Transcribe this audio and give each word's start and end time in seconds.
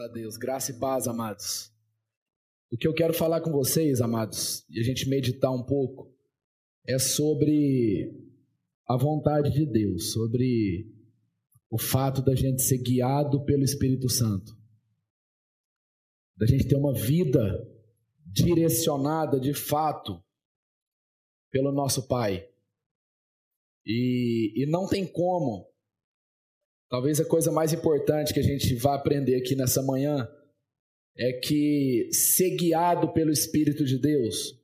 A 0.00 0.08
Deus. 0.08 0.38
Graça 0.38 0.70
e 0.70 0.78
paz, 0.78 1.06
amados. 1.06 1.70
O 2.72 2.76
que 2.78 2.88
eu 2.88 2.94
quero 2.94 3.12
falar 3.12 3.42
com 3.42 3.52
vocês, 3.52 4.00
amados, 4.00 4.64
e 4.70 4.80
a 4.80 4.82
gente 4.82 5.06
meditar 5.06 5.52
um 5.52 5.62
pouco, 5.62 6.10
é 6.88 6.98
sobre 6.98 8.10
a 8.88 8.96
vontade 8.96 9.50
de 9.50 9.66
Deus, 9.66 10.12
sobre 10.12 10.90
o 11.68 11.76
fato 11.76 12.22
da 12.22 12.34
gente 12.34 12.62
ser 12.62 12.78
guiado 12.78 13.44
pelo 13.44 13.62
Espírito 13.62 14.08
Santo, 14.08 14.56
da 16.34 16.46
gente 16.46 16.66
ter 16.66 16.76
uma 16.76 16.94
vida 16.94 17.62
direcionada 18.24 19.38
de 19.38 19.52
fato 19.52 20.24
pelo 21.50 21.72
nosso 21.72 22.08
Pai. 22.08 22.48
E, 23.84 24.62
e 24.62 24.66
não 24.66 24.88
tem 24.88 25.06
como 25.06 25.69
Talvez 26.90 27.20
a 27.20 27.24
coisa 27.24 27.52
mais 27.52 27.72
importante 27.72 28.34
que 28.34 28.40
a 28.40 28.42
gente 28.42 28.74
vai 28.74 28.96
aprender 28.96 29.36
aqui 29.36 29.54
nessa 29.54 29.80
manhã 29.80 30.28
é 31.16 31.32
que 31.34 32.08
ser 32.12 32.56
guiado 32.56 33.12
pelo 33.12 33.30
Espírito 33.30 33.84
de 33.84 33.96
Deus 33.96 34.58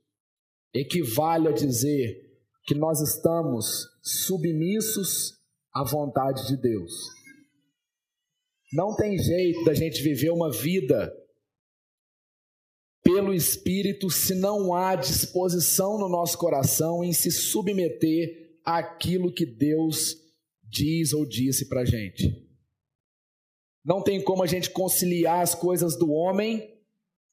equivale 0.73 1.47
a 1.47 1.53
dizer 1.53 2.21
que 2.65 2.75
nós 2.75 2.99
estamos 2.99 3.87
submissos 4.01 5.37
à 5.73 5.85
vontade 5.85 6.45
de 6.47 6.57
Deus. 6.57 6.91
Não 8.73 8.93
tem 8.93 9.17
jeito 9.17 9.63
da 9.63 9.73
gente 9.73 10.03
viver 10.03 10.29
uma 10.29 10.51
vida 10.51 11.15
pelo 13.01 13.33
Espírito 13.33 14.09
se 14.09 14.35
não 14.35 14.75
há 14.75 14.97
disposição 14.97 15.97
no 15.97 16.09
nosso 16.09 16.37
coração 16.37 17.05
em 17.05 17.13
se 17.13 17.31
submeter 17.31 18.59
àquilo 18.65 19.33
que 19.33 19.45
Deus 19.45 20.26
diz 20.67 21.13
ou 21.13 21.25
disse 21.25 21.67
para 21.67 21.81
a 21.81 21.85
gente. 21.85 22.45
Não 23.83 24.01
tem 24.01 24.21
como 24.21 24.43
a 24.43 24.47
gente 24.47 24.69
conciliar 24.69 25.41
as 25.41 25.55
coisas 25.55 25.97
do 25.97 26.11
homem, 26.11 26.77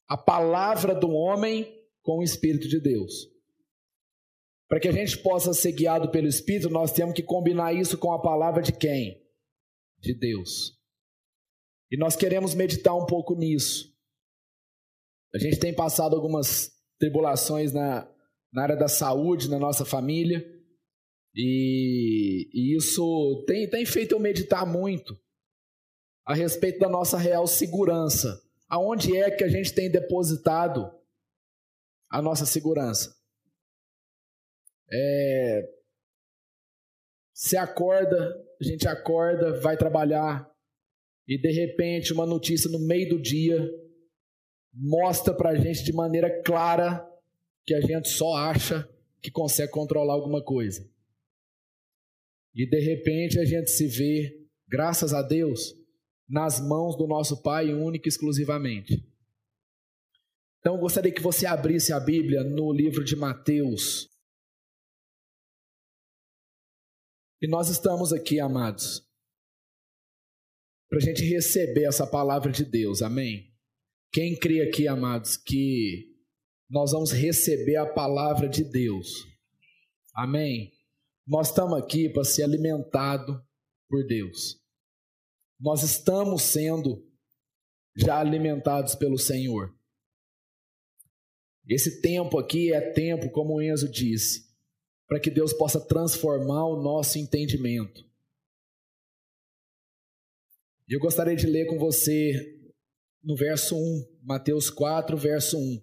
a 0.07 0.17
palavra 0.17 0.95
do 0.95 1.09
homem, 1.09 1.83
com 2.01 2.19
o 2.19 2.23
Espírito 2.23 2.67
de 2.67 2.79
Deus. 2.79 3.29
Para 4.67 4.79
que 4.79 4.87
a 4.87 4.91
gente 4.91 5.17
possa 5.17 5.53
ser 5.53 5.73
guiado 5.73 6.09
pelo 6.11 6.27
Espírito, 6.27 6.69
nós 6.69 6.91
temos 6.91 7.13
que 7.13 7.21
combinar 7.21 7.73
isso 7.73 7.97
com 7.97 8.11
a 8.11 8.21
palavra 8.21 8.63
de 8.63 8.71
quem? 8.71 9.21
De 9.99 10.13
Deus. 10.13 10.79
E 11.91 11.97
nós 11.97 12.15
queremos 12.15 12.55
meditar 12.55 12.95
um 12.95 13.05
pouco 13.05 13.35
nisso. 13.35 13.93
A 15.33 15.37
gente 15.37 15.59
tem 15.59 15.73
passado 15.73 16.15
algumas 16.15 16.71
tribulações 16.97 17.73
na, 17.73 18.09
na 18.51 18.63
área 18.63 18.75
da 18.75 18.87
saúde, 18.87 19.49
na 19.49 19.59
nossa 19.59 19.83
família. 19.83 20.54
E, 21.35 22.49
e 22.53 22.77
isso 22.77 23.43
tem, 23.45 23.69
tem 23.69 23.85
feito 23.85 24.13
eu 24.13 24.19
meditar 24.19 24.65
muito 24.65 25.19
a 26.25 26.33
respeito 26.33 26.79
da 26.79 26.87
nossa 26.87 27.17
real 27.17 27.45
segurança. 27.45 28.41
Aonde 28.69 29.15
é 29.15 29.29
que 29.29 29.43
a 29.43 29.49
gente 29.49 29.73
tem 29.73 29.91
depositado 29.91 30.89
a 32.09 32.21
nossa 32.21 32.45
segurança? 32.45 33.15
É, 34.91 35.69
se 37.33 37.57
acorda, 37.57 38.33
a 38.61 38.63
gente 38.63 38.87
acorda, 38.87 39.59
vai 39.59 39.75
trabalhar 39.75 40.49
e 41.27 41.37
de 41.37 41.51
repente 41.51 42.13
uma 42.13 42.25
notícia 42.25 42.69
no 42.69 42.79
meio 42.79 43.09
do 43.09 43.21
dia 43.21 43.69
mostra 44.73 45.33
para 45.33 45.49
a 45.49 45.55
gente 45.55 45.83
de 45.83 45.91
maneira 45.91 46.41
clara 46.43 47.05
que 47.65 47.73
a 47.73 47.81
gente 47.81 48.09
só 48.09 48.35
acha 48.35 48.87
que 49.21 49.31
consegue 49.31 49.71
controlar 49.71 50.13
alguma 50.13 50.41
coisa. 50.41 50.87
E 52.55 52.65
de 52.65 52.79
repente 52.79 53.37
a 53.37 53.43
gente 53.43 53.69
se 53.69 53.85
vê, 53.85 54.47
graças 54.67 55.13
a 55.13 55.21
Deus, 55.21 55.73
nas 56.27 56.59
mãos 56.59 56.95
do 56.97 57.05
nosso 57.05 57.41
Pai 57.41 57.73
único 57.73 58.07
e 58.07 58.09
exclusivamente. 58.09 59.05
Então 60.59 60.75
eu 60.75 60.79
gostaria 60.79 61.13
que 61.13 61.21
você 61.21 61.45
abrisse 61.45 61.91
a 61.91 61.99
Bíblia 61.99 62.43
no 62.43 62.71
livro 62.71 63.03
de 63.03 63.15
Mateus. 63.15 64.09
E 67.41 67.47
nós 67.47 67.69
estamos 67.69 68.13
aqui, 68.13 68.39
amados, 68.39 69.05
para 70.89 70.97
a 70.97 71.01
gente 71.01 71.23
receber 71.23 71.83
essa 71.83 72.07
palavra 72.07 72.51
de 72.51 72.63
Deus, 72.63 73.01
amém? 73.01 73.53
Quem 74.11 74.35
crê 74.39 74.61
aqui, 74.61 74.87
amados, 74.87 75.35
que 75.35 76.15
nós 76.69 76.93
vamos 76.93 77.11
receber 77.11 77.75
a 77.75 77.93
palavra 77.93 78.47
de 78.47 78.63
Deus, 78.63 79.09
amém? 80.15 80.74
Nós 81.27 81.49
estamos 81.49 81.77
aqui 81.77 82.07
para 82.07 82.23
ser 82.23 82.43
alimentado 82.43 83.43
por 83.89 84.05
Deus. 84.05 84.61
Nós 85.59 85.81
estamos 85.81 86.43
sendo 86.43 87.03
já 87.95 88.19
alimentados 88.19 88.93
pelo 88.93 89.17
Senhor. 89.17 89.75
Esse 91.67 91.99
tempo 91.99 92.37
aqui 92.37 92.71
é 92.71 92.91
tempo, 92.91 93.31
como 93.31 93.55
o 93.55 93.61
Enzo 93.61 93.89
disse, 93.89 94.45
para 95.07 95.19
que 95.19 95.31
Deus 95.31 95.51
possa 95.51 95.79
transformar 95.79 96.67
o 96.67 96.81
nosso 96.81 97.17
entendimento. 97.17 98.05
Eu 100.87 100.99
gostaria 100.99 101.35
de 101.35 101.47
ler 101.47 101.65
com 101.65 101.79
você 101.79 102.55
no 103.23 103.35
verso 103.35 103.75
1, 103.75 104.19
Mateus 104.21 104.69
4, 104.69 105.17
verso 105.17 105.57
1. 105.57 105.81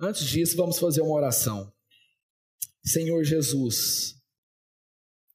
Antes 0.00 0.24
disso, 0.24 0.56
vamos 0.56 0.78
fazer 0.78 1.00
uma 1.00 1.16
oração. 1.16 1.72
Senhor 2.84 3.24
Jesus, 3.24 4.21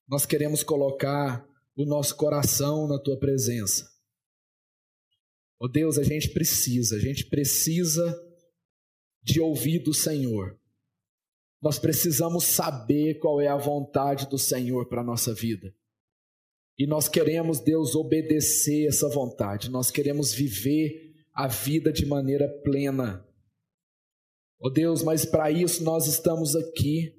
nós 0.07 0.25
queremos 0.25 0.63
colocar 0.63 1.45
o 1.75 1.85
nosso 1.85 2.15
coração 2.15 2.87
na 2.87 2.97
tua 2.97 3.19
presença. 3.19 3.89
Oh 5.59 5.67
Deus, 5.67 5.97
a 5.97 6.03
gente 6.03 6.29
precisa, 6.29 6.95
a 6.95 6.99
gente 6.99 7.25
precisa 7.25 8.15
de 9.21 9.41
ouvir 9.41 9.79
do 9.79 9.93
Senhor. 9.93 10.57
Nós 11.61 11.79
precisamos 11.79 12.45
saber 12.45 13.15
qual 13.15 13.41
é 13.41 13.47
a 13.47 13.57
vontade 13.57 14.29
do 14.29 14.37
Senhor 14.37 14.87
para 14.87 15.01
a 15.01 15.03
nossa 15.05 15.33
vida. 15.33 15.73
E 16.77 16.85
nós 16.85 17.09
queremos, 17.09 17.59
Deus, 17.59 17.95
obedecer 17.95 18.87
essa 18.87 19.09
vontade. 19.09 19.69
Nós 19.69 19.89
queremos 19.89 20.31
viver 20.31 21.15
a 21.33 21.47
vida 21.47 21.91
de 21.91 22.05
maneira 22.05 22.47
plena. 22.63 23.27
Oh 24.59 24.69
Deus, 24.69 25.03
mas 25.03 25.25
para 25.25 25.51
isso 25.51 25.83
nós 25.83 26.07
estamos 26.07 26.55
aqui 26.55 27.16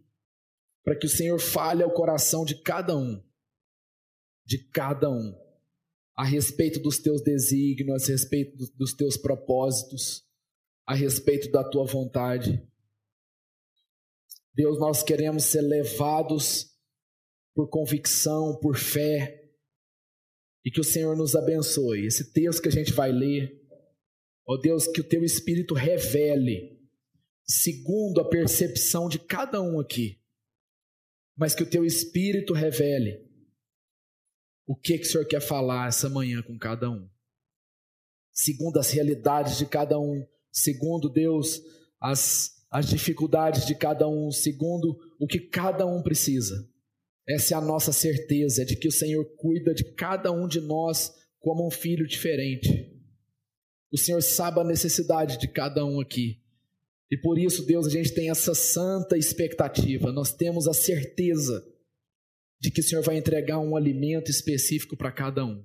para 0.84 0.96
que 0.96 1.06
o 1.06 1.10
Senhor 1.10 1.38
fale 1.38 1.82
ao 1.82 1.92
coração 1.92 2.44
de 2.44 2.62
cada 2.62 2.96
um, 2.96 3.22
de 4.44 4.58
cada 4.70 5.10
um, 5.10 5.34
a 6.16 6.24
respeito 6.24 6.80
dos 6.80 6.98
teus 6.98 7.22
desígnios, 7.22 8.04
a 8.04 8.12
respeito 8.12 8.56
dos 8.76 8.92
teus 8.92 9.16
propósitos, 9.16 10.26
a 10.86 10.94
respeito 10.94 11.50
da 11.50 11.62
tua 11.62 11.84
vontade. 11.84 12.66
Deus, 14.54 14.78
nós 14.80 15.02
queremos 15.02 15.44
ser 15.44 15.60
levados 15.60 16.74
por 17.54 17.68
convicção, 17.68 18.58
por 18.58 18.76
fé, 18.76 19.48
e 20.64 20.70
que 20.70 20.80
o 20.80 20.84
Senhor 20.84 21.16
nos 21.16 21.34
abençoe. 21.34 22.06
Esse 22.06 22.32
texto 22.32 22.62
que 22.62 22.68
a 22.68 22.72
gente 22.72 22.92
vai 22.92 23.12
ler, 23.12 23.58
ó 24.46 24.56
Deus, 24.56 24.86
que 24.86 25.00
o 25.00 25.08
teu 25.08 25.22
Espírito 25.24 25.74
revele, 25.74 26.78
segundo 27.46 28.20
a 28.20 28.28
percepção 28.28 29.08
de 29.08 29.18
cada 29.18 29.62
um 29.62 29.80
aqui, 29.80 30.20
mas 31.38 31.54
que 31.54 31.62
o 31.62 31.71
teu 31.71 31.84
espírito 31.84 32.53
revele 32.53 33.25
o 34.66 34.75
que, 34.75 34.99
que 34.99 35.06
o 35.06 35.10
Senhor 35.10 35.26
quer 35.26 35.41
falar 35.41 35.88
essa 35.88 36.10
manhã 36.10 36.43
com 36.43 36.59
cada 36.59 36.91
um. 36.91 37.08
Segundo 38.32 38.79
as 38.79 38.90
realidades 38.90 39.56
de 39.56 39.64
cada 39.64 39.99
um, 39.99 40.26
segundo 40.52 41.08
Deus, 41.08 41.62
as, 42.00 42.50
as 42.70 42.87
dificuldades 42.87 43.64
de 43.64 43.75
cada 43.75 44.06
um, 44.06 44.31
segundo 44.31 44.99
o 45.19 45.26
que 45.26 45.38
cada 45.38 45.87
um 45.87 46.02
precisa. 46.02 46.69
Essa 47.26 47.55
é 47.55 47.56
a 47.56 47.62
nossa 47.62 47.93
certeza 47.93 48.64
de 48.64 48.76
que 48.76 48.88
o 48.88 48.93
Senhor 48.93 49.25
cuida 49.37 49.73
de 49.73 49.84
cada 49.94 50.32
um 50.32 50.46
de 50.46 50.61
nós 50.61 51.12
como 51.38 51.67
um 51.67 51.70
filho 51.70 52.06
diferente. 52.06 52.94
O 53.93 53.96
Senhor 53.96 54.23
sabe 54.23 54.61
a 54.61 54.64
necessidade 54.64 55.38
de 55.38 55.49
cada 55.49 55.84
um 55.84 56.00
aqui. 56.00 56.43
E 57.10 57.16
por 57.16 57.38
isso, 57.38 57.64
Deus, 57.64 57.87
a 57.87 57.90
gente 57.90 58.12
tem 58.12 58.31
essa 58.31 58.55
santa 58.55 59.16
expectativa, 59.16 60.12
nós 60.12 60.32
temos 60.32 60.69
a 60.69 60.75
certeza 60.75 61.66
de 62.60 62.70
que 62.70 62.81
o 62.81 62.84
Senhor 62.84 63.02
vai 63.02 63.16
entregar 63.16 63.58
um 63.58 63.76
alimento 63.76 64.31
específico 64.31 64.96
para 64.96 65.12
cada 65.12 65.44
um. 65.44 65.64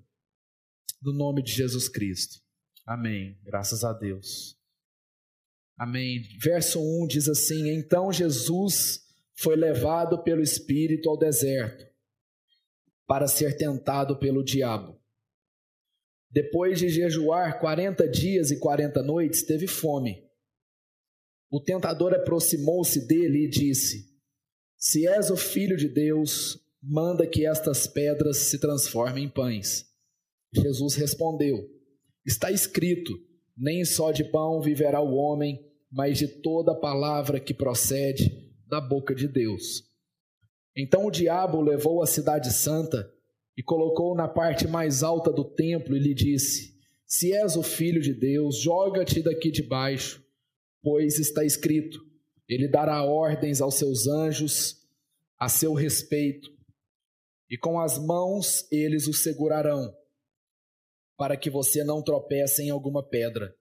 No 1.01 1.11
nome 1.11 1.43
de 1.43 1.51
Jesus 1.51 1.89
Cristo. 1.89 2.39
Amém. 2.85 3.37
Graças 3.43 3.83
a 3.83 3.91
Deus. 3.91 4.57
Amém. 5.77 6.21
Verso 6.41 6.79
1 6.79 7.07
diz 7.07 7.27
assim: 7.27 7.69
Então 7.69 8.11
Jesus 8.13 9.01
foi 9.35 9.55
levado 9.55 10.23
pelo 10.23 10.41
Espírito 10.41 11.09
ao 11.09 11.17
deserto 11.17 11.85
para 13.07 13.27
ser 13.27 13.57
tentado 13.57 14.17
pelo 14.17 14.43
diabo. 14.43 14.99
Depois 16.29 16.79
de 16.79 16.89
jejuar 16.89 17.59
40 17.59 18.07
dias 18.07 18.49
e 18.49 18.59
40 18.59 19.03
noites, 19.03 19.43
teve 19.43 19.67
fome. 19.67 20.23
O 21.53 21.59
tentador 21.59 22.15
aproximou-se 22.15 23.05
dele 23.05 23.43
e 23.45 23.47
disse: 23.47 24.07
Se 24.75 25.07
és 25.07 25.29
o 25.29 25.37
filho 25.37 25.77
de 25.77 25.87
Deus, 25.87 26.59
manda 26.81 27.27
que 27.27 27.45
estas 27.45 27.85
pedras 27.85 28.37
se 28.37 28.57
transformem 28.57 29.25
em 29.25 29.29
pães. 29.29 29.85
Jesus 30.51 30.95
respondeu: 30.95 31.69
Está 32.25 32.49
escrito: 32.49 33.13
nem 33.55 33.85
só 33.85 34.11
de 34.11 34.23
pão 34.23 34.61
viverá 34.61 34.99
o 34.99 35.13
homem, 35.13 35.63
mas 35.91 36.17
de 36.17 36.27
toda 36.27 36.73
palavra 36.73 37.39
que 37.39 37.53
procede 37.53 38.51
da 38.67 38.81
boca 38.81 39.13
de 39.13 39.27
Deus. 39.27 39.83
Então 40.75 41.05
o 41.05 41.11
diabo 41.11 41.61
levou 41.61 42.01
a 42.01 42.07
cidade 42.07 42.51
santa 42.51 43.07
e 43.55 43.61
colocou 43.61 44.15
na 44.15 44.27
parte 44.27 44.67
mais 44.67 45.03
alta 45.03 45.31
do 45.31 45.43
templo 45.43 45.95
e 45.95 45.99
lhe 45.99 46.15
disse: 46.15 46.73
Se 47.05 47.31
és 47.31 47.55
o 47.55 47.61
filho 47.61 48.01
de 48.01 48.11
Deus, 48.11 48.57
joga-te 48.57 49.21
daqui 49.21 49.51
de 49.51 49.61
baixo, 49.61 50.22
pois 50.83 51.17
está 51.17 51.43
escrito: 51.43 51.97
Ele 52.47 52.67
dará 52.67 53.03
ordens 53.03 53.61
aos 53.61 53.75
seus 53.75 54.05
anjos 54.05 54.77
a 55.39 55.49
seu 55.49 55.73
respeito, 55.73 56.49
e 57.49 57.57
com 57.57 57.79
as 57.79 57.97
mãos 57.97 58.67
eles 58.71 59.07
o 59.07 59.13
segurarão, 59.13 59.91
para 61.17 61.35
que 61.37 61.49
você 61.49 61.83
não 61.83 62.03
tropece 62.03 62.61
em 62.61 62.69
alguma 62.69 63.01
pedra. 63.01 63.55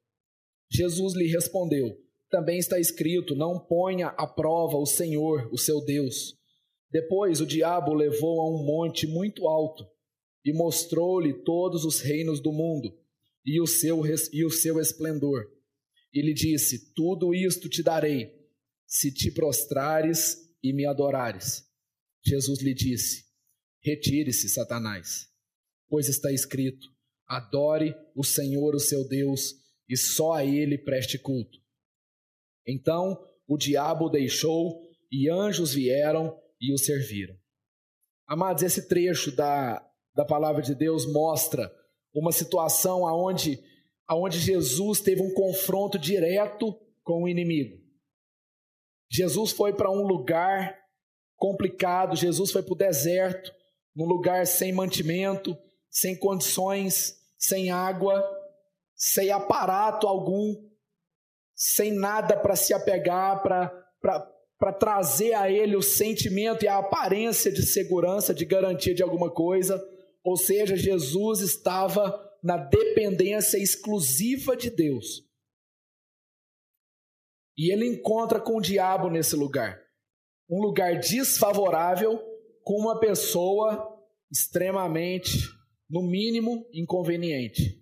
Jesus 0.71 1.15
lhe 1.15 1.29
respondeu: 1.29 1.97
Também 2.29 2.59
está 2.59 2.79
escrito: 2.79 3.37
Não 3.37 3.59
ponha 3.59 4.09
à 4.09 4.27
prova 4.27 4.77
o 4.77 4.87
Senhor, 4.87 5.49
o 5.53 5.57
seu 5.57 5.81
Deus. 5.85 6.35
Depois 6.91 7.41
o 7.41 7.47
diabo 7.47 7.93
o 7.93 7.95
levou 7.95 8.41
a 8.41 8.51
um 8.51 8.65
monte 8.65 9.07
muito 9.07 9.47
alto 9.47 9.87
e 10.45 10.53
mostrou-lhe 10.53 11.43
todos 11.43 11.85
os 11.85 12.01
reinos 12.01 12.41
do 12.41 12.53
mundo 12.53 12.93
e 13.47 13.61
o 13.61 13.67
seu, 13.67 14.03
e 14.33 14.45
o 14.45 14.51
seu 14.51 14.79
esplendor. 14.79 15.47
E 16.13 16.21
lhe 16.21 16.35
disse: 16.35 16.93
Tudo 16.95 17.35
isto 17.35 17.69
te 17.69 17.83
darei, 17.83 18.31
se 18.87 19.13
te 19.13 19.31
prostrares 19.31 20.37
e 20.63 20.73
me 20.73 20.87
adorares. 20.87 21.65
Jesus 22.25 22.61
lhe 22.61 22.75
disse: 22.75 23.25
Retire-se, 23.83 24.49
Satanás, 24.49 25.29
pois 25.89 26.09
está 26.09 26.31
escrito: 26.33 26.87
Adore 27.27 27.95
o 28.15 28.23
Senhor, 28.23 28.75
o 28.75 28.81
seu 28.81 29.07
Deus, 29.09 29.55
e 29.89 29.97
só 29.97 30.33
a 30.33 30.45
ele 30.45 30.79
preste 30.79 31.19
culto. 31.19 31.59
Então 32.67 33.19
o 33.47 33.57
diabo 33.57 34.09
deixou 34.09 34.81
e 35.11 35.29
anjos 35.29 35.75
vieram 35.75 36.39
e 36.61 36.73
o 36.73 36.79
serviram. 36.79 37.37
Amados, 38.27 38.63
esse 38.63 38.89
trecho 38.89 39.35
da, 39.35 39.87
da 40.15 40.25
palavra 40.25 40.63
de 40.63 40.75
Deus 40.75 41.05
mostra 41.13 41.71
uma 42.15 42.33
situação 42.33 43.07
aonde, 43.07 43.59
aonde 44.13 44.39
Jesus 44.39 45.01
teve 45.01 45.23
um 45.23 45.33
confronto 45.33 45.99
direto 45.99 46.79
com 47.03 47.23
o 47.23 47.29
inimigo. 47.29 47.81
Jesus 49.11 49.53
foi 49.53 49.73
para 49.73 49.91
um 49.91 50.03
lugar 50.03 50.79
complicado, 51.35 52.15
Jesus 52.15 52.53
foi 52.53 52.63
para 52.63 52.75
o 52.75 52.77
deserto, 52.77 53.51
num 53.97 54.05
lugar 54.05 54.47
sem 54.47 54.71
mantimento, 54.71 55.57
sem 55.91 56.15
condições, 56.15 57.17
sem 57.39 57.71
água, 57.71 58.23
sem 58.95 59.31
aparato 59.31 60.07
algum, 60.07 60.57
sem 61.55 61.91
nada 61.91 62.37
para 62.37 62.55
se 62.55 62.75
apegar, 62.75 63.43
para 63.43 64.73
trazer 64.79 65.33
a 65.33 65.51
ele 65.51 65.75
o 65.75 65.83
sentimento 65.83 66.67
e 66.67 66.69
a 66.69 66.79
aparência 66.79 67.51
de 67.51 67.63
segurança, 67.63 68.35
de 68.35 68.45
garantia 68.45 68.95
de 68.95 69.03
alguma 69.03 69.31
coisa. 69.31 69.83
Ou 70.23 70.37
seja, 70.37 70.77
Jesus 70.77 71.41
estava 71.41 72.32
na 72.43 72.57
dependência 72.57 73.57
exclusiva 73.57 74.57
de 74.57 74.71
Deus. 74.71 75.25
E 77.57 77.73
ele 77.73 77.87
encontra 77.87 78.41
com 78.41 78.57
o 78.57 78.61
diabo 78.61 79.09
nesse 79.09 79.37
lugar. 79.37 79.81
Um 80.49 80.61
lugar 80.61 80.99
desfavorável 80.99 82.19
com 82.65 82.79
uma 82.79 82.99
pessoa 82.99 83.89
extremamente, 84.31 85.39
no 85.89 86.03
mínimo, 86.03 86.67
inconveniente. 86.73 87.81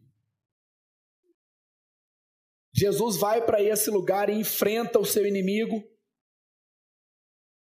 Jesus 2.74 3.16
vai 3.16 3.44
para 3.44 3.62
esse 3.62 3.90
lugar 3.90 4.28
e 4.28 4.34
enfrenta 4.34 4.98
o 4.98 5.04
seu 5.04 5.26
inimigo 5.26 5.84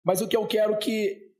mas 0.08 0.22
o 0.22 0.26
que 0.26 0.34
eu 0.34 0.46
quero 0.46 0.78
que 0.78 1.34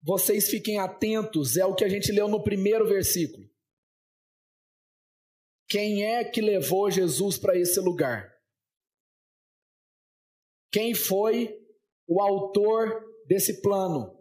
vocês 0.00 0.48
fiquem 0.48 0.78
atentos 0.78 1.56
é 1.56 1.66
o 1.66 1.74
que 1.74 1.84
a 1.84 1.88
gente 1.88 2.12
leu 2.12 2.28
no 2.28 2.44
primeiro 2.44 2.86
versículo. 2.86 3.47
Quem 5.68 6.04
é 6.04 6.24
que 6.24 6.40
levou 6.40 6.90
Jesus 6.90 7.38
para 7.38 7.56
esse 7.56 7.78
lugar? 7.80 8.32
Quem 10.72 10.94
foi 10.94 11.58
o 12.06 12.20
autor 12.20 13.04
desse 13.26 13.60
plano? 13.60 14.16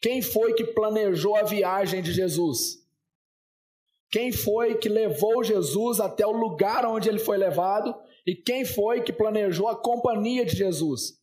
Quem 0.00 0.20
foi 0.20 0.54
que 0.54 0.64
planejou 0.64 1.36
a 1.36 1.42
viagem 1.42 2.02
de 2.02 2.12
Jesus? 2.12 2.84
Quem 4.10 4.30
foi 4.30 4.78
que 4.78 4.88
levou 4.88 5.42
Jesus 5.42 6.00
até 6.00 6.26
o 6.26 6.32
lugar 6.32 6.84
onde 6.84 7.08
ele 7.08 7.18
foi 7.18 7.38
levado? 7.38 7.94
E 8.26 8.34
quem 8.34 8.64
foi 8.64 9.02
que 9.02 9.12
planejou 9.12 9.68
a 9.68 9.80
companhia 9.80 10.44
de 10.44 10.56
Jesus? 10.56 11.16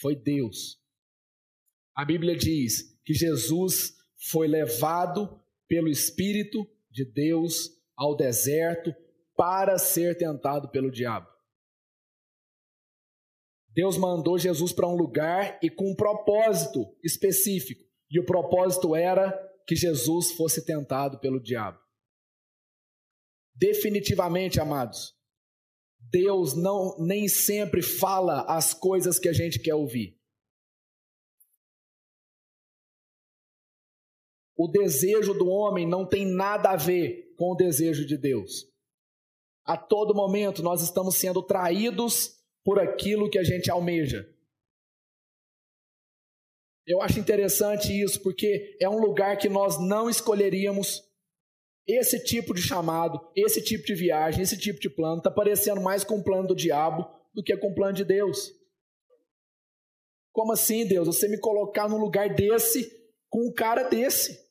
foi 0.00 0.16
Deus. 0.16 0.80
A 1.94 2.04
Bíblia 2.04 2.36
diz 2.36 2.98
que 3.04 3.12
Jesus 3.12 3.94
foi 4.30 4.48
levado 4.48 5.38
pelo 5.68 5.88
Espírito 5.88 6.66
de 6.90 7.04
Deus 7.04 7.70
ao 7.96 8.16
deserto 8.16 8.94
para 9.36 9.78
ser 9.78 10.16
tentado 10.16 10.70
pelo 10.70 10.90
diabo. 10.90 11.28
Deus 13.72 13.96
mandou 13.96 14.38
Jesus 14.38 14.72
para 14.72 14.88
um 14.88 14.96
lugar 14.96 15.58
e 15.62 15.70
com 15.70 15.92
um 15.92 15.94
propósito 15.94 16.84
específico. 17.02 17.84
E 18.10 18.18
o 18.18 18.26
propósito 18.26 18.96
era 18.96 19.32
que 19.66 19.76
Jesus 19.76 20.32
fosse 20.32 20.64
tentado 20.66 21.20
pelo 21.20 21.40
diabo. 21.40 21.78
Definitivamente, 23.54 24.60
amados, 24.60 25.14
Deus 26.10 26.56
não 26.56 26.96
nem 26.98 27.28
sempre 27.28 27.82
fala 27.82 28.42
as 28.42 28.74
coisas 28.74 29.18
que 29.18 29.28
a 29.28 29.32
gente 29.32 29.60
quer 29.60 29.74
ouvir. 29.74 30.19
O 34.62 34.68
desejo 34.68 35.32
do 35.32 35.48
homem 35.48 35.88
não 35.88 36.06
tem 36.06 36.26
nada 36.26 36.72
a 36.72 36.76
ver 36.76 37.32
com 37.38 37.50
o 37.50 37.54
desejo 37.54 38.04
de 38.04 38.18
Deus. 38.18 38.70
A 39.64 39.74
todo 39.74 40.14
momento 40.14 40.62
nós 40.62 40.82
estamos 40.82 41.16
sendo 41.16 41.42
traídos 41.42 42.36
por 42.62 42.78
aquilo 42.78 43.30
que 43.30 43.38
a 43.38 43.42
gente 43.42 43.70
almeja. 43.70 44.28
Eu 46.86 47.00
acho 47.00 47.18
interessante 47.18 47.90
isso 47.90 48.22
porque 48.22 48.76
é 48.78 48.86
um 48.86 49.00
lugar 49.00 49.38
que 49.38 49.48
nós 49.48 49.80
não 49.80 50.10
escolheríamos 50.10 51.08
esse 51.86 52.22
tipo 52.22 52.52
de 52.52 52.60
chamado, 52.60 53.18
esse 53.34 53.62
tipo 53.62 53.86
de 53.86 53.94
viagem, 53.94 54.42
esse 54.42 54.58
tipo 54.58 54.78
de 54.78 54.90
plano 54.90 55.20
está 55.20 55.30
parecendo 55.30 55.80
mais 55.80 56.04
com 56.04 56.18
o 56.18 56.22
plano 56.22 56.48
do 56.48 56.54
diabo 56.54 57.10
do 57.32 57.42
que 57.42 57.56
com 57.56 57.68
o 57.68 57.74
plano 57.74 57.94
de 57.94 58.04
Deus. 58.04 58.52
Como 60.34 60.52
assim, 60.52 60.86
Deus? 60.86 61.06
Você 61.06 61.28
me 61.28 61.40
colocar 61.40 61.88
num 61.88 61.96
lugar 61.96 62.34
desse 62.34 62.94
com 63.30 63.46
um 63.46 63.54
cara 63.54 63.84
desse? 63.84 64.49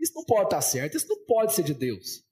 Isso 0.00 0.14
não 0.14 0.24
pode 0.24 0.44
estar 0.44 0.62
certo, 0.62 0.96
isso 0.96 1.08
não 1.08 1.24
pode 1.26 1.54
ser 1.54 1.62
de 1.62 1.74
Deus. 1.74 2.24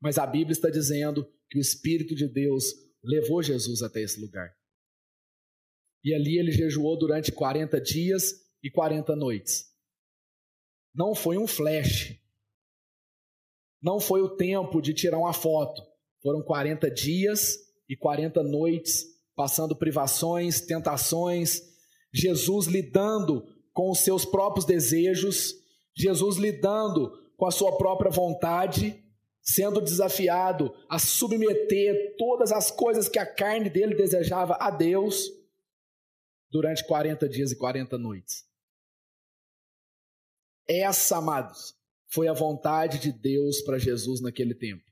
Mas 0.00 0.18
a 0.18 0.26
Bíblia 0.26 0.52
está 0.52 0.68
dizendo 0.68 1.26
que 1.48 1.58
o 1.58 1.60
Espírito 1.60 2.14
de 2.14 2.28
Deus 2.28 2.74
levou 3.02 3.42
Jesus 3.42 3.82
até 3.82 4.02
esse 4.02 4.20
lugar. 4.20 4.54
E 6.04 6.14
ali 6.14 6.38
ele 6.38 6.52
jejuou 6.52 6.98
durante 6.98 7.32
40 7.32 7.80
dias 7.80 8.34
e 8.62 8.70
40 8.70 9.16
noites. 9.16 9.64
Não 10.94 11.14
foi 11.14 11.38
um 11.38 11.46
flash. 11.46 12.18
Não 13.82 13.98
foi 13.98 14.20
o 14.20 14.36
tempo 14.36 14.80
de 14.80 14.92
tirar 14.92 15.18
uma 15.18 15.32
foto. 15.32 15.82
Foram 16.22 16.42
40 16.42 16.90
dias 16.90 17.58
e 17.88 17.96
40 17.96 18.42
noites, 18.42 19.04
passando 19.34 19.76
privações, 19.76 20.60
tentações, 20.60 21.62
Jesus 22.12 22.66
lidando 22.66 23.44
com 23.72 23.90
os 23.90 24.00
seus 24.00 24.24
próprios 24.24 24.64
desejos, 24.64 25.54
Jesus 25.96 26.36
lidando 26.36 27.10
com 27.36 27.46
a 27.46 27.50
sua 27.50 27.76
própria 27.76 28.10
vontade, 28.10 29.02
sendo 29.40 29.80
desafiado 29.80 30.74
a 30.88 30.98
submeter 30.98 32.16
todas 32.16 32.50
as 32.50 32.70
coisas 32.70 33.08
que 33.08 33.18
a 33.18 33.26
carne 33.26 33.68
dele 33.68 33.94
desejava 33.94 34.56
a 34.60 34.70
Deus 34.70 35.30
durante 36.50 36.86
40 36.86 37.28
dias 37.28 37.52
e 37.52 37.56
40 37.56 37.98
noites. 37.98 38.44
Essa, 40.68 41.18
amados, 41.18 41.74
foi 42.08 42.28
a 42.28 42.32
vontade 42.32 42.98
de 42.98 43.12
Deus 43.12 43.60
para 43.62 43.78
Jesus 43.78 44.20
naquele 44.20 44.54
tempo. 44.54 44.84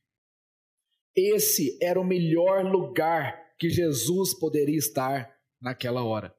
Esse 1.15 1.79
era 1.83 2.01
o 2.01 2.05
melhor 2.05 2.65
lugar 2.65 3.55
que 3.59 3.71
Jesus 3.71 4.35
poderia 4.35 4.79
estar 4.79 5.33
naquela 5.61 6.03
hora. 6.03 6.35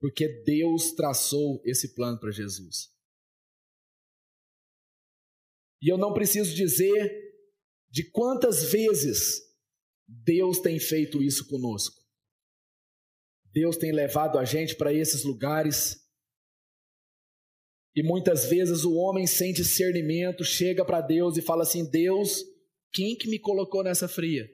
Porque 0.00 0.42
Deus 0.44 0.92
traçou 0.92 1.60
esse 1.64 1.94
plano 1.94 2.18
para 2.18 2.30
Jesus. 2.30 2.93
E 5.84 5.92
eu 5.92 5.98
não 5.98 6.14
preciso 6.14 6.54
dizer 6.54 7.34
de 7.90 8.10
quantas 8.10 8.72
vezes 8.72 9.42
Deus 10.08 10.58
tem 10.58 10.80
feito 10.80 11.22
isso 11.22 11.46
conosco. 11.46 12.02
Deus 13.52 13.76
tem 13.76 13.92
levado 13.92 14.38
a 14.38 14.44
gente 14.46 14.74
para 14.74 14.94
esses 14.94 15.24
lugares 15.24 16.02
E 17.94 18.02
muitas 18.02 18.46
vezes 18.46 18.82
o 18.82 18.94
homem 18.94 19.26
sem 19.26 19.52
discernimento 19.52 20.42
chega 20.42 20.84
para 20.84 21.00
Deus 21.02 21.36
e 21.36 21.42
fala 21.42 21.62
assim: 21.62 21.88
Deus, 21.88 22.42
quem 22.90 23.16
que 23.16 23.28
me 23.28 23.38
colocou 23.38 23.84
nessa 23.84 24.08
fria? 24.08 24.50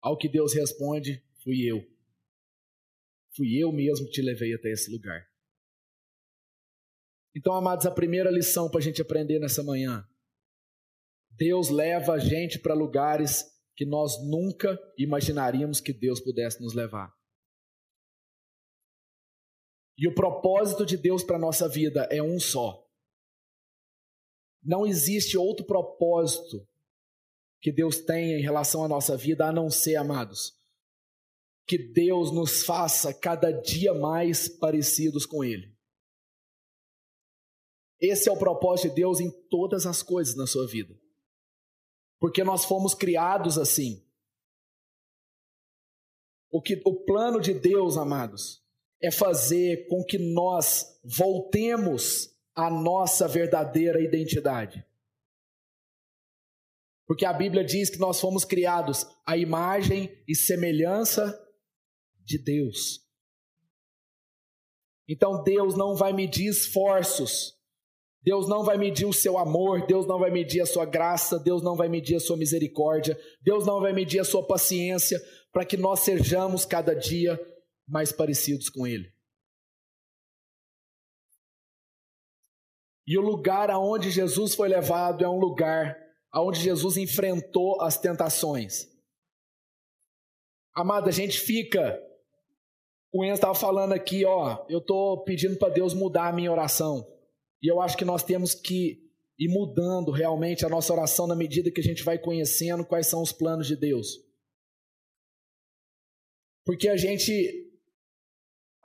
Ao 0.00 0.16
que 0.16 0.28
Deus 0.28 0.54
responde: 0.54 1.22
Fui 1.42 1.60
eu. 1.70 1.84
Fui 3.34 3.62
eu 3.62 3.70
mesmo 3.72 4.06
que 4.06 4.12
te 4.12 4.22
levei 4.22 4.54
até 4.54 4.70
esse 4.70 4.90
lugar. 4.90 5.28
Então, 7.36 7.52
amados, 7.52 7.84
a 7.84 7.90
primeira 7.90 8.30
lição 8.30 8.70
para 8.70 8.78
a 8.80 8.82
gente 8.82 9.02
aprender 9.02 9.38
nessa 9.38 9.62
manhã: 9.62 10.08
Deus 11.32 11.68
leva 11.68 12.14
a 12.14 12.18
gente 12.18 12.58
para 12.58 12.72
lugares 12.72 13.44
que 13.76 13.84
nós 13.84 14.14
nunca 14.26 14.78
imaginaríamos 14.96 15.78
que 15.78 15.92
Deus 15.92 16.18
pudesse 16.18 16.62
nos 16.62 16.72
levar. 16.72 17.14
E 19.98 20.08
o 20.08 20.14
propósito 20.14 20.86
de 20.86 20.96
Deus 20.96 21.22
para 21.22 21.36
a 21.36 21.38
nossa 21.38 21.68
vida 21.68 22.08
é 22.10 22.22
um 22.22 22.40
só. 22.40 22.82
Não 24.62 24.86
existe 24.86 25.36
outro 25.36 25.66
propósito 25.66 26.66
que 27.60 27.70
Deus 27.70 27.98
tenha 27.98 28.38
em 28.38 28.42
relação 28.42 28.82
à 28.82 28.88
nossa 28.88 29.14
vida 29.14 29.46
a 29.46 29.52
não 29.52 29.68
ser, 29.68 29.96
amados, 29.96 30.58
que 31.66 31.76
Deus 31.76 32.32
nos 32.32 32.64
faça 32.64 33.12
cada 33.12 33.50
dia 33.50 33.92
mais 33.92 34.48
parecidos 34.48 35.26
com 35.26 35.44
Ele. 35.44 35.75
Esse 38.00 38.28
é 38.28 38.32
o 38.32 38.38
propósito 38.38 38.90
de 38.90 38.96
Deus 38.96 39.20
em 39.20 39.30
todas 39.48 39.86
as 39.86 40.02
coisas 40.02 40.36
na 40.36 40.46
sua 40.46 40.66
vida. 40.66 40.94
Porque 42.18 42.44
nós 42.44 42.64
fomos 42.64 42.94
criados 42.94 43.58
assim. 43.58 44.04
O, 46.50 46.60
que, 46.62 46.80
o 46.84 47.04
plano 47.04 47.40
de 47.40 47.52
Deus, 47.54 47.96
amados, 47.96 48.62
é 49.00 49.10
fazer 49.10 49.86
com 49.88 50.04
que 50.04 50.18
nós 50.18 51.00
voltemos 51.04 52.34
à 52.54 52.70
nossa 52.70 53.28
verdadeira 53.28 54.00
identidade. 54.00 54.84
Porque 57.06 57.24
a 57.24 57.32
Bíblia 57.32 57.64
diz 57.64 57.88
que 57.88 57.98
nós 57.98 58.20
fomos 58.20 58.44
criados 58.44 59.06
à 59.24 59.36
imagem 59.36 60.10
e 60.26 60.34
semelhança 60.34 61.38
de 62.24 62.36
Deus. 62.36 63.06
Então 65.08 65.44
Deus 65.44 65.76
não 65.76 65.94
vai 65.94 66.12
medir 66.12 66.48
esforços, 66.48 67.55
Deus 68.26 68.48
não 68.48 68.64
vai 68.64 68.76
medir 68.76 69.06
o 69.06 69.12
seu 69.12 69.38
amor, 69.38 69.86
Deus 69.86 70.04
não 70.04 70.18
vai 70.18 70.32
medir 70.32 70.60
a 70.60 70.66
sua 70.66 70.84
graça, 70.84 71.38
Deus 71.38 71.62
não 71.62 71.76
vai 71.76 71.88
medir 71.88 72.16
a 72.16 72.20
sua 72.20 72.36
misericórdia, 72.36 73.16
Deus 73.40 73.64
não 73.64 73.80
vai 73.80 73.92
medir 73.92 74.18
a 74.18 74.24
sua 74.24 74.44
paciência, 74.44 75.22
para 75.52 75.64
que 75.64 75.76
nós 75.76 76.00
sejamos 76.00 76.64
cada 76.64 76.92
dia 76.92 77.40
mais 77.86 78.10
parecidos 78.10 78.68
com 78.68 78.84
Ele. 78.84 79.14
E 83.06 83.16
o 83.16 83.20
lugar 83.20 83.70
aonde 83.70 84.10
Jesus 84.10 84.56
foi 84.56 84.68
levado 84.68 85.24
é 85.24 85.28
um 85.28 85.38
lugar 85.38 85.96
aonde 86.32 86.58
Jesus 86.58 86.96
enfrentou 86.96 87.80
as 87.80 87.96
tentações. 87.96 88.88
Amada, 90.74 91.10
a 91.10 91.12
gente 91.12 91.38
fica. 91.38 92.02
O 93.12 93.24
Enzo 93.24 93.34
estava 93.34 93.54
falando 93.54 93.92
aqui, 93.92 94.24
ó, 94.24 94.66
eu 94.68 94.78
estou 94.80 95.22
pedindo 95.22 95.56
para 95.56 95.72
Deus 95.72 95.94
mudar 95.94 96.26
a 96.26 96.32
minha 96.32 96.50
oração. 96.50 97.06
E 97.66 97.68
eu 97.68 97.80
acho 97.80 97.96
que 97.96 98.04
nós 98.04 98.22
temos 98.22 98.54
que 98.54 99.10
ir 99.36 99.48
mudando 99.48 100.12
realmente 100.12 100.64
a 100.64 100.68
nossa 100.68 100.92
oração 100.92 101.26
na 101.26 101.34
medida 101.34 101.68
que 101.68 101.80
a 101.80 101.82
gente 101.82 102.04
vai 102.04 102.16
conhecendo 102.16 102.86
quais 102.86 103.08
são 103.08 103.20
os 103.20 103.32
planos 103.32 103.66
de 103.66 103.74
Deus. 103.74 104.24
Porque 106.64 106.88
a 106.88 106.96
gente 106.96 107.68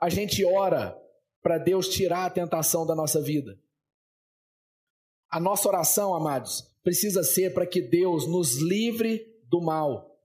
a 0.00 0.08
gente 0.08 0.44
ora 0.44 1.00
para 1.40 1.58
Deus 1.58 1.90
tirar 1.90 2.26
a 2.26 2.30
tentação 2.30 2.84
da 2.84 2.92
nossa 2.92 3.22
vida. 3.22 3.56
A 5.30 5.38
nossa 5.38 5.68
oração, 5.68 6.12
amados, 6.12 6.68
precisa 6.82 7.22
ser 7.22 7.54
para 7.54 7.64
que 7.64 7.80
Deus 7.80 8.26
nos 8.26 8.56
livre 8.56 9.24
do 9.44 9.60
mal. 9.60 10.20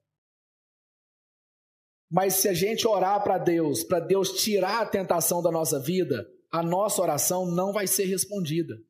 Mas 2.10 2.34
se 2.34 2.50
a 2.50 2.56
gente 2.56 2.88
orar 2.88 3.24
para 3.24 3.38
Deus, 3.38 3.84
para 3.84 4.00
Deus 4.00 4.42
tirar 4.42 4.82
a 4.82 4.86
tentação 4.88 5.44
da 5.44 5.52
nossa 5.52 5.80
vida, 5.80 6.28
a 6.58 6.64
nossa 6.64 7.04
oração 7.04 7.46
não 7.46 7.72
vai 7.72 7.86
ser 7.86 8.06
respondida. 8.06 8.84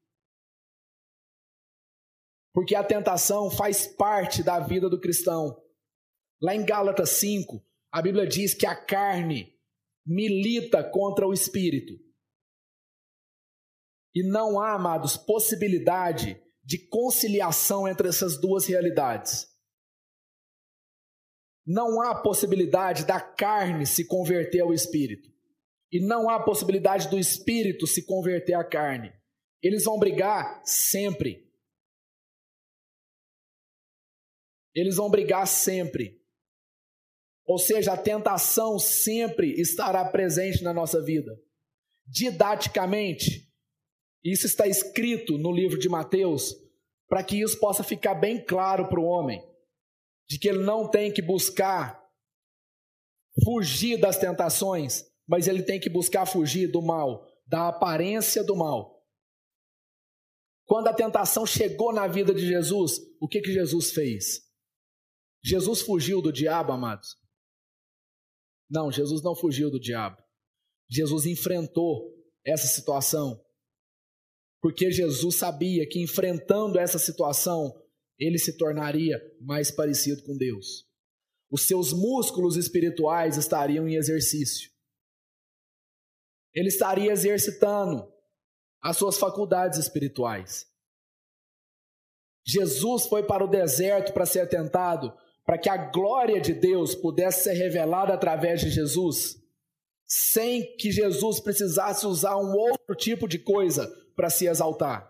Porque 2.54 2.74
a 2.74 2.82
tentação 2.82 3.52
faz 3.52 3.86
parte 3.86 4.42
da 4.42 4.58
vida 4.62 4.90
do 4.90 5.02
cristão. 5.02 5.62
Lá 6.42 6.56
em 6.56 6.66
Gálatas 6.66 7.10
5, 7.20 7.62
a 7.92 8.02
Bíblia 8.02 8.26
diz 8.26 8.54
que 8.54 8.66
a 8.66 8.74
carne 8.74 9.54
milita 10.06 10.82
contra 10.82 11.28
o 11.28 11.34
espírito. 11.34 12.02
E 14.16 14.24
não 14.24 14.62
há, 14.62 14.76
amados, 14.76 15.18
possibilidade 15.18 16.42
de 16.64 16.78
conciliação 16.88 17.86
entre 17.86 18.08
essas 18.08 18.40
duas 18.40 18.66
realidades. 18.66 19.46
Não 21.66 22.02
há 22.02 22.16
possibilidade 22.16 23.06
da 23.06 23.20
carne 23.20 23.86
se 23.86 24.08
converter 24.08 24.62
ao 24.62 24.74
espírito. 24.74 25.37
E 25.92 26.00
não 26.00 26.30
há 26.30 26.44
possibilidade 26.44 27.10
do 27.10 27.18
espírito 27.18 27.88
se 27.88 28.06
converter 28.06 28.54
à 28.54 28.64
carne. 28.64 29.14
Eles 29.62 29.86
vão 29.86 29.98
brigar 29.98 30.62
sempre. 30.66 31.48
Eles 34.74 34.98
vão 34.98 35.10
brigar 35.10 35.48
sempre. 35.48 36.22
Ou 37.46 37.58
seja, 37.58 37.94
a 37.94 37.98
tentação 37.98 38.78
sempre 38.78 39.54
estará 39.60 40.04
presente 40.06 40.62
na 40.62 40.74
nossa 40.74 41.02
vida. 41.02 41.32
Didaticamente, 42.06 43.50
isso 44.24 44.46
está 44.46 44.68
escrito 44.68 45.38
no 45.38 45.52
livro 45.52 45.80
de 45.80 45.88
Mateus, 45.88 46.54
para 47.08 47.24
que 47.24 47.42
isso 47.42 47.58
possa 47.60 47.84
ficar 47.84 48.16
bem 48.16 48.44
claro 48.44 48.90
para 48.90 49.00
o 49.00 49.06
homem, 49.06 49.42
de 50.28 50.38
que 50.38 50.50
ele 50.50 50.64
não 50.64 50.90
tem 50.90 51.12
que 51.12 51.22
buscar 51.22 52.06
fugir 53.44 53.98
das 53.98 54.18
tentações, 54.18 55.06
mas 55.28 55.48
ele 55.48 55.64
tem 55.64 55.80
que 55.80 55.90
buscar 55.90 56.26
fugir 56.26 56.72
do 56.72 56.82
mal, 56.82 57.28
da 57.46 57.68
aparência 57.68 58.44
do 58.44 58.56
mal. 58.56 58.98
Quando 60.66 60.88
a 60.88 60.94
tentação 60.94 61.46
chegou 61.46 61.94
na 61.94 62.08
vida 62.08 62.34
de 62.34 62.46
Jesus, 62.46 63.00
o 63.20 63.28
que, 63.28 63.42
que 63.42 63.54
Jesus 63.54 63.92
fez? 63.92 64.42
Jesus 65.44 65.82
fugiu 65.82 66.22
do 66.22 66.32
diabo, 66.32 66.72
amados? 66.72 67.16
Não, 68.70 68.92
Jesus 68.92 69.22
não 69.24 69.36
fugiu 69.36 69.72
do 69.72 69.80
diabo. 69.80 70.18
Jesus 70.90 71.26
enfrentou 71.26 72.14
essa 72.46 72.68
situação. 72.68 73.42
Porque 74.62 74.92
Jesus 74.92 75.36
sabia 75.36 75.88
que 75.88 76.02
enfrentando 76.02 76.80
essa 76.80 77.00
situação, 77.00 77.74
ele 78.20 78.38
se 78.38 78.58
tornaria 78.58 79.22
mais 79.40 79.72
parecido 79.72 80.24
com 80.24 80.36
Deus. 80.36 80.86
Os 81.50 81.66
seus 81.66 81.94
músculos 81.94 82.58
espirituais 82.58 83.38
estariam 83.38 83.88
em 83.88 83.96
exercício. 83.96 84.70
Ele 86.54 86.70
estaria 86.70 87.12
exercitando 87.12 88.12
as 88.82 88.98
suas 88.98 89.18
faculdades 89.18 89.80
espirituais. 89.80 90.68
Jesus 92.46 93.06
foi 93.08 93.24
para 93.24 93.44
o 93.44 93.50
deserto 93.50 94.14
para 94.14 94.26
ser 94.26 94.48
tentado 94.48 95.14
para 95.48 95.58
que 95.58 95.70
a 95.70 95.78
glória 95.78 96.42
de 96.42 96.54
Deus 96.54 96.94
pudesse 96.94 97.46
ser 97.46 97.54
revelada 97.54 98.14
através 98.14 98.60
de 98.60 98.70
Jesus, 98.70 99.42
sem 100.06 100.76
que 100.76 100.92
Jesus 100.92 101.40
precisasse 101.40 102.06
usar 102.06 102.36
um 102.36 102.54
outro 102.54 102.94
tipo 102.94 103.30
de 103.30 103.40
coisa 103.40 103.88
para 104.14 104.30
se 104.30 104.46
exaltar. 104.46 105.10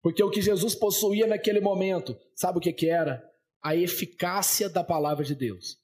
Porque 0.00 0.22
o 0.22 0.30
que 0.30 0.40
Jesus 0.40 0.76
possuía 0.76 1.26
naquele 1.26 1.60
momento, 1.60 2.16
sabe 2.32 2.58
o 2.58 2.60
que, 2.60 2.72
que 2.72 2.88
era? 2.88 3.28
A 3.60 3.74
eficácia 3.74 4.68
da 4.68 4.84
palavra 4.84 5.24
de 5.24 5.34
Deus. 5.34 5.80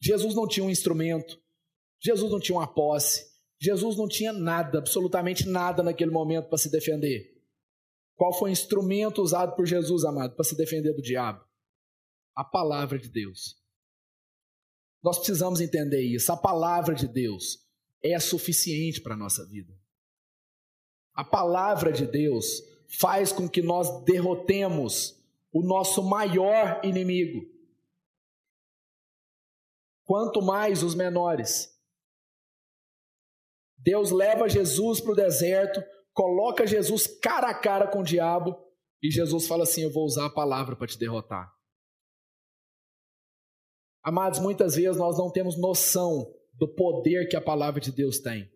Jesus 0.00 0.32
não 0.32 0.46
tinha 0.46 0.64
um 0.64 0.70
instrumento, 0.70 1.42
Jesus 2.02 2.30
não 2.32 2.40
tinha 2.40 2.58
uma 2.58 2.72
posse, 2.72 3.30
Jesus 3.60 3.96
não 3.96 4.08
tinha 4.08 4.32
nada, 4.32 4.78
absolutamente 4.78 5.46
nada 5.46 5.82
naquele 5.82 6.10
momento 6.10 6.48
para 6.48 6.58
se 6.58 6.70
defender. 6.70 7.38
Qual 8.16 8.32
foi 8.32 8.50
o 8.50 8.52
instrumento 8.52 9.22
usado 9.22 9.54
por 9.54 9.66
Jesus, 9.66 10.04
amado, 10.04 10.34
para 10.34 10.44
se 10.44 10.56
defender 10.56 10.94
do 10.94 11.02
diabo? 11.02 11.44
A 12.34 12.44
palavra 12.44 12.98
de 12.98 13.08
Deus. 13.08 13.58
Nós 15.02 15.18
precisamos 15.18 15.60
entender 15.60 16.02
isso. 16.02 16.30
A 16.32 16.36
palavra 16.36 16.94
de 16.94 17.08
Deus 17.08 17.66
é 18.02 18.18
suficiente 18.18 19.00
para 19.00 19.14
a 19.14 19.16
nossa 19.16 19.46
vida. 19.46 19.72
A 21.14 21.24
palavra 21.24 21.92
de 21.92 22.06
Deus 22.06 22.62
faz 22.98 23.32
com 23.32 23.48
que 23.48 23.62
nós 23.62 24.04
derrotemos 24.04 25.18
o 25.52 25.62
nosso 25.62 26.02
maior 26.02 26.80
inimigo. 26.84 27.46
Quanto 30.04 30.42
mais 30.42 30.82
os 30.82 30.94
menores. 30.94 31.79
Deus 33.82 34.10
leva 34.10 34.48
Jesus 34.48 35.00
para 35.00 35.12
o 35.12 35.16
deserto 35.16 35.82
coloca 36.12 36.66
Jesus 36.66 37.06
cara 37.06 37.48
a 37.48 37.54
cara 37.54 37.88
com 37.88 38.00
o 38.00 38.04
diabo 38.04 38.56
e 39.02 39.10
Jesus 39.10 39.46
fala 39.46 39.62
assim: 39.62 39.82
Eu 39.82 39.92
vou 39.92 40.04
usar 40.04 40.26
a 40.26 40.30
palavra 40.30 40.76
para 40.76 40.86
te 40.86 40.98
derrotar. 40.98 41.50
Amados, 44.02 44.38
muitas 44.38 44.76
vezes 44.76 44.96
nós 44.96 45.18
não 45.18 45.30
temos 45.30 45.58
noção 45.58 46.30
do 46.54 46.68
poder 46.74 47.28
que 47.28 47.36
a 47.36 47.40
palavra 47.40 47.80
de 47.80 47.92
Deus 47.92 48.18
tem. 48.18 48.50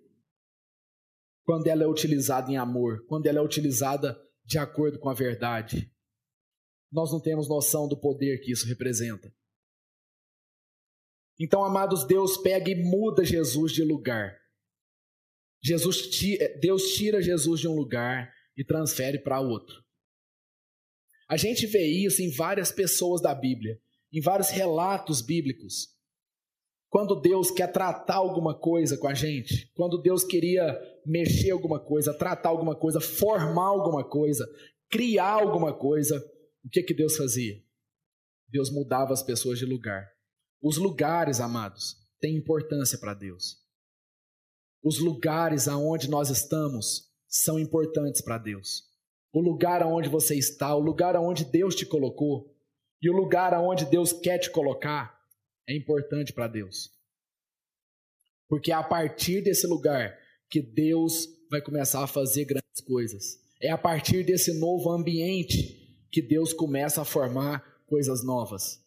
Quando 1.45 1.66
ela 1.66 1.85
é 1.85 1.87
utilizada 1.87 2.50
em 2.50 2.57
amor, 2.57 3.04
quando 3.07 3.26
ela 3.26 3.38
é 3.38 3.43
utilizada 3.43 4.19
de 4.45 4.59
acordo 4.59 4.99
com 4.99 5.09
a 5.09 5.14
verdade. 5.14 5.90
Nós 6.90 7.11
não 7.11 7.21
temos 7.21 7.49
noção 7.49 7.88
do 7.88 7.99
poder 7.99 8.38
que 8.40 8.52
isso 8.52 8.66
representa. 8.66 9.35
Então, 11.40 11.64
amados, 11.64 12.07
Deus 12.07 12.37
pega 12.37 12.71
e 12.71 12.83
muda 12.83 13.25
Jesus 13.25 13.73
de 13.73 13.83
lugar. 13.83 14.38
Jesus, 15.64 16.11
Deus 16.61 16.94
tira 16.94 17.23
Jesus 17.23 17.61
de 17.61 17.66
um 17.66 17.75
lugar 17.75 18.30
e 18.56 18.62
transfere 18.62 19.18
para 19.18 19.40
outro. 19.40 19.83
A 21.26 21.38
gente 21.38 21.66
vê 21.66 21.87
isso 21.87 22.21
em 22.21 22.30
várias 22.30 22.71
pessoas 22.71 23.23
da 23.23 23.35
Bíblia, 23.35 23.80
em 24.12 24.21
vários 24.21 24.50
relatos 24.50 25.23
bíblicos. 25.23 25.88
Quando 26.90 27.18
Deus 27.18 27.50
quer 27.50 27.73
tratar 27.73 28.16
alguma 28.16 28.56
coisa 28.56 28.99
com 28.99 29.09
a 29.09 29.14
gente, 29.14 29.73
quando 29.75 30.00
Deus 30.00 30.23
queria 30.23 30.78
mexer 31.04 31.50
alguma 31.50 31.80
coisa, 31.80 32.16
tratar 32.16 32.50
alguma 32.50 32.78
coisa, 32.78 33.00
formar 33.00 33.66
alguma 33.66 34.09
coisa, 34.09 34.47
criar 34.90 35.33
alguma 35.33 35.76
coisa, 35.76 36.23
o 36.62 36.68
que 36.68 36.83
que 36.83 36.94
Deus 36.94 37.16
fazia? 37.16 37.61
Deus 38.49 38.71
mudava 38.71 39.12
as 39.12 39.23
pessoas 39.23 39.59
de 39.59 39.64
lugar. 39.64 40.06
Os 40.62 40.76
lugares, 40.76 41.40
amados, 41.40 41.97
têm 42.21 42.37
importância 42.37 42.99
para 42.99 43.14
Deus. 43.14 43.63
Os 44.85 44.99
lugares 44.99 45.67
aonde 45.67 46.11
nós 46.11 46.29
estamos 46.29 47.11
são 47.26 47.59
importantes 47.59 48.21
para 48.21 48.37
Deus. 48.37 48.85
O 49.33 49.41
lugar 49.41 49.83
aonde 49.83 50.11
você 50.11 50.37
está, 50.37 50.76
o 50.76 50.81
lugar 50.81 51.17
aonde 51.17 51.47
Deus 51.47 51.75
te 51.75 51.87
colocou 51.87 52.55
e 53.00 53.09
o 53.09 53.17
lugar 53.17 53.55
aonde 53.55 53.87
Deus 53.87 54.12
quer 54.12 54.38
te 54.38 54.50
colocar 54.50 55.19
é 55.67 55.75
importante 55.75 56.35
para 56.35 56.47
Deus. 56.47 56.91
Porque 58.47 58.71
é 58.71 58.75
a 58.75 58.83
partir 58.83 59.41
desse 59.41 59.67
lugar 59.67 60.19
que 60.50 60.61
Deus 60.61 61.29
vai 61.50 61.62
começar 61.62 62.05
a 62.05 62.07
fazer 62.07 62.45
grandes 62.45 62.81
coisas. 62.87 63.41
É 63.62 63.71
a 63.71 63.79
partir 63.79 64.23
desse 64.23 64.53
novo 64.61 64.91
ambiente 64.91 66.07
que 66.12 66.21
Deus 66.21 66.53
começa 66.53 67.00
a 67.00 67.07
formar 67.07 67.64
coisas 67.87 68.23
novas. 68.23 68.84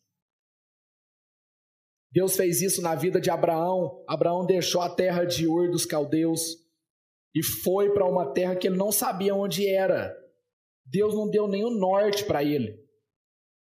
Deus 2.12 2.36
fez 2.36 2.62
isso 2.62 2.82
na 2.82 2.96
vida 2.96 3.20
de 3.20 3.30
Abraão. 3.30 4.04
Abraão 4.08 4.46
deixou 4.46 4.82
a 4.82 4.90
terra 4.90 5.26
de 5.26 5.48
Ur 5.48 5.70
dos 5.70 5.86
caldeus 5.86 6.56
e 7.36 7.44
foi 7.44 7.94
para 7.94 8.06
uma 8.06 8.34
terra 8.34 8.56
que 8.56 8.68
ele 8.68 8.78
não 8.78 8.92
sabia 8.92 9.36
onde 9.36 9.68
era. 9.68 10.16
Deus 10.86 11.14
não 11.14 11.30
deu 11.30 11.46
o 11.46 11.70
norte 11.70 12.24
para 12.26 12.44
ele. 12.44 12.80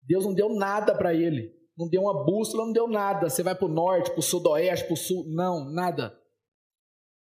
Deus 0.03 0.25
não 0.25 0.33
deu 0.33 0.49
nada 0.49 0.93
para 0.93 1.13
ele. 1.13 1.53
Não 1.77 1.89
deu 1.89 2.03
uma 2.03 2.25
bússola, 2.25 2.65
não 2.65 2.73
deu 2.73 2.87
nada. 2.87 3.29
Você 3.29 3.41
vai 3.41 3.55
para 3.55 3.65
o 3.65 3.73
norte, 3.73 4.11
para 4.11 4.19
o 4.19 4.23
sudoeste, 4.23 4.85
para 4.85 4.93
o 4.93 4.97
sul. 4.97 5.25
Não, 5.27 5.69
nada. 5.71 6.17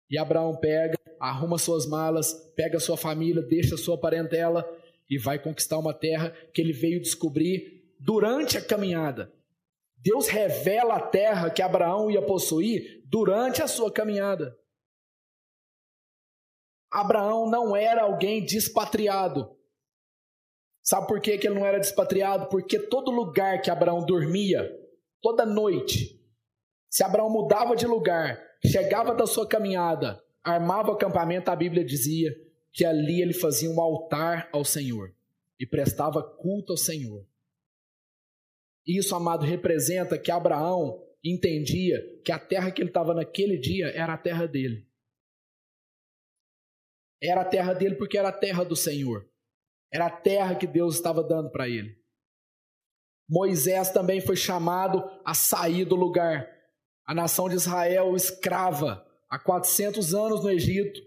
E 0.08 0.18
Abraão 0.18 0.56
pega, 0.56 0.96
arruma 1.18 1.58
suas 1.58 1.86
malas, 1.86 2.32
pega 2.56 2.80
sua 2.80 2.96
família, 2.96 3.42
deixa 3.42 3.76
sua 3.76 3.98
parentela 3.98 4.68
e 5.08 5.18
vai 5.18 5.38
conquistar 5.38 5.78
uma 5.78 5.92
terra 5.92 6.30
que 6.52 6.60
ele 6.60 6.72
veio 6.72 7.00
descobrir 7.00 7.94
durante 7.98 8.56
a 8.56 8.64
caminhada. 8.64 9.32
Deus 10.02 10.28
revela 10.28 10.96
a 10.96 11.00
terra 11.00 11.50
que 11.50 11.60
Abraão 11.60 12.10
ia 12.10 12.22
possuir 12.22 13.02
durante 13.06 13.62
a 13.62 13.68
sua 13.68 13.92
caminhada. 13.92 14.56
Abraão 16.90 17.48
não 17.48 17.76
era 17.76 18.02
alguém 18.02 18.44
despatriado. 18.44 19.56
Sabe 20.82 21.06
por 21.06 21.20
que, 21.20 21.32
ele 21.32 21.50
não 21.50 21.66
era 21.66 21.78
despatriado? 21.78 22.48
Porque 22.48 22.78
todo 22.78 23.10
lugar 23.10 23.60
que 23.60 23.70
Abraão 23.70 24.04
dormia, 24.04 24.68
toda 25.20 25.44
noite, 25.44 26.18
se 26.88 27.04
Abraão 27.04 27.30
mudava 27.30 27.76
de 27.76 27.86
lugar, 27.86 28.42
chegava 28.64 29.14
da 29.14 29.26
sua 29.26 29.46
caminhada, 29.46 30.20
armava 30.42 30.90
o 30.90 30.94
acampamento, 30.94 31.50
a 31.50 31.56
Bíblia 31.56 31.84
dizia 31.84 32.34
que 32.72 32.84
ali 32.84 33.20
ele 33.20 33.34
fazia 33.34 33.70
um 33.70 33.80
altar 33.80 34.48
ao 34.52 34.64
Senhor 34.64 35.14
e 35.58 35.66
prestava 35.66 36.22
culto 36.22 36.72
ao 36.72 36.76
Senhor. 36.76 37.24
Isso, 38.86 39.14
amado, 39.14 39.44
representa 39.44 40.18
que 40.18 40.30
Abraão 40.30 41.02
entendia 41.24 41.98
que 42.24 42.32
a 42.32 42.38
terra 42.38 42.70
que 42.70 42.80
ele 42.80 42.90
estava 42.90 43.14
naquele 43.14 43.58
dia 43.58 43.88
era 43.88 44.14
a 44.14 44.18
terra 44.18 44.46
dele. 44.46 44.88
Era 47.22 47.42
a 47.42 47.44
terra 47.44 47.74
dele 47.74 47.96
porque 47.96 48.16
era 48.16 48.28
a 48.28 48.32
terra 48.32 48.64
do 48.64 48.74
Senhor. 48.74 49.28
Era 49.92 50.06
a 50.06 50.10
terra 50.10 50.54
que 50.54 50.66
Deus 50.66 50.94
estava 50.94 51.22
dando 51.22 51.50
para 51.50 51.68
ele. 51.68 52.00
Moisés 53.28 53.90
também 53.90 54.20
foi 54.20 54.36
chamado 54.36 55.04
a 55.24 55.34
sair 55.34 55.84
do 55.84 55.94
lugar. 55.94 56.48
A 57.06 57.14
nação 57.14 57.48
de 57.48 57.56
Israel 57.56 58.16
escrava 58.16 59.06
há 59.28 59.38
400 59.38 60.14
anos 60.14 60.42
no 60.42 60.50
Egito. 60.50 61.00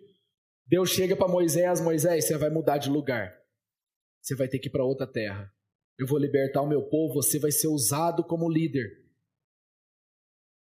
Deus 0.65 0.91
chega 0.91 1.15
para 1.15 1.27
Moisés: 1.27 1.81
Moisés, 1.81 2.25
você 2.25 2.37
vai 2.37 2.49
mudar 2.49 2.77
de 2.77 2.89
lugar. 2.89 3.37
Você 4.21 4.35
vai 4.35 4.47
ter 4.47 4.59
que 4.59 4.67
ir 4.67 4.71
para 4.71 4.85
outra 4.85 5.07
terra. 5.07 5.51
Eu 5.97 6.07
vou 6.07 6.17
libertar 6.17 6.61
o 6.61 6.67
meu 6.67 6.83
povo. 6.83 7.15
Você 7.15 7.39
vai 7.39 7.51
ser 7.51 7.67
usado 7.67 8.23
como 8.23 8.49
líder 8.49 9.03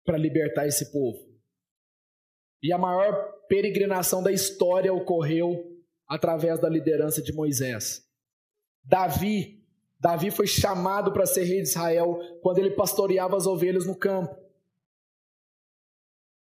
para 0.04 0.18
libertar 0.18 0.66
esse 0.66 0.92
povo. 0.92 1.18
E 2.62 2.72
a 2.72 2.78
maior 2.78 3.32
peregrinação 3.48 4.22
da 4.22 4.32
história 4.32 4.92
ocorreu 4.92 5.72
através 6.06 6.60
da 6.60 6.68
liderança 6.68 7.22
de 7.22 7.32
Moisés. 7.32 8.02
Davi, 8.82 9.62
Davi 9.98 10.30
foi 10.30 10.46
chamado 10.46 11.12
para 11.12 11.26
ser 11.26 11.44
rei 11.44 11.62
de 11.62 11.68
Israel 11.68 12.18
quando 12.42 12.58
ele 12.58 12.70
pastoreava 12.70 13.36
as 13.36 13.46
ovelhas 13.46 13.86
no 13.86 13.96
campo. 13.96 14.36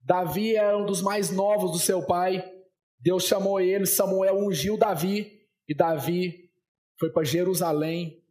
Davi 0.00 0.54
era 0.54 0.78
um 0.78 0.86
dos 0.86 1.02
mais 1.02 1.30
novos 1.30 1.72
do 1.72 1.78
seu 1.78 2.04
pai. 2.04 2.52
Deus 2.98 3.24
chamou 3.24 3.60
ele, 3.60 3.86
Samuel 3.86 4.38
ungiu 4.38 4.76
Davi 4.76 5.46
e 5.68 5.74
Davi 5.74 6.50
foi 6.98 7.10
para 7.10 7.24
Jerusalém 7.24 8.24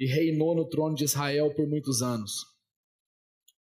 e 0.00 0.06
reinou 0.06 0.54
no 0.56 0.66
trono 0.66 0.94
de 0.96 1.04
Israel 1.04 1.54
por 1.54 1.68
muitos 1.68 2.00
anos. 2.00 2.46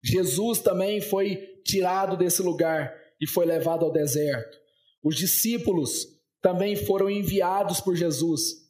Jesus 0.02 0.60
também 0.60 1.00
foi 1.02 1.36
tirado 1.62 2.16
desse 2.16 2.40
lugar 2.42 2.98
e 3.20 3.26
foi 3.26 3.44
levado 3.44 3.84
ao 3.84 3.92
deserto. 3.92 4.58
Os 5.04 5.14
discípulos 5.14 6.08
também 6.40 6.74
foram 6.74 7.10
enviados 7.10 7.80
por 7.80 7.94
Jesus. 7.94 8.62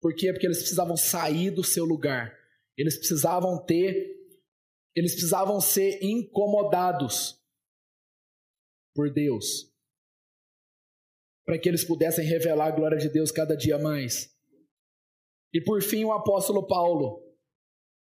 Por 0.00 0.14
quê? 0.14 0.32
Porque 0.32 0.46
eles 0.46 0.58
precisavam 0.58 0.96
sair 0.96 1.50
do 1.50 1.62
seu 1.62 1.84
lugar. 1.84 2.36
Eles 2.76 2.96
precisavam 2.96 3.64
ter, 3.64 4.16
eles 4.96 5.12
precisavam 5.12 5.60
ser 5.60 6.02
incomodados 6.02 7.38
por 8.94 9.12
Deus. 9.12 9.70
Para 11.44 11.58
que 11.58 11.68
eles 11.68 11.84
pudessem 11.84 12.24
revelar 12.24 12.68
a 12.68 12.76
glória 12.76 12.98
de 12.98 13.08
Deus 13.08 13.30
cada 13.30 13.56
dia 13.56 13.78
mais. 13.78 14.33
E 15.54 15.60
por 15.60 15.80
fim, 15.80 16.04
o 16.04 16.12
apóstolo 16.12 16.66
Paulo 16.66 17.22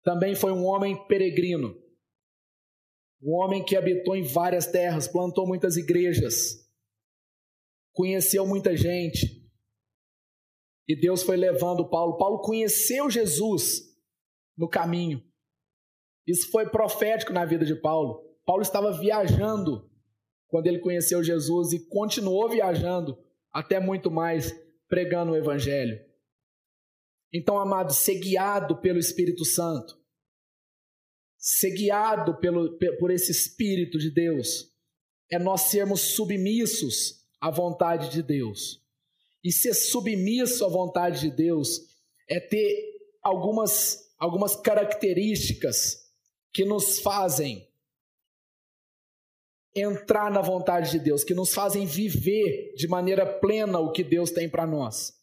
também 0.03 0.35
foi 0.35 0.51
um 0.51 0.65
homem 0.65 1.07
peregrino. 1.07 1.79
Um 3.23 3.35
homem 3.35 3.63
que 3.63 3.77
habitou 3.77 4.17
em 4.17 4.23
várias 4.23 4.67
terras, 4.67 5.07
plantou 5.07 5.47
muitas 5.47 5.77
igrejas, 5.77 6.67
conheceu 7.93 8.47
muita 8.47 8.75
gente. 8.75 9.47
E 10.89 10.97
Deus 10.99 11.23
foi 11.23 11.37
levando 11.37 11.89
Paulo. 11.89 12.17
Paulo 12.17 12.41
conheceu 12.41 13.09
Jesus 13.11 13.83
no 14.57 14.69
caminho. 14.69 15.23
Isso 16.27 16.51
foi 16.51 16.69
profético 16.69 17.33
na 17.33 17.45
vida 17.45 17.65
de 17.65 17.77
Paulo. 17.77 18.25
Paulo 18.45 18.63
estava 18.63 18.91
viajando 18.93 19.89
quando 20.49 20.67
ele 20.67 20.81
conheceu 20.81 21.23
Jesus 21.23 21.73
e 21.73 21.87
continuou 21.89 22.49
viajando 22.49 23.17
até 23.53 23.79
muito 23.79 24.11
mais 24.11 24.53
pregando 24.89 25.33
o 25.33 25.37
evangelho. 25.37 26.12
Então, 27.33 27.59
amado, 27.59 27.93
ser 27.93 28.17
guiado 28.17 28.81
pelo 28.81 28.99
Espírito 28.99 29.45
Santo, 29.45 29.99
ser 31.39 31.71
guiado 31.71 32.39
pelo, 32.39 32.79
por 32.99 33.11
esse 33.11 33.33
Espírito 33.33 33.99
de 33.99 34.11
Deus, 34.11 34.71
é 35.31 35.39
nós 35.39 35.63
sermos 35.63 36.15
submissos 36.15 37.25
à 37.41 37.51
vontade 37.51 38.11
de 38.11 38.23
Deus. 38.23 38.83
E 39.43 39.51
ser 39.51 39.75
submisso 39.75 40.65
à 40.65 40.69
vontade 40.69 41.23
de 41.23 41.31
Deus 41.31 41.81
é 42.29 42.39
ter 42.39 42.93
algumas, 43.23 44.15
algumas 44.19 44.55
características 44.55 46.03
que 46.53 46.65
nos 46.65 47.01
fazem 47.01 47.67
entrar 49.75 50.31
na 50.31 50.43
vontade 50.43 50.91
de 50.91 50.99
Deus, 50.99 51.25
que 51.25 51.35
nos 51.35 51.53
fazem 51.55 51.87
viver 51.87 52.75
de 52.77 52.87
maneira 52.87 53.27
plena 53.27 53.79
o 53.79 53.91
que 53.91 54.05
Deus 54.05 54.31
tem 54.31 54.49
para 54.49 54.67
nós. 54.67 55.15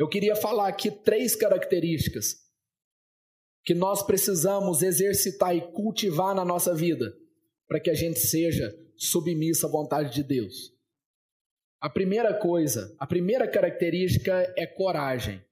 Eu 0.00 0.08
queria 0.08 0.34
falar 0.34 0.66
aqui 0.66 0.90
três 0.90 1.36
características 1.36 2.36
que 3.62 3.74
nós 3.74 4.02
precisamos 4.02 4.80
exercitar 4.80 5.54
e 5.54 5.60
cultivar 5.72 6.34
na 6.34 6.42
nossa 6.42 6.74
vida 6.74 7.14
para 7.68 7.78
que 7.78 7.90
a 7.90 7.94
gente 7.94 8.18
seja 8.18 8.74
submisso 8.96 9.66
à 9.66 9.70
vontade 9.70 10.14
de 10.14 10.24
Deus. 10.24 10.74
A 11.82 11.90
primeira 11.90 12.32
coisa, 12.32 12.96
a 12.98 13.06
primeira 13.06 13.46
característica 13.46 14.32
é 14.56 14.66
coragem. 14.66 15.44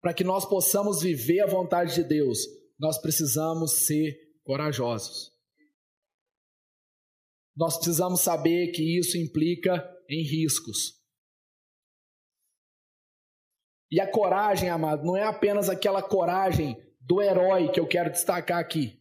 Para 0.00 0.14
que 0.14 0.22
nós 0.22 0.48
possamos 0.48 1.02
viver 1.02 1.40
a 1.40 1.46
vontade 1.46 1.96
de 1.96 2.04
Deus, 2.04 2.38
nós 2.78 3.02
precisamos 3.02 3.72
ser 3.84 4.16
corajosos. 4.44 5.32
nós 7.56 7.78
precisamos 7.78 8.20
saber 8.20 8.70
que 8.70 8.96
isso 8.96 9.18
implica 9.18 9.84
em 10.08 10.22
riscos. 10.22 11.01
E 13.92 14.00
a 14.00 14.10
coragem, 14.10 14.70
amado, 14.70 15.04
não 15.04 15.14
é 15.14 15.22
apenas 15.22 15.68
aquela 15.68 16.02
coragem 16.02 16.82
do 16.98 17.20
herói 17.20 17.70
que 17.70 17.78
eu 17.78 17.86
quero 17.86 18.10
destacar 18.10 18.58
aqui. 18.58 18.98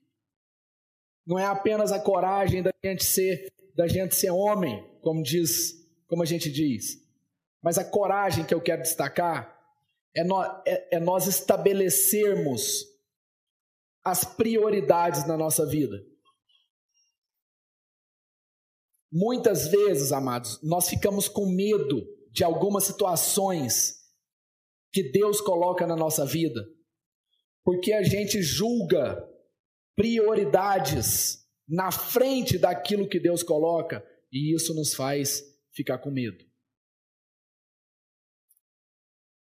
Não 1.25 1.39
é 1.39 1.45
apenas 1.45 1.93
a 1.93 1.99
coragem 1.99 2.61
da 2.61 2.73
gente 2.83 3.05
ser, 3.05 3.53
da 3.73 3.87
gente 3.87 4.13
ser 4.13 4.31
homem, 4.31 4.85
como 4.99 5.23
diz, 5.23 5.87
como 6.07 6.21
a 6.23 6.25
gente 6.25 6.51
diz. 6.51 7.01
Mas 7.63 7.77
a 7.77 7.85
coragem 7.85 8.43
que 8.43 8.53
eu 8.53 8.59
quero 8.59 8.81
destacar 8.81 9.57
é, 10.13 10.23
é, 10.67 10.97
é 10.97 10.99
nós 10.99 11.25
estabelecermos 11.25 12.85
as 14.03 14.25
prioridades 14.25 15.25
na 15.25 15.37
nossa 15.37 15.65
vida. 15.65 16.03
Muitas 19.09 19.69
vezes, 19.69 20.11
amados, 20.11 20.61
nós 20.61 20.89
ficamos 20.89 21.29
com 21.29 21.45
medo 21.45 22.05
de 22.29 22.43
algumas 22.43 22.83
situações 22.83 24.00
que 24.91 25.11
Deus 25.11 25.39
coloca 25.39 25.87
na 25.87 25.95
nossa 25.95 26.25
vida, 26.25 26.67
porque 27.63 27.93
a 27.93 28.03
gente 28.03 28.41
julga 28.41 29.27
prioridades 29.95 31.47
na 31.67 31.91
frente 31.91 32.57
daquilo 32.57 33.07
que 33.07 33.19
Deus 33.19 33.43
coloca 33.43 34.05
e 34.31 34.53
isso 34.55 34.73
nos 34.73 34.93
faz 34.93 35.43
ficar 35.73 35.99
com 35.99 36.11
medo. 36.11 36.43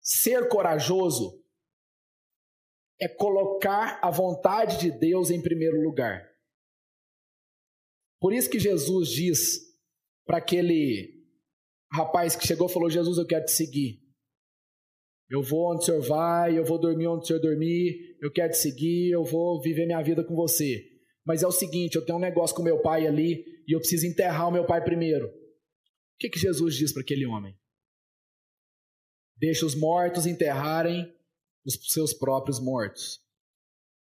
Ser 0.02 0.50
corajoso 0.50 1.42
é 3.00 3.08
colocar 3.08 4.00
a 4.04 4.12
vontade 4.12 4.80
de 4.80 4.92
Deus 4.92 5.32
em 5.32 5.42
primeiro 5.42 5.82
lugar. 5.82 6.30
Por 8.20 8.34
isso 8.34 8.50
que 8.50 8.60
Jesus 8.60 9.10
diz 9.10 9.60
para 10.26 10.38
aquele 10.38 11.26
rapaz 11.92 12.36
que 12.36 12.46
chegou 12.46 12.68
e 12.68 12.74
falou: 12.74 12.90
Jesus, 12.90 13.18
eu 13.18 13.26
quero 13.26 13.46
te 13.46 13.52
seguir. 13.52 14.03
Eu 15.30 15.42
vou 15.42 15.72
onde 15.72 15.82
o 15.82 15.86
senhor 15.86 16.02
vai, 16.02 16.58
eu 16.58 16.64
vou 16.64 16.80
dormir 16.80 17.08
onde 17.08 17.24
o 17.24 17.26
senhor 17.26 17.40
dormir, 17.40 18.18
eu 18.22 18.32
quero 18.32 18.52
te 18.52 18.58
seguir, 18.58 19.12
eu 19.12 19.24
vou 19.24 19.62
viver 19.62 19.86
minha 19.86 20.02
vida 20.02 20.24
com 20.24 20.36
você. 20.36 20.84
Mas 21.26 21.44
é 21.44 21.48
o 21.48 21.52
seguinte: 21.52 21.96
eu 21.96 22.06
tenho 22.06 22.18
um 22.18 22.22
negócio 22.22 22.56
com 22.56 22.62
meu 22.62 22.82
pai 22.82 23.08
ali 23.08 23.44
e 23.68 23.76
eu 23.76 23.80
preciso 23.80 24.06
enterrar 24.06 24.50
o 24.50 24.52
meu 24.52 24.66
pai 24.66 24.84
primeiro. 24.84 25.28
O 25.28 25.32
que, 26.20 26.30
que 26.30 26.40
Jesus 26.40 26.76
diz 26.76 26.94
para 26.94 27.02
aquele 27.02 27.26
homem? 27.26 27.56
Deixa 29.38 29.66
os 29.66 29.76
mortos 29.76 30.26
enterrarem 30.26 31.12
os 31.66 31.78
seus 31.92 32.14
próprios 32.14 32.60
mortos. 32.60 33.20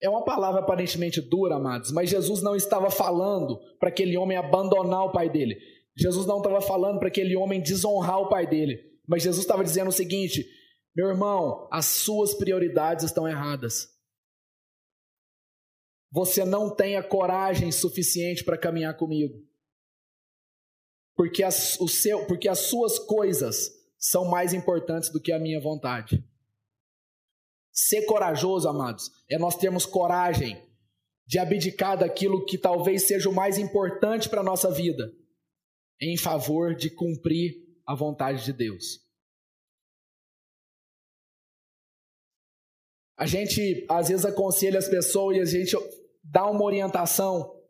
É 0.01 0.09
uma 0.09 0.25
palavra 0.25 0.61
aparentemente 0.61 1.21
dura, 1.21 1.55
amados, 1.55 1.91
mas 1.91 2.09
Jesus 2.09 2.41
não 2.41 2.55
estava 2.55 2.91
falando 2.91 3.57
para 3.79 3.89
aquele 3.89 4.17
homem 4.17 4.37
abandonar 4.37 5.05
o 5.05 5.11
pai 5.11 5.29
dele. 5.29 5.55
Jesus 5.95 6.27
não 6.27 6.37
estava 6.37 6.59
falando 6.59 6.99
para 6.99 7.07
aquele 7.07 7.35
homem 7.35 7.61
desonrar 7.61 8.19
o 8.19 8.27
pai 8.27 8.45
dele. 8.45 8.77
Mas 9.07 9.23
Jesus 9.23 9.43
estava 9.43 9.63
dizendo 9.63 9.87
o 9.87 9.93
seguinte: 9.93 10.45
meu 10.95 11.09
irmão, 11.09 11.67
as 11.69 11.85
suas 11.87 12.33
prioridades 12.33 13.03
estão 13.03 13.27
erradas. 13.27 13.93
Você 16.09 16.45
não 16.45 16.73
tem 16.73 16.95
a 16.95 17.03
coragem 17.03 17.71
suficiente 17.71 18.43
para 18.43 18.57
caminhar 18.57 18.95
comigo. 18.95 19.45
Porque 21.13 21.43
as, 21.43 21.77
o 21.79 21.87
seu, 21.87 22.25
porque 22.25 22.47
as 22.47 22.59
suas 22.59 22.97
coisas 22.97 23.71
são 23.97 24.25
mais 24.25 24.53
importantes 24.53 25.09
do 25.11 25.19
que 25.19 25.33
a 25.33 25.39
minha 25.39 25.59
vontade. 25.59 26.23
Ser 27.73 28.05
corajoso, 28.05 28.69
amados, 28.69 29.11
é 29.29 29.37
nós 29.37 29.57
termos 29.57 29.85
coragem 29.85 30.63
de 31.27 31.39
abdicar 31.39 31.97
daquilo 31.97 32.45
que 32.45 32.57
talvez 32.57 33.07
seja 33.07 33.29
o 33.29 33.33
mais 33.33 33.57
importante 33.57 34.29
para 34.29 34.39
a 34.39 34.43
nossa 34.43 34.71
vida, 34.71 35.11
em 35.99 36.15
favor 36.15 36.73
de 36.73 36.89
cumprir 36.89 37.65
a 37.85 37.93
vontade 37.93 38.45
de 38.45 38.53
Deus. 38.53 39.04
A 43.17 43.25
gente 43.25 43.85
às 43.89 44.09
vezes 44.09 44.25
aconselha 44.25 44.77
as 44.77 44.89
pessoas 44.89 45.37
e 45.37 45.41
a 45.41 45.45
gente 45.45 45.75
dá 46.23 46.49
uma 46.49 46.63
orientação, 46.63 47.61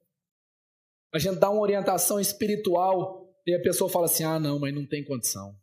a 1.14 1.20
gente 1.20 1.40
dá 1.40 1.50
uma 1.50 1.62
orientação 1.62 2.20
espiritual 2.20 3.32
e 3.46 3.54
a 3.54 3.62
pessoa 3.62 3.90
fala 3.90 4.06
assim: 4.06 4.24
ah, 4.24 4.40
não, 4.40 4.60
mas 4.60 4.74
não 4.74 4.86
tem 4.86 5.04
condição, 5.04 5.56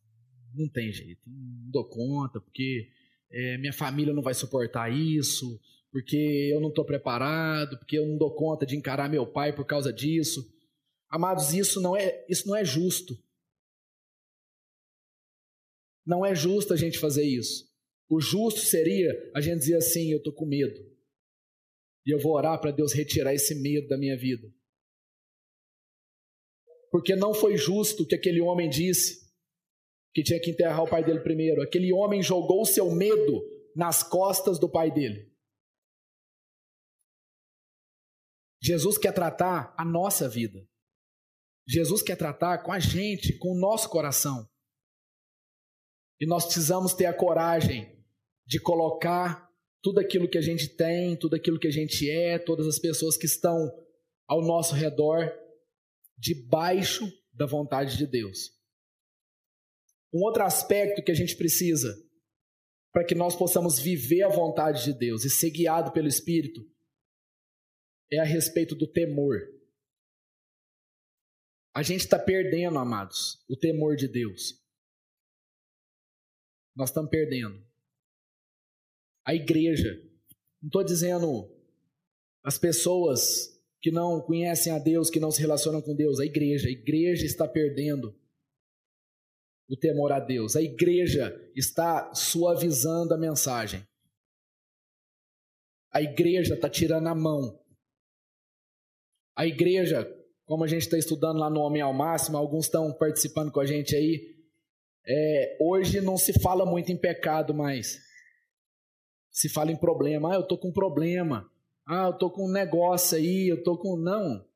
não 0.55 0.68
tem 0.68 0.92
jeito, 0.92 1.21
não 1.27 1.71
dou 1.71 1.85
conta, 1.88 2.40
porque 2.40 2.88
é, 3.31 3.59
minha 3.59 3.73
família 3.73 4.12
não 4.14 4.23
vai 4.23 4.35
suportar 4.35 4.92
isso, 4.92 5.61
porque 5.90 6.51
eu 6.53 6.61
não 6.61 6.68
estou 6.68 6.85
preparado, 6.85 7.79
porque 7.79 7.99
eu 7.99 8.07
não 8.07 8.16
dou 8.16 8.35
conta 8.35 8.64
de 8.64 8.77
encarar 8.77 9.11
meu 9.11 9.27
pai 9.27 9.53
por 9.53 9.66
causa 9.66 9.92
disso. 9.92 10.49
Amados, 11.09 11.53
isso 11.53 11.81
não 11.81 11.97
é, 11.97 12.25
isso 12.29 12.47
não 12.47 12.57
é 12.57 12.64
justo. 12.64 13.18
Não 16.05 16.25
é 16.25 16.35
justo 16.35 16.73
a 16.73 16.77
gente 16.77 16.99
fazer 16.99 17.25
isso. 17.25 17.71
O 18.08 18.20
justo 18.20 18.60
seria 18.60 19.10
a 19.34 19.40
gente 19.40 19.60
dizer 19.60 19.76
assim: 19.76 20.10
eu 20.10 20.18
estou 20.18 20.32
com 20.32 20.46
medo. 20.46 20.80
E 22.04 22.12
eu 22.12 22.18
vou 22.18 22.32
orar 22.34 22.60
para 22.60 22.72
Deus 22.72 22.92
retirar 22.92 23.32
esse 23.32 23.54
medo 23.54 23.88
da 23.88 23.96
minha 23.96 24.16
vida. 24.16 24.52
Porque 26.90 27.16
não 27.16 27.32
foi 27.32 27.56
justo 27.56 28.02
o 28.02 28.06
que 28.06 28.14
aquele 28.14 28.40
homem 28.40 28.68
disse 28.68 29.22
que 30.12 30.22
tinha 30.22 30.40
que 30.40 30.50
enterrar 30.50 30.82
o 30.82 30.90
pai 30.90 31.02
dele 31.02 31.20
primeiro. 31.20 31.62
Aquele 31.62 31.92
homem 31.92 32.22
jogou 32.22 32.62
o 32.62 32.66
seu 32.66 32.90
medo 32.90 33.42
nas 33.74 34.02
costas 34.02 34.58
do 34.58 34.68
pai 34.68 34.90
dele. 34.90 35.32
Jesus 38.62 38.98
quer 38.98 39.12
tratar 39.12 39.74
a 39.76 39.84
nossa 39.84 40.28
vida. 40.28 40.68
Jesus 41.66 42.02
quer 42.02 42.16
tratar 42.16 42.58
com 42.58 42.72
a 42.72 42.78
gente, 42.78 43.36
com 43.38 43.52
o 43.52 43.58
nosso 43.58 43.88
coração. 43.88 44.48
E 46.22 46.26
nós 46.26 46.44
precisamos 46.44 46.94
ter 46.94 47.06
a 47.06 47.12
coragem 47.12 47.92
de 48.46 48.61
colocar 48.61 49.50
tudo 49.82 49.98
aquilo 49.98 50.30
que 50.30 50.38
a 50.38 50.40
gente 50.40 50.68
tem, 50.68 51.16
tudo 51.16 51.35
aquilo 51.35 51.58
que 51.58 51.66
a 51.66 51.72
gente 51.72 52.08
é, 52.08 52.38
todas 52.38 52.64
as 52.68 52.78
pessoas 52.78 53.16
que 53.16 53.26
estão 53.26 53.68
ao 54.28 54.40
nosso 54.40 54.72
redor, 54.72 55.37
debaixo 56.16 57.12
da 57.32 57.44
vontade 57.44 57.98
de 57.98 58.06
Deus. 58.06 58.56
Um 60.14 60.22
outro 60.22 60.44
aspecto 60.44 61.02
que 61.02 61.11
a 61.11 61.14
gente 61.14 61.35
precisa 61.35 61.92
para 62.92 63.04
que 63.04 63.16
nós 63.16 63.35
possamos 63.35 63.80
viver 63.80 64.22
a 64.22 64.28
vontade 64.28 64.85
de 64.85 64.92
Deus 64.92 65.24
e 65.24 65.30
ser 65.30 65.50
guiado 65.50 65.90
pelo 65.90 66.06
Espírito 66.06 66.64
é 68.12 68.20
a 68.20 68.24
respeito 68.24 68.76
do 68.76 68.87
temor. 68.87 69.40
A 71.74 71.82
gente 71.82 72.02
está 72.02 72.16
perdendo, 72.16 72.78
amados, 72.78 73.44
o 73.48 73.56
temor 73.56 73.96
de 73.96 74.06
Deus. 74.06 74.62
Nós 76.74 76.90
estamos 76.90 77.11
perdendo. 77.11 77.62
A 79.24 79.35
igreja, 79.35 79.92
não 80.61 80.68
estou 80.68 80.85
dizendo 80.85 81.50
as 82.42 82.58
pessoas 82.58 83.52
que 83.80 83.90
não 83.90 84.20
conhecem 84.20 84.72
a 84.72 84.78
Deus, 84.78 85.11
que 85.11 85.20
não 85.20 85.30
se 85.30 85.40
relacionam 85.40 85.82
com 85.82 85.94
Deus, 85.94 86.20
a 86.20 86.24
igreja, 86.24 86.68
a 86.68 86.70
igreja 86.70 87.26
está 87.26 87.46
perdendo 87.46 88.16
o 89.68 89.76
temor 89.76 90.12
a 90.12 90.20
Deus. 90.20 90.54
A 90.54 90.62
igreja 90.62 91.35
está 91.56 92.14
suavizando 92.14 93.14
a 93.14 93.18
mensagem. 93.18 93.87
A 95.90 96.02
igreja 96.02 96.54
está 96.54 96.68
tirando 96.68 97.06
a 97.06 97.14
mão. 97.14 97.58
A 99.35 99.46
igreja, 99.46 100.06
como 100.44 100.64
a 100.64 100.66
gente 100.66 100.82
está 100.82 100.98
estudando 100.98 101.38
lá 101.38 101.48
no 101.48 101.61
Homem 101.61 101.80
ao 101.80 101.92
Máximo, 101.92 102.37
alguns 102.37 102.66
estão 102.66 102.92
participando 102.92 103.50
com 103.50 103.61
a 103.61 103.66
gente 103.66 103.96
aí. 103.96 104.32
É, 105.06 105.56
hoje 105.60 106.00
não 106.00 106.16
se 106.16 106.32
fala 106.40 106.64
muito 106.64 106.92
em 106.92 106.96
pecado 106.96 107.52
mais. 107.52 107.98
Se 109.30 109.48
fala 109.48 109.72
em 109.72 109.76
problema. 109.76 110.32
Ah, 110.32 110.34
eu 110.36 110.42
estou 110.42 110.58
com 110.58 110.68
um 110.68 110.72
problema. 110.72 111.50
Ah, 111.86 112.06
eu 112.06 112.10
estou 112.10 112.30
com 112.30 112.46
um 112.46 112.52
negócio 112.52 113.16
aí. 113.16 113.48
Eu 113.48 113.58
estou 113.58 113.78
com. 113.78 113.96
Não. 113.96 114.46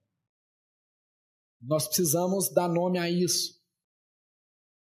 Nós 1.61 1.87
precisamos 1.87 2.53
dar 2.53 2.69
nome 2.69 2.99
a 2.99 3.11
isso. 3.11 3.57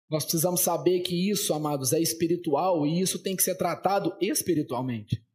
Nós 0.09 0.23
precisamos 0.23 0.61
saber 0.61 0.99
que 0.99 1.29
isso, 1.29 1.53
amados, 1.53 1.91
é 1.91 1.99
espiritual 1.99 2.85
e 2.85 3.01
isso 3.01 3.21
tem 3.23 3.35
que 3.35 3.41
ser 3.41 3.55
tratado 3.55 4.15
espiritualmente. 4.21 5.25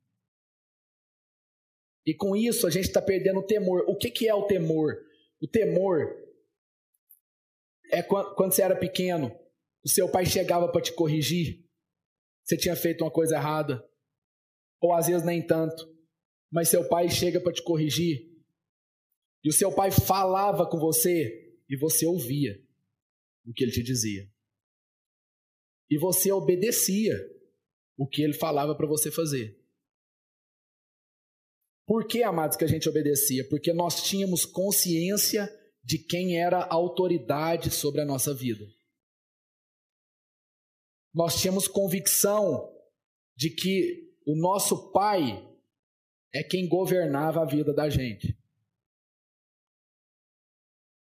E 2.06 2.14
com 2.14 2.36
isso 2.36 2.66
a 2.66 2.70
gente 2.70 2.86
está 2.86 3.02
perdendo 3.02 3.40
o 3.40 3.46
temor. 3.46 3.84
O 3.88 3.96
que, 3.96 4.10
que 4.10 4.28
é 4.28 4.34
o 4.34 4.46
temor? 4.46 4.96
O 5.40 5.48
temor 5.48 6.16
é 7.90 8.02
quando 8.02 8.52
você 8.52 8.62
era 8.62 8.76
pequeno, 8.76 9.34
o 9.84 9.88
seu 9.88 10.10
pai 10.10 10.26
chegava 10.26 10.70
para 10.70 10.82
te 10.82 10.92
corrigir, 10.92 11.64
você 12.44 12.56
tinha 12.56 12.76
feito 12.76 13.04
uma 13.04 13.10
coisa 13.10 13.36
errada, 13.36 13.84
ou 14.80 14.92
às 14.92 15.06
vezes 15.06 15.24
nem 15.24 15.44
tanto, 15.44 15.88
mas 16.50 16.68
seu 16.68 16.88
pai 16.88 17.08
chega 17.08 17.40
para 17.40 17.52
te 17.52 17.62
corrigir, 17.62 18.28
e 19.44 19.48
o 19.48 19.52
seu 19.52 19.72
pai 19.74 19.90
falava 19.90 20.68
com 20.68 20.78
você 20.78 21.56
e 21.68 21.76
você 21.76 22.04
ouvia 22.06 22.60
o 23.46 23.52
que 23.52 23.64
ele 23.64 23.72
te 23.72 23.82
dizia 23.82 24.30
e 25.90 25.98
você 25.98 26.30
obedecia 26.30 27.18
o 27.98 28.06
que 28.06 28.22
ele 28.22 28.32
falava 28.32 28.74
para 28.74 28.86
você 28.86 29.10
fazer. 29.10 29.58
Por 31.84 32.06
que, 32.06 32.22
amados, 32.22 32.56
que 32.56 32.64
a 32.64 32.68
gente 32.68 32.88
obedecia? 32.88 33.46
Porque 33.48 33.72
nós 33.72 34.04
tínhamos 34.04 34.44
consciência 34.44 35.52
de 35.82 35.98
quem 35.98 36.38
era 36.38 36.58
a 36.58 36.72
autoridade 36.72 37.70
sobre 37.70 38.00
a 38.00 38.04
nossa 38.04 38.32
vida. 38.32 38.64
Nós 41.12 41.40
tínhamos 41.40 41.66
convicção 41.66 42.72
de 43.36 43.50
que 43.50 44.10
o 44.26 44.36
nosso 44.36 44.92
pai 44.92 45.46
é 46.32 46.42
quem 46.42 46.68
governava 46.68 47.42
a 47.42 47.46
vida 47.46 47.72
da 47.72 47.88
gente. 47.88 48.38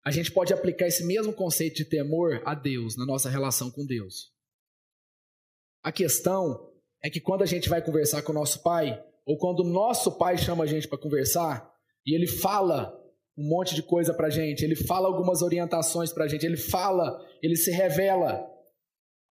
A 0.06 0.12
gente 0.12 0.32
pode 0.32 0.54
aplicar 0.54 0.88
esse 0.88 1.04
mesmo 1.04 1.34
conceito 1.34 1.76
de 1.76 1.86
temor 1.86 2.42
a 2.46 2.56
Deus, 2.56 2.96
na 2.96 3.06
nossa 3.06 3.30
relação 3.30 3.70
com 3.70 3.86
Deus. 3.86 4.32
A 5.84 5.92
questão 5.92 6.72
é 7.04 7.10
que 7.10 7.20
quando 7.20 7.42
a 7.42 7.46
gente 7.46 7.68
vai 7.68 7.82
conversar 7.82 8.22
com 8.22 8.32
o 8.32 8.36
nosso 8.36 8.64
pai, 8.64 9.04
ou 9.26 9.38
quando 9.38 9.60
o 9.60 9.70
nosso 9.70 10.18
pai 10.18 10.38
chama 10.38 10.64
a 10.64 10.68
gente 10.68 10.88
para 10.88 10.98
conversar, 10.98 11.70
e 12.06 12.16
ele 12.16 12.26
fala 12.26 12.98
um 13.38 13.48
monte 13.50 13.76
de 13.76 13.84
coisa 13.84 14.14
para 14.14 14.28
a 14.28 14.30
gente, 14.30 14.64
ele 14.64 14.76
fala 14.76 15.08
algumas 15.08 15.42
orientações 15.42 16.14
para 16.14 16.24
a 16.24 16.28
gente, 16.28 16.46
ele 16.46 16.58
fala, 16.58 17.22
ele 17.44 17.58
se 17.58 17.70
revela. 17.70 18.50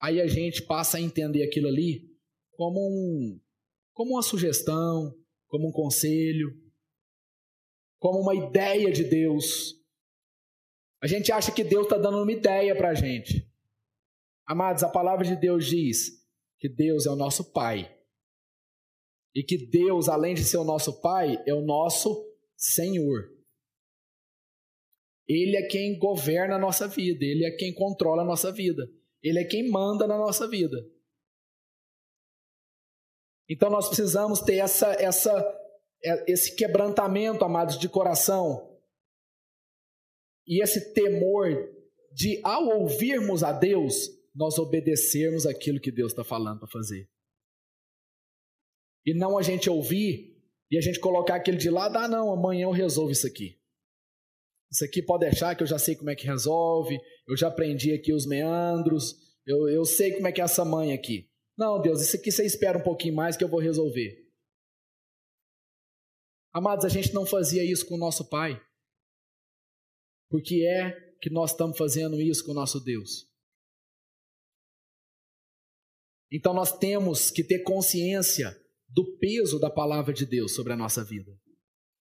Aí 0.00 0.20
a 0.20 0.26
gente 0.26 0.62
passa 0.62 0.98
a 0.98 1.00
entender 1.00 1.42
aquilo 1.42 1.68
ali 1.68 2.08
como, 2.52 2.80
um, 2.80 3.40
como 3.92 4.12
uma 4.12 4.22
sugestão, 4.22 5.14
como 5.46 5.68
um 5.68 5.72
conselho, 5.72 6.50
como 7.98 8.20
uma 8.20 8.34
ideia 8.34 8.92
de 8.92 9.04
Deus. 9.04 9.74
A 11.02 11.06
gente 11.06 11.32
acha 11.32 11.52
que 11.52 11.64
Deus 11.64 11.84
está 11.84 11.98
dando 11.98 12.22
uma 12.22 12.32
ideia 12.32 12.76
para 12.76 12.90
a 12.90 12.94
gente. 12.94 13.46
Amados, 14.46 14.82
a 14.82 14.88
palavra 14.88 15.24
de 15.24 15.36
Deus 15.36 15.66
diz 15.66 16.24
que 16.58 16.68
Deus 16.68 17.06
é 17.06 17.10
o 17.10 17.16
nosso 17.16 17.52
Pai. 17.52 17.92
E 19.34 19.42
que 19.42 19.66
Deus, 19.66 20.08
além 20.08 20.34
de 20.34 20.44
ser 20.44 20.56
o 20.56 20.64
nosso 20.64 21.00
Pai, 21.00 21.42
é 21.46 21.52
o 21.52 21.62
nosso 21.62 22.24
Senhor. 22.56 23.30
Ele 25.28 25.56
é 25.56 25.66
quem 25.66 25.98
governa 25.98 26.54
a 26.54 26.58
nossa 26.58 26.86
vida, 26.86 27.24
ele 27.24 27.44
é 27.44 27.50
quem 27.50 27.74
controla 27.74 28.22
a 28.22 28.24
nossa 28.24 28.52
vida, 28.52 28.88
ele 29.28 29.40
é 29.40 29.44
quem 29.44 29.68
manda 29.68 30.06
na 30.06 30.16
nossa 30.16 30.46
vida. 30.46 30.76
Então 33.48 33.68
nós 33.68 33.88
precisamos 33.88 34.40
ter 34.40 34.56
essa, 34.56 34.92
essa, 35.00 35.32
é, 36.04 36.32
esse 36.32 36.54
quebrantamento, 36.54 37.44
amados, 37.44 37.78
de 37.78 37.88
coração 37.88 38.78
e 40.46 40.62
esse 40.62 40.92
temor 40.92 41.48
de, 42.12 42.40
ao 42.44 42.66
ouvirmos 42.80 43.42
a 43.42 43.52
Deus, 43.52 44.08
nós 44.34 44.58
obedecermos 44.58 45.44
aquilo 45.44 45.80
que 45.80 45.90
Deus 45.90 46.12
está 46.12 46.22
falando 46.22 46.60
para 46.60 46.68
fazer. 46.68 47.10
E 49.04 49.12
não 49.12 49.36
a 49.36 49.42
gente 49.42 49.68
ouvir 49.68 50.36
e 50.70 50.78
a 50.78 50.80
gente 50.80 51.00
colocar 51.00 51.36
aquele 51.36 51.56
de 51.56 51.70
lado, 51.70 51.96
ah, 51.96 52.08
não, 52.08 52.32
amanhã 52.32 52.64
eu 52.64 52.70
resolvo 52.70 53.12
isso 53.12 53.26
aqui. 53.26 53.60
Isso 54.70 54.84
aqui 54.84 55.02
pode 55.02 55.28
deixar 55.28 55.54
que 55.54 55.62
eu 55.62 55.66
já 55.66 55.78
sei 55.78 55.94
como 55.94 56.10
é 56.10 56.16
que 56.16 56.26
resolve, 56.26 56.98
eu 57.28 57.36
já 57.36 57.48
aprendi 57.48 57.92
aqui 57.92 58.12
os 58.12 58.26
meandros, 58.26 59.14
eu, 59.46 59.68
eu 59.68 59.84
sei 59.84 60.12
como 60.12 60.26
é 60.26 60.32
que 60.32 60.40
é 60.40 60.44
essa 60.44 60.64
mãe 60.64 60.92
aqui. 60.92 61.30
Não, 61.56 61.80
Deus, 61.80 62.02
isso 62.02 62.16
aqui 62.16 62.30
você 62.30 62.44
espera 62.44 62.76
um 62.76 62.82
pouquinho 62.82 63.14
mais 63.14 63.36
que 63.36 63.44
eu 63.44 63.48
vou 63.48 63.60
resolver. 63.60 64.26
Amados, 66.52 66.84
a 66.84 66.88
gente 66.88 67.12
não 67.14 67.24
fazia 67.24 67.64
isso 67.64 67.86
com 67.86 67.94
o 67.94 67.98
nosso 67.98 68.28
Pai. 68.28 68.60
Por 70.28 70.42
que 70.42 70.66
é 70.66 70.92
que 71.20 71.30
nós 71.30 71.52
estamos 71.52 71.78
fazendo 71.78 72.20
isso 72.20 72.44
com 72.44 72.52
o 72.52 72.54
nosso 72.54 72.80
Deus? 72.80 73.26
Então 76.30 76.52
nós 76.52 76.76
temos 76.76 77.30
que 77.30 77.44
ter 77.44 77.60
consciência 77.60 78.56
do 78.88 79.16
peso 79.18 79.58
da 79.58 79.70
palavra 79.70 80.12
de 80.12 80.26
Deus 80.26 80.54
sobre 80.54 80.72
a 80.72 80.76
nossa 80.76 81.04
vida. 81.04 81.32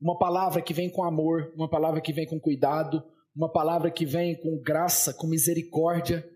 Uma 0.00 0.18
palavra 0.18 0.61
que 0.61 0.74
vem 0.74 0.90
com 0.90 1.02
amor, 1.02 1.52
uma 1.54 1.68
palavra 1.68 2.00
que 2.00 2.12
vem 2.12 2.26
com 2.26 2.38
cuidado, 2.38 3.02
uma 3.35 3.50
palavra 3.50 3.90
que 3.90 4.04
vem 4.04 4.38
com 4.40 4.61
graça, 4.61 5.12
com 5.14 5.26
misericórdia. 5.26 6.28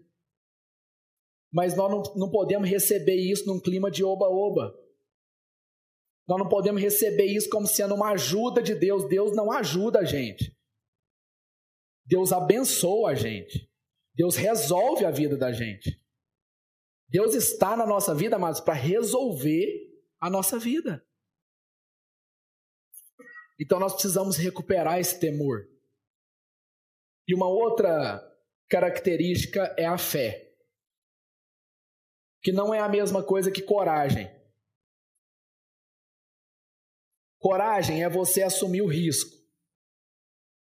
Mas 1.52 1.76
nós 1.76 1.90
não, 1.90 2.02
não 2.16 2.30
podemos 2.30 2.68
receber 2.68 3.16
isso 3.16 3.46
num 3.46 3.60
clima 3.60 3.90
de 3.90 4.04
oba-oba. 4.04 4.74
Nós 6.28 6.38
não 6.38 6.48
podemos 6.48 6.80
receber 6.80 7.24
isso 7.24 7.50
como 7.50 7.66
sendo 7.66 7.94
uma 7.94 8.12
ajuda 8.12 8.62
de 8.62 8.74
Deus. 8.74 9.08
Deus 9.08 9.34
não 9.34 9.50
ajuda 9.50 10.00
a 10.00 10.04
gente. 10.04 10.56
Deus 12.06 12.32
abençoa 12.32 13.10
a 13.10 13.14
gente. 13.14 13.68
Deus 14.14 14.36
resolve 14.36 15.04
a 15.04 15.10
vida 15.10 15.36
da 15.36 15.52
gente. 15.52 16.00
Deus 17.08 17.34
está 17.34 17.76
na 17.76 17.84
nossa 17.84 18.14
vida, 18.14 18.36
amados, 18.36 18.60
para 18.60 18.74
resolver 18.74 19.66
a 20.20 20.30
nossa 20.30 20.58
vida. 20.58 21.04
Então 23.60 23.78
nós 23.78 23.92
precisamos 23.92 24.38
recuperar 24.38 24.98
esse 24.98 25.20
temor. 25.20 25.68
E 27.28 27.34
uma 27.34 27.46
outra 27.46 28.26
característica 28.68 29.74
é 29.76 29.84
a 29.84 29.98
fé, 29.98 30.50
que 32.42 32.52
não 32.52 32.72
é 32.72 32.80
a 32.80 32.88
mesma 32.88 33.22
coisa 33.22 33.50
que 33.50 33.60
coragem. 33.60 34.30
Coragem 37.38 38.02
é 38.02 38.08
você 38.08 38.42
assumir 38.42 38.80
o 38.80 38.86
risco. 38.86 39.36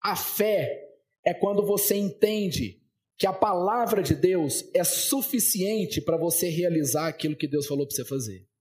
A 0.02 0.14
fé 0.14 0.90
é 1.24 1.33
quando 1.33 1.64
você 1.64 1.94
entende 1.94 2.83
que 3.16 3.26
a 3.26 3.33
palavra 3.33 4.02
de 4.02 4.14
Deus 4.14 4.68
é 4.74 4.85
suficiente 4.85 6.00
para 6.00 6.16
você 6.16 6.48
realizar 6.48 7.09
aquilo 7.09 7.37
que 7.37 7.46
Deus 7.46 7.66
falou 7.66 7.87
para 7.87 7.94
você 7.94 8.05
fazer. 8.05 8.52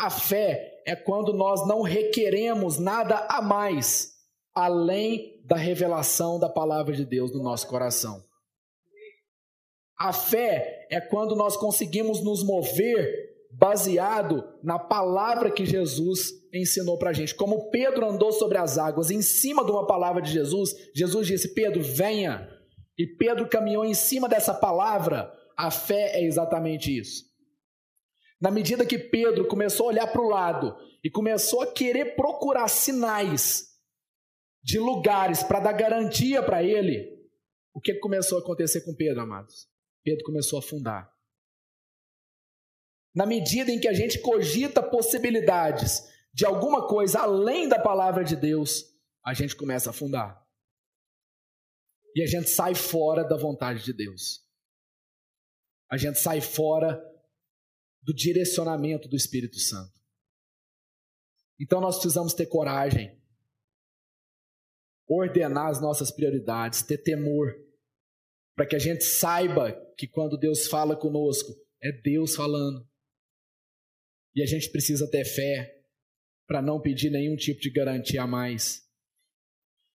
A 0.00 0.08
fé 0.08 0.80
é 0.86 0.96
quando 0.96 1.34
nós 1.34 1.68
não 1.68 1.82
requeremos 1.82 2.78
nada 2.78 3.18
a 3.28 3.42
mais 3.42 4.14
além 4.54 5.38
da 5.44 5.56
revelação 5.56 6.38
da 6.38 6.48
palavra 6.48 6.94
de 6.96 7.04
Deus 7.04 7.30
no 7.34 7.42
nosso 7.42 7.68
coração. 7.68 8.24
A 9.98 10.10
fé 10.10 10.88
é 10.90 11.02
quando 11.02 11.36
nós 11.36 11.54
conseguimos 11.54 12.24
nos 12.24 12.42
mover 12.42 13.14
baseado 13.52 14.42
na 14.62 14.78
palavra 14.78 15.50
que 15.50 15.66
Jesus 15.66 16.30
ensinou 16.50 16.96
para 16.96 17.10
a 17.10 17.12
gente. 17.12 17.34
Como 17.34 17.68
Pedro 17.68 18.08
andou 18.08 18.32
sobre 18.32 18.56
as 18.56 18.78
águas 18.78 19.10
em 19.10 19.20
cima 19.20 19.62
de 19.66 19.70
uma 19.70 19.86
palavra 19.86 20.22
de 20.22 20.32
Jesus, 20.32 20.70
Jesus 20.94 21.26
disse: 21.26 21.52
Pedro, 21.52 21.82
venha. 21.82 22.48
E 22.96 23.06
Pedro 23.06 23.46
caminhou 23.50 23.84
em 23.84 23.92
cima 23.92 24.30
dessa 24.30 24.54
palavra. 24.54 25.30
A 25.58 25.70
fé 25.70 26.12
é 26.14 26.24
exatamente 26.24 26.98
isso. 26.98 27.29
Na 28.40 28.50
medida 28.50 28.86
que 28.86 28.98
Pedro 28.98 29.46
começou 29.46 29.86
a 29.86 29.88
olhar 29.90 30.06
para 30.06 30.22
o 30.22 30.28
lado 30.28 30.74
e 31.04 31.10
começou 31.10 31.60
a 31.60 31.72
querer 31.72 32.16
procurar 32.16 32.68
sinais 32.68 33.68
de 34.62 34.78
lugares 34.78 35.42
para 35.42 35.60
dar 35.60 35.72
garantia 35.72 36.42
para 36.42 36.62
ele, 36.62 37.20
o 37.74 37.80
que 37.80 37.94
começou 37.94 38.38
a 38.38 38.40
acontecer 38.40 38.80
com 38.80 38.94
Pedro, 38.94 39.20
amados? 39.20 39.68
Pedro 40.02 40.24
começou 40.24 40.58
a 40.58 40.60
afundar. 40.60 41.10
Na 43.14 43.26
medida 43.26 43.70
em 43.70 43.78
que 43.78 43.88
a 43.88 43.92
gente 43.92 44.20
cogita 44.20 44.82
possibilidades 44.82 46.08
de 46.32 46.46
alguma 46.46 46.86
coisa 46.86 47.20
além 47.20 47.68
da 47.68 47.78
palavra 47.78 48.24
de 48.24 48.36
Deus, 48.36 48.84
a 49.24 49.34
gente 49.34 49.54
começa 49.54 49.90
a 49.90 49.92
afundar. 49.92 50.40
E 52.14 52.22
a 52.22 52.26
gente 52.26 52.48
sai 52.48 52.74
fora 52.74 53.22
da 53.22 53.36
vontade 53.36 53.84
de 53.84 53.92
Deus. 53.92 54.44
A 55.90 55.96
gente 55.96 56.18
sai 56.18 56.40
fora 56.40 57.02
do 58.02 58.14
direcionamento 58.14 59.08
do 59.08 59.16
Espírito 59.16 59.58
Santo. 59.58 60.00
Então 61.60 61.80
nós 61.80 61.96
precisamos 61.96 62.32
ter 62.32 62.46
coragem, 62.46 63.18
ordenar 65.06 65.68
as 65.68 65.80
nossas 65.80 66.10
prioridades, 66.10 66.82
ter 66.82 66.98
temor, 66.98 67.54
para 68.56 68.66
que 68.66 68.76
a 68.76 68.78
gente 68.78 69.04
saiba 69.04 69.72
que 69.96 70.06
quando 70.06 70.38
Deus 70.38 70.66
fala 70.66 70.96
conosco, 70.96 71.54
é 71.82 71.92
Deus 71.92 72.34
falando. 72.34 72.88
E 74.34 74.42
a 74.42 74.46
gente 74.46 74.70
precisa 74.70 75.10
ter 75.10 75.24
fé 75.24 75.82
para 76.46 76.62
não 76.62 76.80
pedir 76.80 77.10
nenhum 77.10 77.36
tipo 77.36 77.60
de 77.60 77.70
garantia 77.70 78.22
a 78.22 78.26
mais. 78.26 78.82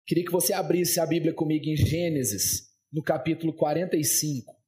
Queria 0.06 0.26
que 0.26 0.32
você 0.32 0.54
abrisse 0.54 1.00
a 1.00 1.06
Bíblia 1.06 1.34
comigo 1.34 1.66
em 1.66 1.76
Gênesis, 1.76 2.70
no 2.92 3.02
capítulo 3.02 3.56
45. 3.56 4.63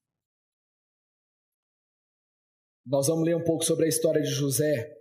Nós 2.85 3.07
vamos 3.07 3.25
ler 3.25 3.35
um 3.35 3.43
pouco 3.43 3.63
sobre 3.63 3.85
a 3.85 3.89
história 3.89 4.21
de 4.21 4.29
José. 4.29 4.95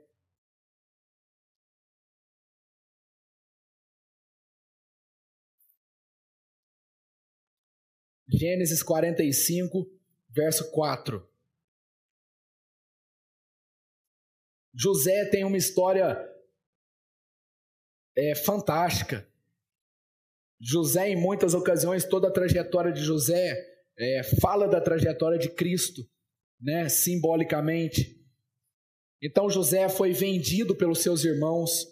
Gênesis 8.27 8.83
45, 8.83 9.87
verso 10.31 10.71
4. 10.71 11.31
José 14.75 15.29
tem 15.29 15.45
uma 15.45 15.59
história 15.59 16.19
é, 18.17 18.35
fantástica. 18.35 19.29
José, 20.59 21.11
em 21.11 21.17
muitas 21.17 21.53
ocasiões, 21.53 22.09
toda 22.09 22.29
a 22.29 22.33
trajetória 22.33 22.91
de 22.91 23.03
José 23.03 23.55
é, 23.99 24.23
fala 24.41 24.67
da 24.67 24.81
trajetória 24.81 25.39
de 25.39 25.51
Cristo 25.51 26.03
né, 26.65 26.89
simbolicamente. 26.89 28.17
Então 29.23 29.51
José 29.51 29.89
foi 29.89 30.13
vendido 30.13 30.75
pelos 30.75 31.01
seus 31.01 31.25
irmãos 31.25 31.87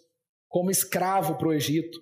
como 0.48 0.70
escravo 0.70 1.36
para 1.36 1.48
o 1.48 1.52
Egito. 1.52 2.00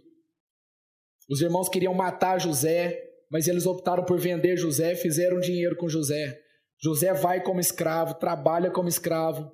Os 1.28 1.40
irmãos 1.40 1.68
queriam 1.68 1.92
matar 1.92 2.40
José, 2.40 3.00
mas 3.30 3.48
eles 3.48 3.66
optaram 3.66 4.04
por 4.04 4.18
vender 4.18 4.56
José, 4.56 4.94
fizeram 4.94 5.40
dinheiro 5.40 5.76
com 5.76 5.88
José. 5.88 6.40
José 6.82 7.12
vai 7.12 7.42
como 7.42 7.60
escravo, 7.60 8.14
trabalha 8.14 8.70
como 8.70 8.88
escravo. 8.88 9.52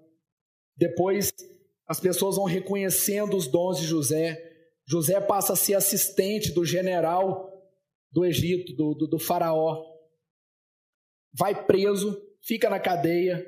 Depois 0.77 1.33
as 1.89 2.01
pessoas 2.01 2.37
vão 2.37 2.45
reconhecendo 2.45 3.37
os 3.37 3.47
dons 3.47 3.79
de 3.79 3.87
José. 3.87 4.43
José 4.87 5.21
passa 5.21 5.55
a 5.55 5.57
ser 5.57 5.75
assistente 5.75 6.53
do 6.53 6.65
general 6.65 7.51
do 8.13 8.25
Egito, 8.25 8.75
do, 8.75 8.95
do, 8.95 9.07
do 9.07 9.19
faraó. 9.19 9.85
Vai 11.39 11.67
preso, 11.67 12.26
fica 12.47 12.71
na 12.71 12.79
cadeia, 12.79 13.45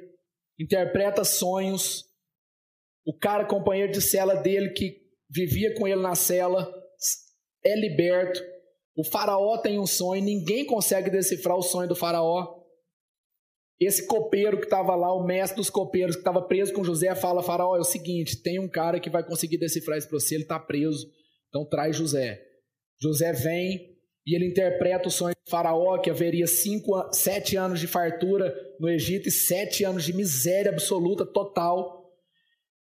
interpreta 0.58 1.24
sonhos. 1.24 2.04
O 3.06 3.16
cara, 3.16 3.46
companheiro 3.46 3.92
de 3.92 4.02
cela 4.02 4.34
dele, 4.34 4.70
que 4.70 5.00
vivia 5.30 5.74
com 5.74 5.86
ele 5.86 6.02
na 6.02 6.14
cela, 6.14 6.70
é 7.64 7.78
liberto. 7.78 8.40
O 8.96 9.04
faraó 9.04 9.58
tem 9.58 9.78
um 9.78 9.86
sonho, 9.86 10.22
ninguém 10.22 10.66
consegue 10.66 11.08
decifrar 11.08 11.56
o 11.56 11.62
sonho 11.62 11.88
do 11.88 11.94
faraó. 11.94 12.58
Esse 13.80 14.08
copeiro 14.08 14.58
que 14.58 14.64
estava 14.64 14.96
lá, 14.96 15.14
o 15.14 15.24
mestre 15.24 15.56
dos 15.56 15.70
copeiros 15.70 16.16
que 16.16 16.20
estava 16.20 16.42
preso 16.42 16.72
com 16.72 16.82
José, 16.82 17.14
fala: 17.14 17.44
Faraó, 17.44 17.76
é 17.76 17.80
o 17.80 17.84
seguinte: 17.84 18.42
tem 18.42 18.58
um 18.58 18.68
cara 18.68 18.98
que 18.98 19.08
vai 19.08 19.24
conseguir 19.24 19.56
decifrar 19.56 19.96
isso 19.96 20.08
para 20.08 20.18
você, 20.18 20.34
ele 20.34 20.42
está 20.42 20.58
preso, 20.58 21.08
então 21.48 21.64
traz 21.64 21.94
José. 21.94 22.42
José 23.00 23.32
vem 23.32 23.97
e 24.28 24.34
ele 24.34 24.46
interpreta 24.46 25.08
o 25.08 25.10
sonho 25.10 25.34
do 25.34 25.50
Faraó, 25.50 25.96
que 25.96 26.10
haveria 26.10 26.46
cinco, 26.46 26.92
sete 27.10 27.56
anos 27.56 27.80
de 27.80 27.86
fartura 27.86 28.54
no 28.78 28.86
Egito 28.86 29.28
e 29.28 29.32
sete 29.32 29.84
anos 29.84 30.04
de 30.04 30.12
miséria 30.12 30.70
absoluta, 30.70 31.24
total. 31.24 32.12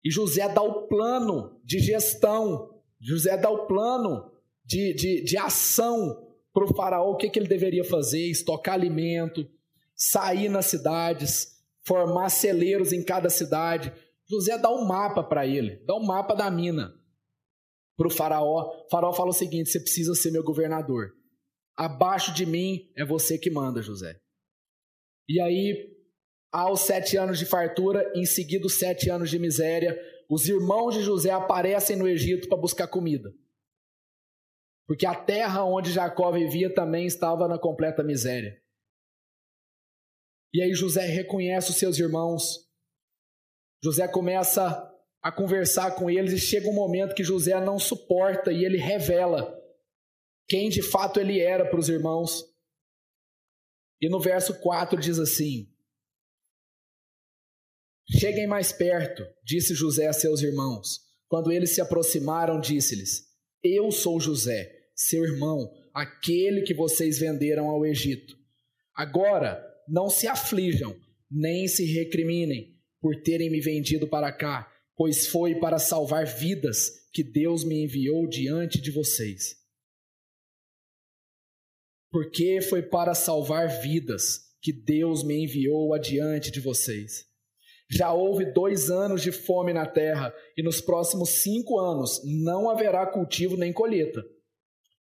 E 0.04 0.12
José 0.12 0.48
dá 0.48 0.62
o 0.62 0.86
plano 0.86 1.60
de 1.64 1.80
gestão, 1.80 2.80
José 3.00 3.36
dá 3.36 3.50
o 3.50 3.66
plano 3.66 4.30
de, 4.64 4.94
de, 4.94 5.24
de 5.24 5.36
ação 5.36 6.24
para 6.52 6.64
o 6.64 6.72
Faraó, 6.72 7.10
o 7.10 7.16
que, 7.16 7.28
que 7.28 7.36
ele 7.40 7.48
deveria 7.48 7.82
fazer: 7.82 8.30
estocar 8.30 8.74
alimento 8.74 9.44
sair 9.96 10.48
nas 10.48 10.66
cidades, 10.66 11.56
formar 11.84 12.28
celeiros 12.28 12.92
em 12.92 13.02
cada 13.02 13.28
cidade. 13.28 13.92
José 14.28 14.56
dá 14.58 14.70
um 14.70 14.84
mapa 14.84 15.22
para 15.22 15.46
ele, 15.46 15.76
dá 15.84 15.94
um 15.96 16.04
mapa 16.04 16.34
da 16.34 16.48
mina 16.48 16.94
para 17.96 18.06
o 18.06 18.10
faraó. 18.10 18.84
O 18.86 18.90
faraó 18.90 19.12
fala 19.12 19.30
o 19.30 19.34
seguinte: 19.34 19.70
você 19.70 19.80
precisa 19.80 20.14
ser 20.14 20.30
meu 20.30 20.44
governador. 20.44 21.12
Abaixo 21.76 22.32
de 22.32 22.46
mim 22.46 22.92
é 22.96 23.04
você 23.04 23.36
que 23.36 23.50
manda, 23.50 23.82
José. 23.82 24.20
E 25.28 25.40
aí, 25.40 25.92
aos 26.52 26.80
sete 26.80 27.16
anos 27.16 27.38
de 27.38 27.46
fartura, 27.46 28.12
em 28.14 28.24
seguida 28.24 28.66
os 28.66 28.78
sete 28.78 29.10
anos 29.10 29.28
de 29.28 29.38
miséria, 29.38 29.98
os 30.30 30.48
irmãos 30.48 30.94
de 30.94 31.02
José 31.02 31.30
aparecem 31.30 31.96
no 31.96 32.06
Egito 32.06 32.48
para 32.48 32.58
buscar 32.58 32.86
comida. 32.86 33.32
Porque 34.86 35.06
a 35.06 35.14
terra 35.14 35.64
onde 35.64 35.92
Jacó 35.92 36.30
vivia 36.30 36.72
também 36.72 37.06
estava 37.06 37.48
na 37.48 37.58
completa 37.58 38.02
miséria. 38.02 38.60
E 40.52 40.62
aí 40.62 40.72
José 40.74 41.06
reconhece 41.06 41.70
os 41.70 41.76
seus 41.76 41.98
irmãos. 41.98 42.68
José 43.82 44.06
começa 44.06 44.90
a 45.20 45.32
conversar 45.32 45.96
com 45.96 46.08
eles 46.08 46.32
e 46.32 46.38
chega 46.38 46.68
um 46.68 46.74
momento 46.74 47.14
que 47.14 47.24
José 47.24 47.58
não 47.60 47.78
suporta 47.78 48.52
e 48.52 48.64
ele 48.64 48.76
revela 48.76 49.58
quem 50.46 50.68
de 50.68 50.82
fato 50.82 51.18
ele 51.18 51.40
era 51.40 51.68
para 51.68 51.78
os 51.78 51.88
irmãos. 51.88 52.44
E 54.00 54.08
no 54.08 54.20
verso 54.20 54.60
4 54.60 55.00
diz 55.00 55.18
assim: 55.18 55.68
Cheguem 58.10 58.46
mais 58.46 58.72
perto, 58.72 59.24
disse 59.42 59.74
José 59.74 60.06
a 60.06 60.12
seus 60.12 60.42
irmãos. 60.42 61.00
Quando 61.26 61.50
eles 61.50 61.74
se 61.74 61.80
aproximaram, 61.80 62.60
disse-lhes: 62.60 63.24
Eu 63.62 63.90
sou 63.90 64.20
José, 64.20 64.70
seu 64.94 65.24
irmão, 65.24 65.72
aquele 65.92 66.62
que 66.62 66.74
vocês 66.74 67.18
venderam 67.18 67.68
ao 67.68 67.86
Egito. 67.86 68.36
Agora, 68.94 69.64
não 69.88 70.08
se 70.08 70.26
aflijam, 70.26 70.94
nem 71.30 71.66
se 71.66 71.84
recriminem 71.84 72.74
por 73.00 73.20
terem 73.22 73.50
me 73.50 73.60
vendido 73.60 74.06
para 74.06 74.32
cá, 74.32 74.70
pois 74.96 75.26
foi 75.26 75.56
para 75.56 75.78
salvar 75.78 76.26
vidas 76.26 76.90
que 77.12 77.22
Deus 77.22 77.64
me 77.64 77.84
enviou 77.84 78.26
diante 78.28 78.80
de 78.80 78.90
vocês. 78.90 79.63
Porque 82.14 82.60
foi 82.60 82.80
para 82.80 83.12
salvar 83.12 83.66
vidas 83.80 84.42
que 84.62 84.72
Deus 84.72 85.24
me 85.24 85.42
enviou 85.42 85.92
adiante 85.92 86.48
de 86.48 86.60
vocês. 86.60 87.24
Já 87.90 88.12
houve 88.12 88.44
dois 88.52 88.88
anos 88.88 89.20
de 89.20 89.32
fome 89.32 89.72
na 89.72 89.84
terra, 89.84 90.32
e 90.56 90.62
nos 90.62 90.80
próximos 90.80 91.42
cinco 91.42 91.76
anos 91.76 92.22
não 92.24 92.70
haverá 92.70 93.04
cultivo 93.04 93.56
nem 93.56 93.72
colheita. 93.72 94.24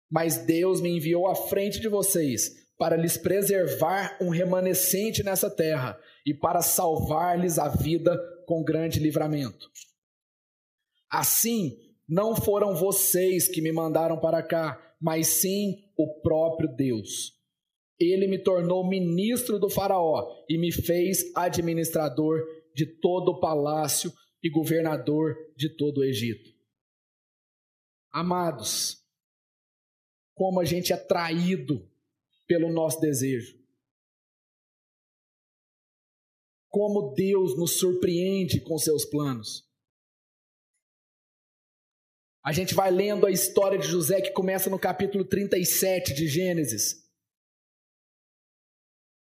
Mas 0.08 0.46
Deus 0.46 0.80
me 0.80 0.90
enviou 0.90 1.26
à 1.26 1.34
frente 1.34 1.80
de 1.80 1.88
vocês 1.88 2.52
para 2.78 2.96
lhes 2.96 3.16
preservar 3.16 4.16
um 4.20 4.28
remanescente 4.28 5.24
nessa 5.24 5.50
terra 5.50 5.98
e 6.24 6.32
para 6.32 6.62
salvar-lhes 6.62 7.58
a 7.58 7.66
vida 7.66 8.16
com 8.46 8.62
grande 8.62 9.00
livramento. 9.00 9.68
Assim, 11.10 11.76
não 12.08 12.36
foram 12.36 12.76
vocês 12.76 13.48
que 13.48 13.60
me 13.60 13.72
mandaram 13.72 14.20
para 14.20 14.40
cá, 14.40 14.80
mas 15.00 15.26
sim 15.26 15.82
o 16.02 16.20
próprio 16.20 16.68
Deus. 16.74 17.32
Ele 17.98 18.26
me 18.26 18.38
tornou 18.38 18.88
ministro 18.88 19.58
do 19.58 19.70
Faraó 19.70 20.44
e 20.48 20.58
me 20.58 20.72
fez 20.72 21.30
administrador 21.36 22.40
de 22.74 22.86
todo 22.86 23.30
o 23.30 23.40
palácio 23.40 24.12
e 24.42 24.50
governador 24.50 25.36
de 25.56 25.68
todo 25.68 25.98
o 25.98 26.04
Egito. 26.04 26.50
Amados, 28.10 29.02
como 30.34 30.60
a 30.60 30.64
gente 30.64 30.92
é 30.92 30.96
traído 30.96 31.88
pelo 32.46 32.72
nosso 32.72 33.00
desejo. 33.00 33.56
Como 36.68 37.12
Deus 37.14 37.56
nos 37.56 37.78
surpreende 37.78 38.60
com 38.60 38.76
seus 38.78 39.04
planos. 39.04 39.70
A 42.44 42.50
gente 42.52 42.74
vai 42.74 42.90
lendo 42.90 43.24
a 43.24 43.30
história 43.30 43.78
de 43.78 43.86
José 43.86 44.20
que 44.20 44.32
começa 44.32 44.68
no 44.68 44.78
capítulo 44.78 45.24
37 45.24 46.12
de 46.12 46.26
Gênesis. 46.26 47.08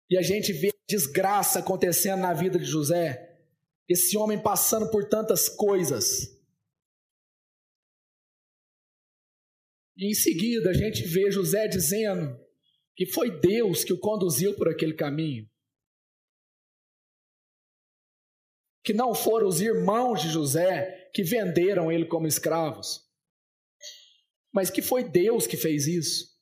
E 0.09 0.16
a 0.16 0.22
gente 0.22 0.53
vê 0.53 0.72
desgraça 0.88 1.59
acontecendo 1.59 2.20
na 2.20 2.33
vida 2.33 2.59
de 2.59 2.64
José. 2.64 3.38
Esse 3.88 4.16
homem 4.16 4.40
passando 4.40 4.90
por 4.90 5.09
tantas 5.09 5.48
coisas. 5.48 6.38
E 9.96 10.11
em 10.11 10.14
seguida 10.14 10.70
a 10.70 10.75
gente 10.75 11.03
vê 11.05 11.31
José 11.31 11.68
dizendo: 11.68 12.40
que 12.94 13.07
foi 13.07 13.40
Deus 13.40 13.85
que 13.85 13.92
o 13.92 13.98
conduziu 13.98 14.55
por 14.55 14.68
aquele 14.68 14.94
caminho. 14.94 15.48
Que 18.85 18.92
não 18.92 19.14
foram 19.14 19.48
os 19.48 19.61
irmãos 19.61 20.22
de 20.22 20.29
José 20.29 21.02
que 21.12 21.22
venderam 21.22 21.92
ele 21.92 22.07
como 22.07 22.27
escravos, 22.27 23.07
mas 24.53 24.70
que 24.70 24.81
foi 24.81 25.05
Deus 25.05 25.46
que 25.46 25.57
fez 25.57 25.87
isso. 25.87 26.33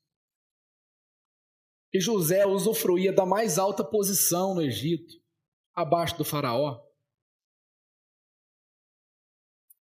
E 1.92 2.00
José 2.00 2.46
usufruía 2.46 3.12
da 3.12 3.26
mais 3.26 3.59
alta 3.59 3.83
posição 3.83 4.54
no 4.54 4.62
Egito, 4.62 5.20
abaixo 5.74 6.16
do 6.16 6.24
Faraó. 6.24 6.80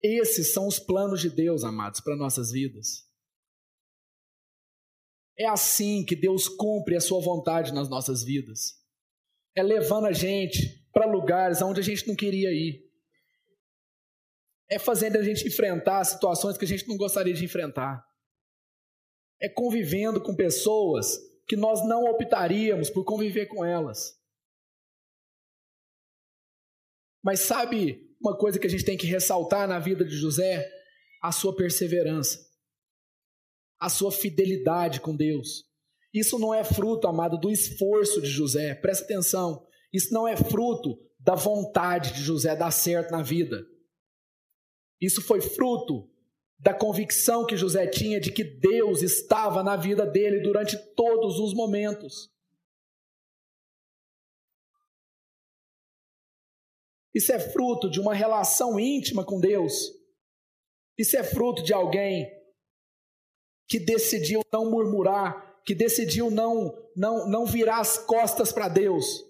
Esses 0.03 0.55
são 0.55 0.67
os 0.67 0.79
planos 0.79 1.21
de 1.21 1.29
Deus, 1.29 1.63
amados, 1.63 2.01
para 2.01 2.17
nossas 2.17 2.53
vidas. 2.53 3.07
É 5.39 5.47
assim 5.47 6.05
que 6.05 6.17
Deus 6.17 6.49
cumpre 6.49 6.97
a 6.97 7.01
sua 7.01 7.21
vontade 7.21 7.73
nas 7.73 7.89
nossas 7.89 8.25
vidas. 8.25 8.79
É 9.55 9.63
levando 9.63 10.07
a 10.07 10.13
gente 10.13 10.87
para 10.93 11.11
lugares 11.11 11.61
onde 11.61 11.81
a 11.81 11.83
gente 11.83 12.07
não 12.09 12.17
queria 12.17 12.51
ir. 12.51 12.90
É 14.71 14.79
fazendo 14.79 15.17
a 15.17 15.23
gente 15.23 15.47
enfrentar 15.47 16.05
situações 16.05 16.57
que 16.57 16.65
a 16.65 16.69
gente 16.69 16.87
não 16.89 16.97
gostaria 16.97 17.35
de 17.35 17.45
enfrentar. 17.45 18.05
É 19.41 19.49
convivendo 19.49 20.23
com 20.23 20.35
pessoas 20.35 21.19
que 21.49 21.57
nós 21.57 21.87
não 21.87 22.05
optaríamos 22.05 22.89
por 22.89 23.05
conviver 23.05 23.47
com 23.47 23.65
elas. 23.65 24.15
Mas 27.23 27.41
sabe 27.41 28.09
uma 28.21 28.37
coisa 28.37 28.59
que 28.59 28.67
a 28.67 28.71
gente 28.71 28.85
tem 28.85 28.97
que 28.97 29.07
ressaltar 29.07 29.67
na 29.67 29.79
vida 29.79 30.05
de 30.05 30.15
José? 30.15 30.71
A 31.23 31.33
sua 31.33 31.55
perseverança 31.55 32.51
a 33.81 33.89
sua 33.89 34.13
fidelidade 34.13 35.01
com 35.01 35.17
Deus. 35.17 35.65
Isso 36.13 36.39
não 36.39 36.53
é 36.53 36.63
fruto, 36.63 37.09
amado, 37.09 37.39
do 37.39 37.51
esforço 37.51 38.21
de 38.21 38.29
José. 38.29 38.75
Presta 38.75 39.05
atenção. 39.05 39.65
Isso 39.93 40.13
não 40.13 40.29
é 40.29 40.37
fruto 40.37 40.99
da 41.19 41.35
vontade 41.35 42.13
de 42.13 42.23
José 42.23 42.55
dar 42.55 42.71
certo 42.71 43.11
na 43.11 43.23
vida. 43.23 43.65
Isso 45.01 45.23
foi 45.23 45.41
fruto 45.41 46.09
da 46.59 46.75
convicção 46.75 47.47
que 47.47 47.57
José 47.57 47.87
tinha 47.87 48.21
de 48.21 48.31
que 48.31 48.45
Deus 48.45 49.03
estava 49.03 49.63
na 49.63 49.77
vida 49.77 50.05
dele 50.07 50.41
durante 50.41 50.77
todos 50.95 51.39
os 51.39 51.55
momentos. 51.55 52.31
Isso 57.15 57.33
é 57.33 57.41
fruto 57.41 57.91
de 57.91 57.99
uma 57.99 58.15
relação 58.15 58.79
íntima 58.79 59.25
com 59.25 59.41
Deus. 59.41 59.91
Isso 60.97 61.17
é 61.17 61.25
fruto 61.25 61.63
de 61.63 61.73
alguém 61.73 62.31
que 63.67 63.81
decidiu 63.81 64.43
não 64.53 64.71
murmurar, 64.71 65.61
que 65.65 65.75
decidiu 65.75 66.31
não 66.31 66.77
não 66.95 67.29
não 67.29 67.47
virar 67.47 67.81
as 67.81 67.97
costas 67.97 68.53
para 68.53 68.69
Deus. 68.69 69.25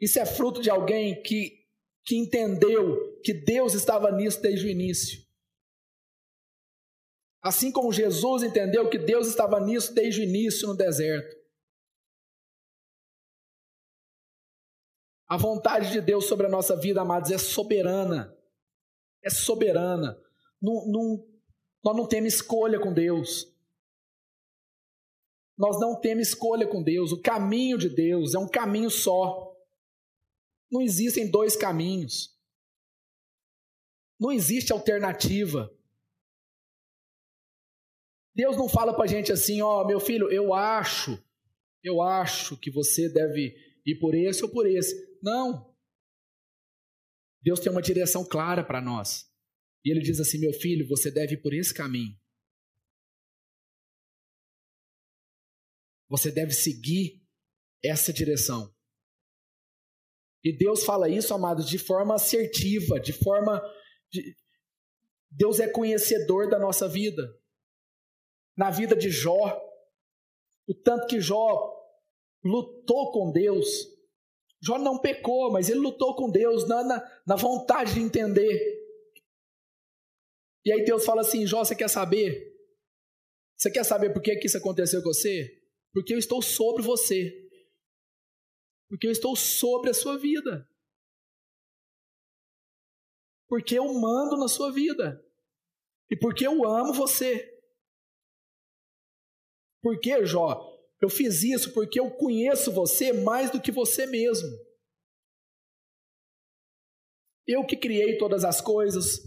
Isso 0.00 0.18
é 0.18 0.26
fruto 0.26 0.60
de 0.60 0.70
alguém 0.70 1.22
que 1.22 1.57
que 2.08 2.16
entendeu 2.16 3.20
que 3.22 3.34
Deus 3.34 3.74
estava 3.74 4.10
nisso 4.10 4.40
desde 4.40 4.66
o 4.66 4.70
início. 4.70 5.22
Assim 7.42 7.70
como 7.70 7.92
Jesus 7.92 8.42
entendeu 8.42 8.88
que 8.88 8.96
Deus 8.96 9.28
estava 9.28 9.60
nisso 9.60 9.92
desde 9.92 10.22
o 10.22 10.24
início 10.24 10.66
no 10.66 10.74
deserto. 10.74 11.36
A 15.28 15.36
vontade 15.36 15.92
de 15.92 16.00
Deus 16.00 16.24
sobre 16.24 16.46
a 16.46 16.48
nossa 16.48 16.74
vida, 16.74 17.02
amados, 17.02 17.30
é 17.30 17.36
soberana. 17.36 18.34
É 19.22 19.28
soberana. 19.28 20.18
Não, 20.62 20.86
não, 20.86 21.28
nós 21.84 21.94
não 21.94 22.08
temos 22.08 22.32
escolha 22.32 22.80
com 22.80 22.90
Deus. 22.90 23.54
Nós 25.58 25.78
não 25.78 25.94
temos 26.00 26.28
escolha 26.28 26.66
com 26.66 26.82
Deus. 26.82 27.12
O 27.12 27.20
caminho 27.20 27.76
de 27.76 27.90
Deus 27.90 28.34
é 28.34 28.38
um 28.38 28.48
caminho 28.48 28.88
só. 28.88 29.47
Não 30.70 30.82
existem 30.82 31.30
dois 31.30 31.56
caminhos. 31.56 32.36
Não 34.20 34.32
existe 34.32 34.72
alternativa. 34.72 35.72
Deus 38.34 38.56
não 38.56 38.68
fala 38.68 38.94
para 38.94 39.04
a 39.04 39.08
gente 39.08 39.32
assim, 39.32 39.62
ó, 39.62 39.82
oh, 39.82 39.86
meu 39.86 39.98
filho, 39.98 40.30
eu 40.30 40.54
acho, 40.54 41.22
eu 41.82 42.00
acho 42.00 42.56
que 42.56 42.70
você 42.70 43.08
deve 43.08 43.56
ir 43.84 43.98
por 43.98 44.14
esse 44.14 44.42
ou 44.44 44.50
por 44.50 44.66
esse. 44.66 44.94
Não. 45.22 45.74
Deus 47.42 47.60
tem 47.60 47.70
uma 47.70 47.82
direção 47.82 48.24
clara 48.24 48.62
para 48.64 48.80
nós. 48.80 49.28
E 49.84 49.90
ele 49.90 50.00
diz 50.00 50.20
assim: 50.20 50.38
meu 50.38 50.52
filho, 50.52 50.86
você 50.86 51.10
deve 51.10 51.34
ir 51.34 51.42
por 51.42 51.54
esse 51.54 51.72
caminho. 51.72 52.16
Você 56.08 56.30
deve 56.30 56.52
seguir 56.52 57.22
essa 57.82 58.12
direção. 58.12 58.74
E 60.44 60.56
Deus 60.56 60.84
fala 60.84 61.08
isso, 61.08 61.34
amados, 61.34 61.68
de 61.68 61.78
forma 61.78 62.14
assertiva, 62.14 63.00
de 63.00 63.12
forma. 63.12 63.60
De... 64.10 64.36
Deus 65.30 65.60
é 65.60 65.68
conhecedor 65.68 66.48
da 66.48 66.58
nossa 66.58 66.88
vida. 66.88 67.22
Na 68.56 68.70
vida 68.70 68.96
de 68.96 69.10
Jó, 69.10 69.60
o 70.66 70.74
tanto 70.74 71.06
que 71.06 71.20
Jó 71.20 71.74
lutou 72.44 73.12
com 73.12 73.30
Deus, 73.30 73.86
Jó 74.60 74.78
não 74.78 74.98
pecou, 74.98 75.52
mas 75.52 75.68
ele 75.68 75.80
lutou 75.80 76.16
com 76.16 76.30
Deus 76.30 76.66
na, 76.66 76.82
na, 76.82 77.20
na 77.26 77.36
vontade 77.36 77.94
de 77.94 78.00
entender. 78.00 78.78
E 80.64 80.72
aí 80.72 80.84
Deus 80.84 81.04
fala 81.04 81.20
assim: 81.20 81.46
Jó, 81.46 81.64
você 81.64 81.74
quer 81.74 81.88
saber? 81.88 82.54
Você 83.56 83.70
quer 83.70 83.84
saber 83.84 84.12
por 84.12 84.22
que, 84.22 84.36
que 84.36 84.46
isso 84.46 84.58
aconteceu 84.58 85.02
com 85.02 85.12
você? 85.12 85.62
Porque 85.92 86.14
eu 86.14 86.18
estou 86.18 86.42
sobre 86.42 86.82
você. 86.82 87.47
Porque 88.88 89.06
eu 89.06 89.12
estou 89.12 89.36
sobre 89.36 89.90
a 89.90 89.94
sua 89.94 90.18
vida. 90.18 90.68
Porque 93.48 93.78
eu 93.78 93.92
mando 93.94 94.36
na 94.36 94.48
sua 94.48 94.72
vida. 94.72 95.24
E 96.10 96.16
porque 96.16 96.46
eu 96.46 96.64
amo 96.64 96.92
você. 96.92 97.54
Porque, 99.82 100.24
Jó, 100.24 100.78
eu 101.00 101.08
fiz 101.08 101.42
isso 101.42 101.72
porque 101.72 102.00
eu 102.00 102.10
conheço 102.10 102.72
você 102.72 103.12
mais 103.12 103.50
do 103.50 103.60
que 103.60 103.70
você 103.70 104.06
mesmo. 104.06 104.48
Eu 107.46 107.64
que 107.64 107.76
criei 107.76 108.18
todas 108.18 108.44
as 108.44 108.60
coisas, 108.60 109.20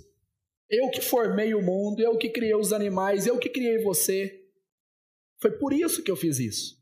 eu 0.70 0.90
que 0.92 1.02
formei 1.02 1.56
o 1.56 1.62
mundo, 1.62 2.02
eu 2.02 2.18
que 2.18 2.30
criei 2.30 2.56
os 2.56 2.72
animais, 2.72 3.26
eu 3.26 3.40
que 3.40 3.50
criei 3.50 3.82
você. 3.84 4.48
Foi 5.40 5.52
por 5.58 5.74
isso 5.74 6.04
que 6.04 6.12
eu 6.12 6.16
fiz 6.16 6.40
isso. 6.40 6.81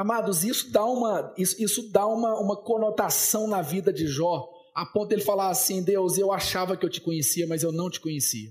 Amados, 0.00 0.44
isso 0.44 0.72
dá 0.72 0.82
uma, 0.86 1.34
isso, 1.36 1.62
isso 1.62 1.92
dá 1.92 2.06
uma, 2.06 2.40
uma 2.40 2.56
conotação 2.56 3.46
na 3.46 3.60
vida 3.60 3.92
de 3.92 4.06
Jó, 4.06 4.50
a 4.74 4.86
ponto 4.86 5.08
de 5.08 5.16
ele 5.16 5.22
falar 5.22 5.50
assim: 5.50 5.84
Deus, 5.84 6.16
eu 6.16 6.32
achava 6.32 6.74
que 6.74 6.86
eu 6.86 6.88
te 6.88 7.02
conhecia, 7.02 7.46
mas 7.46 7.62
eu 7.62 7.70
não 7.70 7.90
te 7.90 8.00
conhecia. 8.00 8.50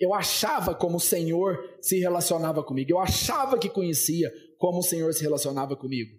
Eu 0.00 0.12
achava 0.12 0.74
como 0.74 0.96
o 0.96 1.00
Senhor 1.00 1.78
se 1.80 2.00
relacionava 2.00 2.64
comigo. 2.64 2.90
Eu 2.90 2.98
achava 2.98 3.56
que 3.56 3.70
conhecia 3.70 4.28
como 4.58 4.80
o 4.80 4.82
Senhor 4.82 5.14
se 5.14 5.22
relacionava 5.22 5.76
comigo. 5.76 6.18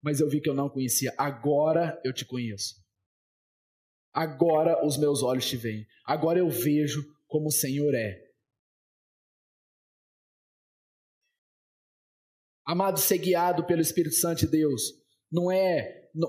Mas 0.00 0.20
eu 0.20 0.28
vi 0.28 0.40
que 0.40 0.48
eu 0.48 0.54
não 0.54 0.70
conhecia. 0.70 1.12
Agora 1.18 2.00
eu 2.04 2.12
te 2.12 2.24
conheço. 2.24 2.76
Agora 4.14 4.86
os 4.86 4.96
meus 4.96 5.24
olhos 5.24 5.46
te 5.46 5.56
veem. 5.56 5.84
Agora 6.06 6.38
eu 6.38 6.48
vejo 6.48 7.04
como 7.26 7.48
o 7.48 7.52
Senhor 7.52 7.96
é. 7.96 8.31
Amado, 12.64 12.98
ser 12.98 13.18
guiado 13.18 13.64
pelo 13.64 13.80
Espírito 13.80 14.14
Santo 14.14 14.40
de 14.40 14.46
Deus 14.46 14.82
não 15.30 15.50
é 15.50 16.10
não, 16.14 16.28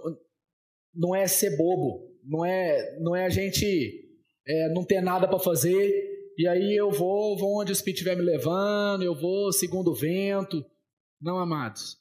não 0.93 1.15
é 1.15 1.27
ser 1.27 1.57
bobo, 1.57 2.09
não 2.23 2.45
é 2.45 2.99
não 2.99 3.15
é 3.15 3.25
a 3.25 3.29
gente 3.29 4.01
é, 4.47 4.69
não 4.73 4.83
ter 4.83 5.01
nada 5.01 5.27
para 5.27 5.39
fazer 5.39 6.13
e 6.37 6.47
aí 6.47 6.75
eu 6.75 6.91
vou, 6.91 7.37
vou 7.37 7.61
onde 7.61 7.71
o 7.71 7.73
Espírito 7.73 7.97
estiver 7.97 8.15
me 8.15 8.23
levando, 8.23 9.03
eu 9.03 9.13
vou 9.13 9.51
segundo 9.51 9.91
o 9.91 9.95
vento. 9.95 10.65
Não, 11.21 11.37
amados. 11.37 11.97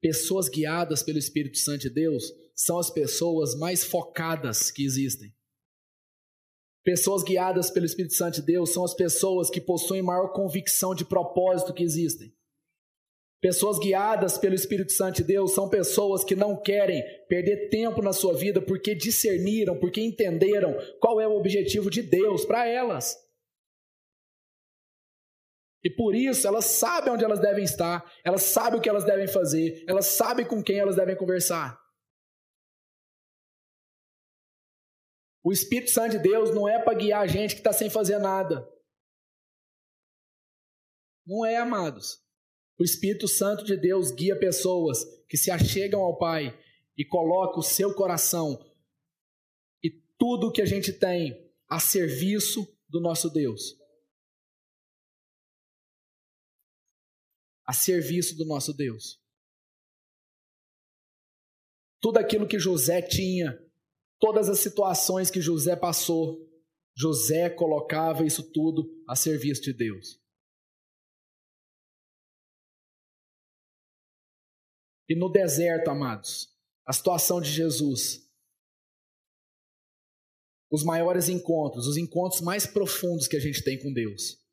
Pessoas 0.00 0.48
guiadas 0.48 1.02
pelo 1.02 1.18
Espírito 1.18 1.58
Santo 1.58 1.82
de 1.82 1.90
Deus 1.90 2.32
são 2.54 2.78
as 2.78 2.90
pessoas 2.90 3.54
mais 3.56 3.84
focadas 3.84 4.70
que 4.70 4.84
existem. 4.84 5.32
Pessoas 6.84 7.22
guiadas 7.22 7.70
pelo 7.70 7.86
Espírito 7.86 8.14
Santo 8.14 8.36
de 8.36 8.42
Deus 8.42 8.70
são 8.70 8.84
as 8.84 8.94
pessoas 8.94 9.50
que 9.50 9.60
possuem 9.60 10.02
maior 10.02 10.32
convicção 10.32 10.94
de 10.94 11.04
propósito 11.04 11.72
que 11.72 11.82
existem. 11.82 12.32
Pessoas 13.40 13.78
guiadas 13.78 14.38
pelo 14.38 14.54
Espírito 14.54 14.92
Santo 14.92 15.16
de 15.16 15.24
Deus 15.24 15.52
são 15.52 15.68
pessoas 15.68 16.24
que 16.24 16.34
não 16.34 16.60
querem 16.60 17.02
perder 17.28 17.68
tempo 17.68 18.00
na 18.02 18.12
sua 18.12 18.34
vida 18.34 18.62
porque 18.62 18.94
discerniram, 18.94 19.78
porque 19.78 20.00
entenderam 20.00 20.74
qual 21.00 21.20
é 21.20 21.28
o 21.28 21.36
objetivo 21.36 21.90
de 21.90 22.02
Deus 22.02 22.44
para 22.44 22.66
elas. 22.66 23.14
E 25.84 25.90
por 25.90 26.14
isso 26.16 26.48
elas 26.48 26.64
sabem 26.64 27.12
onde 27.12 27.24
elas 27.24 27.38
devem 27.38 27.62
estar, 27.62 28.10
elas 28.24 28.42
sabem 28.42 28.78
o 28.78 28.82
que 28.82 28.88
elas 28.88 29.04
devem 29.04 29.28
fazer, 29.28 29.84
elas 29.86 30.06
sabem 30.06 30.44
com 30.44 30.62
quem 30.62 30.78
elas 30.78 30.96
devem 30.96 31.16
conversar. 31.16 31.78
O 35.44 35.52
Espírito 35.52 35.92
Santo 35.92 36.12
de 36.12 36.18
Deus 36.18 36.52
não 36.52 36.68
é 36.68 36.82
para 36.82 36.98
guiar 36.98 37.22
a 37.22 37.26
gente 37.28 37.54
que 37.54 37.60
está 37.60 37.72
sem 37.72 37.88
fazer 37.88 38.18
nada. 38.18 38.68
Não 41.24 41.46
é, 41.46 41.56
amados. 41.56 42.25
O 42.78 42.84
Espírito 42.84 43.26
Santo 43.26 43.64
de 43.64 43.76
Deus 43.76 44.10
guia 44.10 44.38
pessoas 44.38 45.04
que 45.28 45.36
se 45.36 45.50
achegam 45.50 46.00
ao 46.00 46.18
Pai 46.18 46.58
e 46.96 47.04
colocam 47.04 47.60
o 47.60 47.62
seu 47.62 47.94
coração 47.94 48.58
e 49.82 49.90
tudo 50.18 50.48
o 50.48 50.52
que 50.52 50.62
a 50.62 50.66
gente 50.66 50.92
tem 50.92 51.50
a 51.68 51.80
serviço 51.80 52.66
do 52.88 53.00
nosso 53.00 53.30
Deus. 53.30 53.76
a 57.66 57.72
serviço 57.72 58.36
do 58.36 58.44
nosso 58.44 58.72
Deus. 58.72 59.20
Tudo 62.00 62.18
aquilo 62.18 62.46
que 62.46 62.58
José 62.58 63.02
tinha, 63.02 63.58
todas 64.20 64.48
as 64.48 64.60
situações 64.60 65.30
que 65.30 65.40
José 65.40 65.74
passou, 65.74 66.48
José 66.94 67.50
colocava 67.50 68.24
isso 68.24 68.42
tudo 68.52 68.88
a 69.08 69.16
serviço 69.16 69.62
de 69.62 69.72
Deus. 69.72 70.20
E 75.08 75.14
no 75.14 75.30
deserto, 75.30 75.88
amados, 75.88 76.48
a 76.84 76.92
situação 76.92 77.40
de 77.40 77.50
Jesus, 77.50 78.26
os 80.70 80.82
maiores 80.82 81.28
encontros, 81.28 81.86
os 81.86 81.96
encontros 81.96 82.40
mais 82.40 82.66
profundos 82.66 83.28
que 83.28 83.36
a 83.36 83.40
gente 83.40 83.62
tem 83.62 83.78
com 83.78 83.92
Deus 83.92 84.46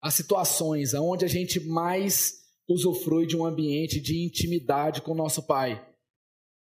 as 0.00 0.14
situações 0.14 0.94
onde 0.94 1.24
a 1.24 1.28
gente 1.28 1.60
mais 1.60 2.40
usufrui 2.66 3.26
de 3.26 3.36
um 3.36 3.44
ambiente 3.44 4.00
de 4.00 4.24
intimidade 4.24 5.02
com 5.02 5.14
nosso 5.14 5.46
Pai. 5.46 5.86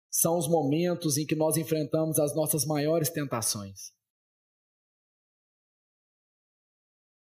São 0.09 0.37
os 0.37 0.47
momentos 0.47 1.17
em 1.17 1.25
que 1.25 1.35
nós 1.35 1.55
enfrentamos 1.55 2.19
as 2.19 2.35
nossas 2.35 2.65
maiores 2.65 3.09
tentações. 3.09 3.93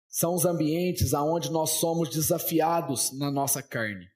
São 0.08 0.36
os 0.36 0.46
ambientes 0.46 1.14
aonde 1.14 1.52
nós 1.52 1.72
somos 1.72 2.10
desafiados 2.10 3.18
na 3.18 3.30
nossa 3.30 3.62
carne. 3.62 4.10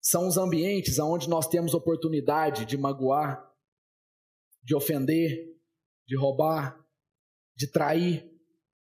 São 0.00 0.26
os 0.26 0.36
ambientes 0.36 0.98
aonde 0.98 1.28
nós 1.28 1.46
temos 1.46 1.74
oportunidade 1.74 2.64
de 2.64 2.76
magoar, 2.76 3.46
de 4.62 4.74
ofender, 4.74 5.46
de 6.06 6.16
roubar, 6.16 6.78
de 7.54 7.66
trair, 7.66 8.28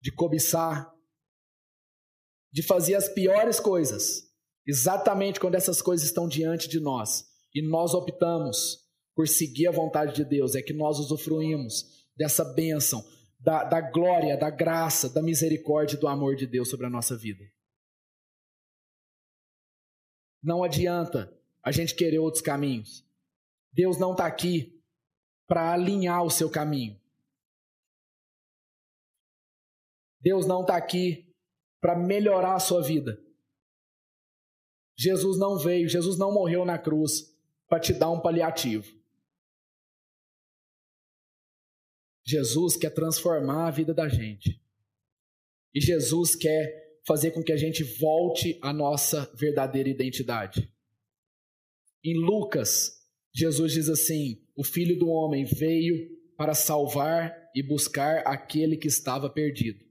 de 0.01 0.11
cobiçar, 0.11 0.93
de 2.53 2.63
fazer 2.63 2.95
as 2.95 3.09
piores 3.09 3.61
coisas, 3.61 4.25
exatamente 4.67 5.39
quando 5.41 5.55
essas 5.55 5.81
coisas 5.81 6.07
estão 6.07 6.29
diante 6.29 6.69
de 6.69 6.81
nós 6.81 7.25
e 7.55 7.63
nós 7.63 7.95
optamos 7.95 8.79
por 9.15 9.29
seguir 9.29 9.67
a 9.67 9.73
vontade 9.73 10.15
de 10.15 10.25
Deus, 10.25 10.55
é 10.55 10.63
que 10.63 10.73
nós 10.73 10.99
usufruímos 10.99 12.07
dessa 12.17 12.45
bênção, 12.45 13.05
da, 13.39 13.65
da 13.65 13.81
glória, 13.81 14.37
da 14.37 14.51
graça, 14.51 15.09
da 15.09 15.23
misericórdia 15.23 15.97
e 15.97 16.01
do 16.01 16.09
amor 16.09 16.37
de 16.37 16.47
Deus 16.47 16.69
sobre 16.71 16.87
a 16.87 16.91
nossa 16.91 17.17
vida. 17.17 17.45
Não 20.43 20.64
adianta 20.64 21.32
a 21.62 21.70
gente 21.70 21.95
querer 21.95 22.18
outros 22.18 22.43
caminhos. 22.43 23.07
Deus 23.72 23.99
não 23.99 24.12
está 24.12 24.26
aqui 24.26 24.82
para 25.47 25.72
alinhar 25.72 26.24
o 26.24 26.30
seu 26.30 26.51
caminho. 26.51 27.01
Deus 30.20 30.47
não 30.47 30.62
está 30.62 30.76
aqui 30.76 31.32
para 31.80 31.97
melhorar 31.97 32.55
a 32.55 32.61
sua 32.61 32.82
vida. 32.82 33.20
Jesus 34.97 35.38
não 35.38 35.59
veio, 35.59 35.88
Jesus 35.88 36.18
não 36.18 36.32
morreu 36.32 36.64
na 36.64 36.78
cruz 36.78 37.34
para 37.68 37.80
te 37.80 37.93
dar 37.93 38.11
um 38.11 38.20
paliativo. 38.20 39.01
Jesus 42.24 42.76
quer 42.76 42.90
transformar 42.90 43.66
a 43.66 43.70
vida 43.70 43.93
da 43.93 44.09
gente. 44.09 44.62
E 45.74 45.80
Jesus 45.80 46.36
quer 46.36 46.82
fazer 47.07 47.32
com 47.32 47.42
que 47.42 47.53
a 47.53 47.57
gente 47.57 47.82
volte 47.82 48.59
à 48.62 48.72
nossa 48.72 49.30
verdadeira 49.34 49.88
identidade. 49.88 50.72
Em 52.05 52.14
Lucas, 52.18 52.90
Jesus 53.34 53.72
diz 53.72 53.88
assim: 53.88 54.44
O 54.57 54.64
filho 54.64 54.98
do 54.98 55.09
homem 55.09 55.44
veio 55.44 56.09
para 56.36 56.55
salvar 56.55 57.36
e 57.55 57.62
buscar 57.62 58.22
aquele 58.26 58.76
que 58.76 58.88
estava 58.88 59.30
perdido. 59.30 59.84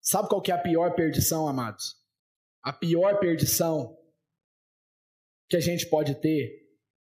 Sabe 0.00 0.28
qual 0.28 0.42
que 0.42 0.52
é 0.52 0.54
a 0.54 0.58
pior 0.58 0.94
perdição, 0.94 1.48
amados? 1.48 1.96
A 2.62 2.72
pior 2.72 3.18
perdição 3.18 3.96
que 5.48 5.56
a 5.56 5.60
gente 5.60 5.86
pode 5.88 6.14
ter 6.16 6.62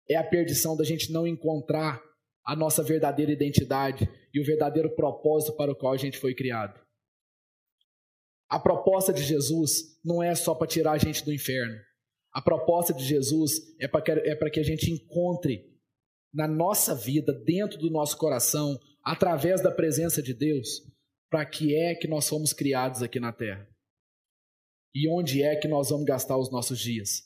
é 0.10 0.16
a 0.16 0.24
perdição 0.24 0.76
da 0.76 0.84
gente 0.84 1.12
não 1.12 1.26
encontrar 1.26 2.02
a 2.46 2.56
nossa 2.56 2.84
verdadeira 2.84 3.32
identidade 3.32 4.10
e 4.34 4.40
o 4.40 4.46
verdadeiro 4.46 4.94
propósito 4.96 5.56
para 5.56 5.72
o 5.72 5.76
qual 5.76 5.94
a 5.94 5.98
gente 5.98 6.18
foi 6.18 6.34
criado. 6.34 6.80
A 8.52 8.60
proposta 8.60 9.14
de 9.14 9.24
Jesus 9.24 9.98
não 10.04 10.22
é 10.22 10.36
só 10.36 10.54
para 10.54 10.68
tirar 10.68 10.92
a 10.92 10.98
gente 10.98 11.24
do 11.24 11.34
inferno. 11.34 11.80
A 12.34 12.42
proposta 12.42 12.94
de 12.94 13.02
Jesus 13.02 13.62
é 13.80 13.88
para 13.88 14.02
que, 14.02 14.12
é 14.12 14.50
que 14.50 14.60
a 14.60 14.64
gente 14.64 14.92
encontre 14.92 15.72
na 16.34 16.50
nossa 16.50 16.94
vida, 16.94 17.32
dentro 17.32 17.80
do 17.80 17.90
nosso 17.90 18.18
coração, 18.18 18.78
através 19.02 19.64
da 19.64 19.72
presença 19.72 20.22
de 20.22 20.34
Deus, 20.34 20.86
para 21.30 21.46
que 21.46 21.74
é 21.74 21.96
que 21.96 22.10
nós 22.10 22.28
fomos 22.28 22.52
criados 22.52 23.02
aqui 23.02 23.22
na 23.22 23.32
terra. 23.32 23.66
E 24.94 25.10
onde 25.10 25.42
é 25.42 25.56
que 25.56 25.70
nós 25.70 25.90
vamos 25.90 26.06
gastar 26.06 26.38
os 26.38 26.52
nossos 26.52 26.78
dias? 26.78 27.24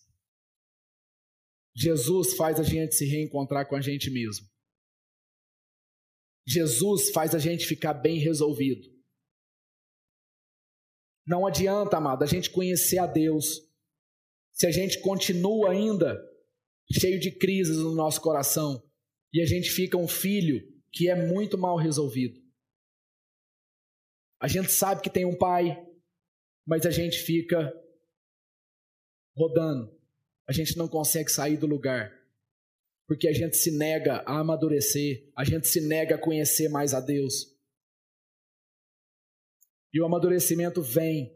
Jesus 1.76 2.36
faz 2.36 2.60
a 2.60 2.64
gente 2.64 2.94
se 2.94 3.04
reencontrar 3.04 3.68
com 3.68 3.76
a 3.76 3.82
gente 3.82 4.12
mesmo. 4.12 4.46
Jesus 6.48 7.10
faz 7.10 7.34
a 7.34 7.40
gente 7.40 7.66
ficar 7.66 7.96
bem 7.96 8.20
resolvido. 8.20 8.95
Não 11.26 11.46
adianta, 11.46 11.98
amado, 11.98 12.24
a 12.24 12.28
gente 12.28 12.50
conhecer 12.50 13.00
a 13.00 13.08
Deus 13.08 13.62
se 14.54 14.68
a 14.68 14.72
gente 14.72 15.00
continua 15.02 15.72
ainda 15.72 16.22
cheio 16.92 17.20
de 17.20 17.32
crises 17.32 17.78
no 17.78 17.96
nosso 17.96 18.22
coração 18.22 18.82
e 19.34 19.42
a 19.42 19.46
gente 19.46 19.70
fica 19.70 19.98
um 19.98 20.08
filho 20.08 20.62
que 20.92 21.10
é 21.10 21.16
muito 21.16 21.58
mal 21.58 21.78
resolvido. 21.78 22.40
A 24.40 24.48
gente 24.48 24.72
sabe 24.72 25.02
que 25.02 25.10
tem 25.10 25.26
um 25.26 25.38
pai, 25.38 25.84
mas 26.66 26.86
a 26.86 26.92
gente 26.92 27.18
fica 27.18 27.74
rodando. 29.36 29.94
A 30.48 30.54
gente 30.54 30.78
não 30.78 30.88
consegue 30.88 31.32
sair 31.32 31.58
do 31.58 31.66
lugar 31.66 32.14
porque 33.08 33.28
a 33.28 33.34
gente 33.34 33.56
se 33.56 33.72
nega 33.72 34.24
a 34.26 34.40
amadurecer, 34.40 35.30
a 35.36 35.44
gente 35.44 35.68
se 35.68 35.80
nega 35.82 36.16
a 36.16 36.22
conhecer 36.22 36.70
mais 36.70 36.94
a 36.94 37.00
Deus. 37.00 37.55
E 39.96 40.02
o 40.02 40.06
amadurecimento 40.06 40.82
vem 40.82 41.34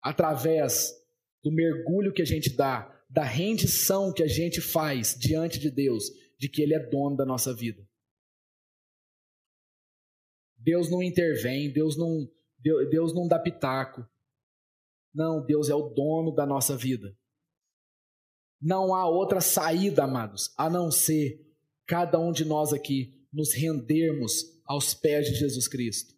através 0.00 0.94
do 1.42 1.50
mergulho 1.50 2.12
que 2.12 2.22
a 2.22 2.24
gente 2.24 2.48
dá, 2.48 3.04
da 3.10 3.24
rendição 3.24 4.12
que 4.12 4.22
a 4.22 4.28
gente 4.28 4.60
faz 4.60 5.16
diante 5.18 5.58
de 5.58 5.68
Deus, 5.68 6.04
de 6.38 6.48
que 6.48 6.62
Ele 6.62 6.74
é 6.74 6.78
dono 6.78 7.16
da 7.16 7.26
nossa 7.26 7.52
vida. 7.52 7.84
Deus 10.56 10.88
não 10.88 11.02
intervém, 11.02 11.68
Deus 11.72 11.96
não, 11.96 12.30
Deus 12.88 13.12
não 13.12 13.26
dá 13.26 13.36
pitaco. 13.36 14.06
Não, 15.12 15.44
Deus 15.44 15.68
é 15.68 15.74
o 15.74 15.88
dono 15.88 16.32
da 16.32 16.46
nossa 16.46 16.76
vida. 16.76 17.18
Não 18.60 18.94
há 18.94 19.08
outra 19.08 19.40
saída, 19.40 20.04
amados, 20.04 20.54
a 20.56 20.70
não 20.70 20.88
ser 20.92 21.44
cada 21.84 22.16
um 22.16 22.30
de 22.30 22.44
nós 22.44 22.72
aqui 22.72 23.26
nos 23.32 23.52
rendermos 23.52 24.56
aos 24.64 24.94
pés 24.94 25.26
de 25.26 25.34
Jesus 25.34 25.66
Cristo 25.66 26.15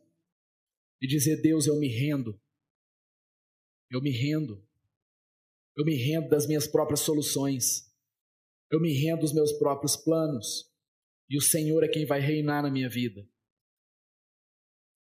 e 1.00 1.06
dizer: 1.06 1.40
Deus, 1.40 1.66
eu 1.66 1.78
me 1.78 1.88
rendo. 1.88 2.40
Eu 3.90 4.00
me 4.00 4.10
rendo. 4.10 4.62
Eu 5.76 5.84
me 5.84 5.94
rendo 5.94 6.28
das 6.28 6.46
minhas 6.46 6.66
próprias 6.66 7.00
soluções. 7.00 7.88
Eu 8.70 8.80
me 8.80 8.92
rendo 8.92 9.20
dos 9.20 9.32
meus 9.32 9.52
próprios 9.52 9.96
planos. 9.96 10.70
E 11.30 11.36
o 11.36 11.40
Senhor 11.40 11.84
é 11.84 11.88
quem 11.88 12.04
vai 12.04 12.20
reinar 12.20 12.62
na 12.62 12.70
minha 12.70 12.88
vida. 12.88 13.26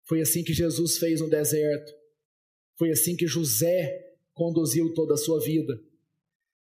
Foi 0.05 0.21
assim 0.21 0.43
que 0.43 0.53
Jesus 0.53 0.97
fez 0.97 1.21
no 1.21 1.29
deserto. 1.29 1.93
Foi 2.77 2.91
assim 2.91 3.15
que 3.15 3.27
José 3.27 4.15
conduziu 4.33 4.93
toda 4.93 5.15
a 5.15 5.17
sua 5.17 5.39
vida. 5.39 5.81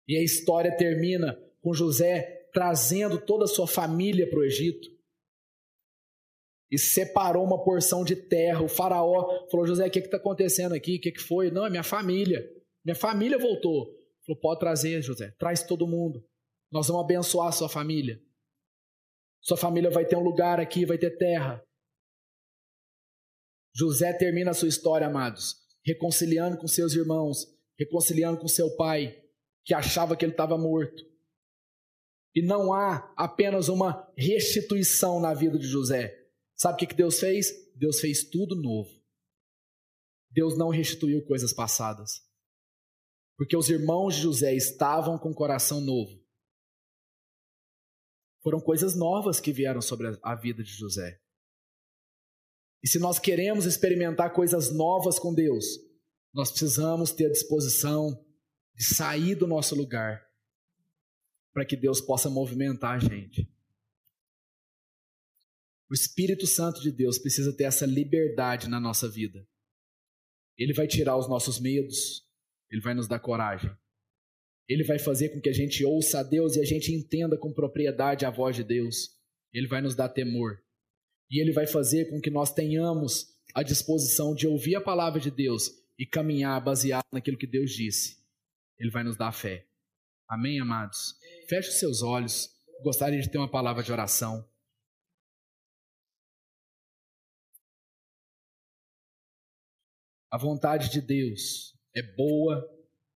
E 0.07 0.17
a 0.17 0.23
história 0.23 0.77
termina 0.77 1.35
com 1.61 1.73
José 1.73 2.49
trazendo 2.53 3.21
toda 3.21 3.45
a 3.45 3.49
sua 3.49 3.67
família 3.67 4.29
para 4.29 4.39
o 4.39 4.45
Egito. 4.45 4.98
E 6.71 6.79
separou 6.79 7.45
uma 7.45 7.63
porção 7.63 8.05
de 8.05 8.15
terra. 8.15 8.63
O 8.63 8.69
faraó 8.69 9.49
falou: 9.51 9.67
José, 9.67 9.87
o 9.87 9.91
que 9.91 10.01
está 10.01 10.17
acontecendo 10.19 10.75
aqui? 10.75 10.97
O 10.97 11.01
que, 11.01 11.13
que 11.13 11.21
foi? 11.21 11.51
Não, 11.51 11.67
é 11.67 11.71
minha 11.71 11.83
família. 11.83 12.47
Minha 12.85 12.95
família 12.95 13.39
voltou. 13.39 13.87
Falou: 14.27 14.41
pode 14.41 14.61
trazer, 14.61 15.03
José. 15.03 15.35
Traz 15.39 15.63
todo 15.63 15.87
mundo. 15.87 16.25
Nós 16.71 16.89
vamos 16.89 17.05
abençoar 17.05 17.49
a 17.49 17.53
sua 17.53 17.69
família. 17.69 18.21
Sua 19.41 19.57
família 19.57 19.91
vai 19.91 20.05
ter 20.05 20.17
um 20.17 20.23
lugar 20.23 20.61
aqui, 20.61 20.85
vai 20.85 20.99
ter 20.99 21.17
terra. 21.17 21.63
José 23.75 24.13
termina 24.13 24.51
a 24.51 24.55
sua 24.55 24.69
história, 24.69 25.07
amados, 25.07 25.55
reconciliando 25.85 26.59
com 26.59 26.67
seus 26.67 26.95
irmãos, 26.95 27.47
reconciliando 27.79 28.39
com 28.39 28.49
seu 28.49 28.75
pai, 28.77 29.17
que 29.65 29.73
achava 29.73 30.17
que 30.17 30.25
ele 30.25 30.33
estava 30.33 30.59
morto. 30.59 31.03
E 32.35 32.43
não 32.43 32.73
há 32.73 33.13
apenas 33.17 33.69
uma 33.69 34.11
restituição 34.17 35.21
na 35.21 35.33
vida 35.33 35.59
de 35.59 35.67
José. 35.67 36.18
Sabe 36.59 36.75
o 36.75 36.89
que 36.89 36.95
Deus 36.95 37.21
fez? 37.21 37.53
Deus 37.77 38.01
fez 38.01 38.29
tudo 38.29 38.61
novo. 38.61 38.91
Deus 40.31 40.59
não 40.59 40.71
restituiu 40.71 41.25
coisas 41.25 41.53
passadas. 41.53 42.21
Porque 43.37 43.57
os 43.57 43.71
irmãos 43.71 44.17
de 44.17 44.23
José 44.23 44.55
estavam 44.55 45.17
com 45.17 45.31
o 45.31 45.35
coração 45.35 45.81
novo. 45.81 46.21
Foram 48.43 48.61
coisas 48.61 48.97
novas 48.97 49.41
que 49.41 49.53
vieram 49.53 49.81
sobre 49.81 50.19
a 50.23 50.35
vida 50.35 50.63
de 50.63 50.73
José. 50.73 51.21
E 52.83 52.89
se 52.89 52.99
nós 52.99 53.19
queremos 53.19 53.65
experimentar 53.65 54.33
coisas 54.33 54.73
novas 54.73 55.19
com 55.19 55.35
Deus, 55.35 55.65
nós 56.33 56.51
precisamos 56.51 57.13
ter 57.13 57.27
a 57.27 57.33
disposição 57.33 58.25
de 58.75 58.85
sair 58.85 59.35
do 59.35 59.47
nosso 59.47 59.75
lugar 59.75 60.25
para 61.53 61.65
que 61.65 61.77
Deus 61.77 62.01
possa 62.01 62.31
movimentar 62.31 62.97
a 62.97 62.99
gente. 62.99 63.49
O 65.91 65.95
Espírito 65.95 66.47
Santo 66.47 66.81
de 66.83 66.93
Deus 66.93 67.19
precisa 67.19 67.57
ter 67.57 67.65
essa 67.65 67.87
liberdade 67.87 68.69
na 68.69 68.79
nossa 68.79 69.09
vida. 69.09 69.47
Ele 70.57 70.75
vai 70.75 70.87
tirar 70.87 71.17
os 71.17 71.29
nossos 71.29 71.59
medos, 71.59 72.27
ele 72.71 72.83
vai 72.83 72.95
nos 72.95 73.09
dar 73.09 73.21
coragem. 73.21 73.71
Ele 74.69 74.85
vai 74.85 74.99
fazer 74.99 75.31
com 75.31 75.41
que 75.41 75.49
a 75.49 75.53
gente 75.53 75.83
ouça 75.85 76.21
a 76.21 76.23
Deus 76.23 76.57
e 76.57 76.61
a 76.61 76.65
gente 76.65 76.93
entenda 76.93 77.39
com 77.39 77.53
propriedade 77.53 78.27
a 78.27 78.31
voz 78.31 78.55
de 78.55 78.63
Deus. 78.63 79.17
Ele 79.53 79.67
vai 79.67 79.81
nos 79.81 79.95
dar 79.95 80.11
temor. 80.11 80.63
E 81.31 81.41
ele 81.41 81.53
vai 81.53 81.67
fazer 81.67 82.11
com 82.11 82.21
que 82.21 82.31
nós 82.31 82.53
tenhamos 82.53 83.35
a 83.55 83.63
disposição 83.63 84.35
de 84.35 84.47
ouvir 84.47 84.77
a 84.77 84.81
palavra 84.81 85.19
de 85.19 85.31
Deus 85.31 85.71
e 85.99 86.05
caminhar 86.05 86.63
baseado 86.63 87.07
naquilo 87.11 87.39
que 87.39 87.47
Deus 87.47 87.71
disse. 87.71 88.19
Ele 88.79 88.91
vai 88.91 89.03
nos 89.03 89.17
dar 89.17 89.33
fé. 89.33 89.67
Amém, 90.29 90.61
amados? 90.61 91.15
Feche 91.49 91.71
os 91.71 91.79
seus 91.79 92.03
olhos. 92.03 92.51
Gostaria 92.83 93.21
de 93.21 93.31
ter 93.31 93.39
uma 93.39 93.51
palavra 93.51 93.83
de 93.83 93.91
oração. 93.91 94.47
A 100.31 100.37
vontade 100.37 100.91
de 100.91 101.01
Deus 101.01 101.75
é 101.95 102.03
boa, 102.03 102.69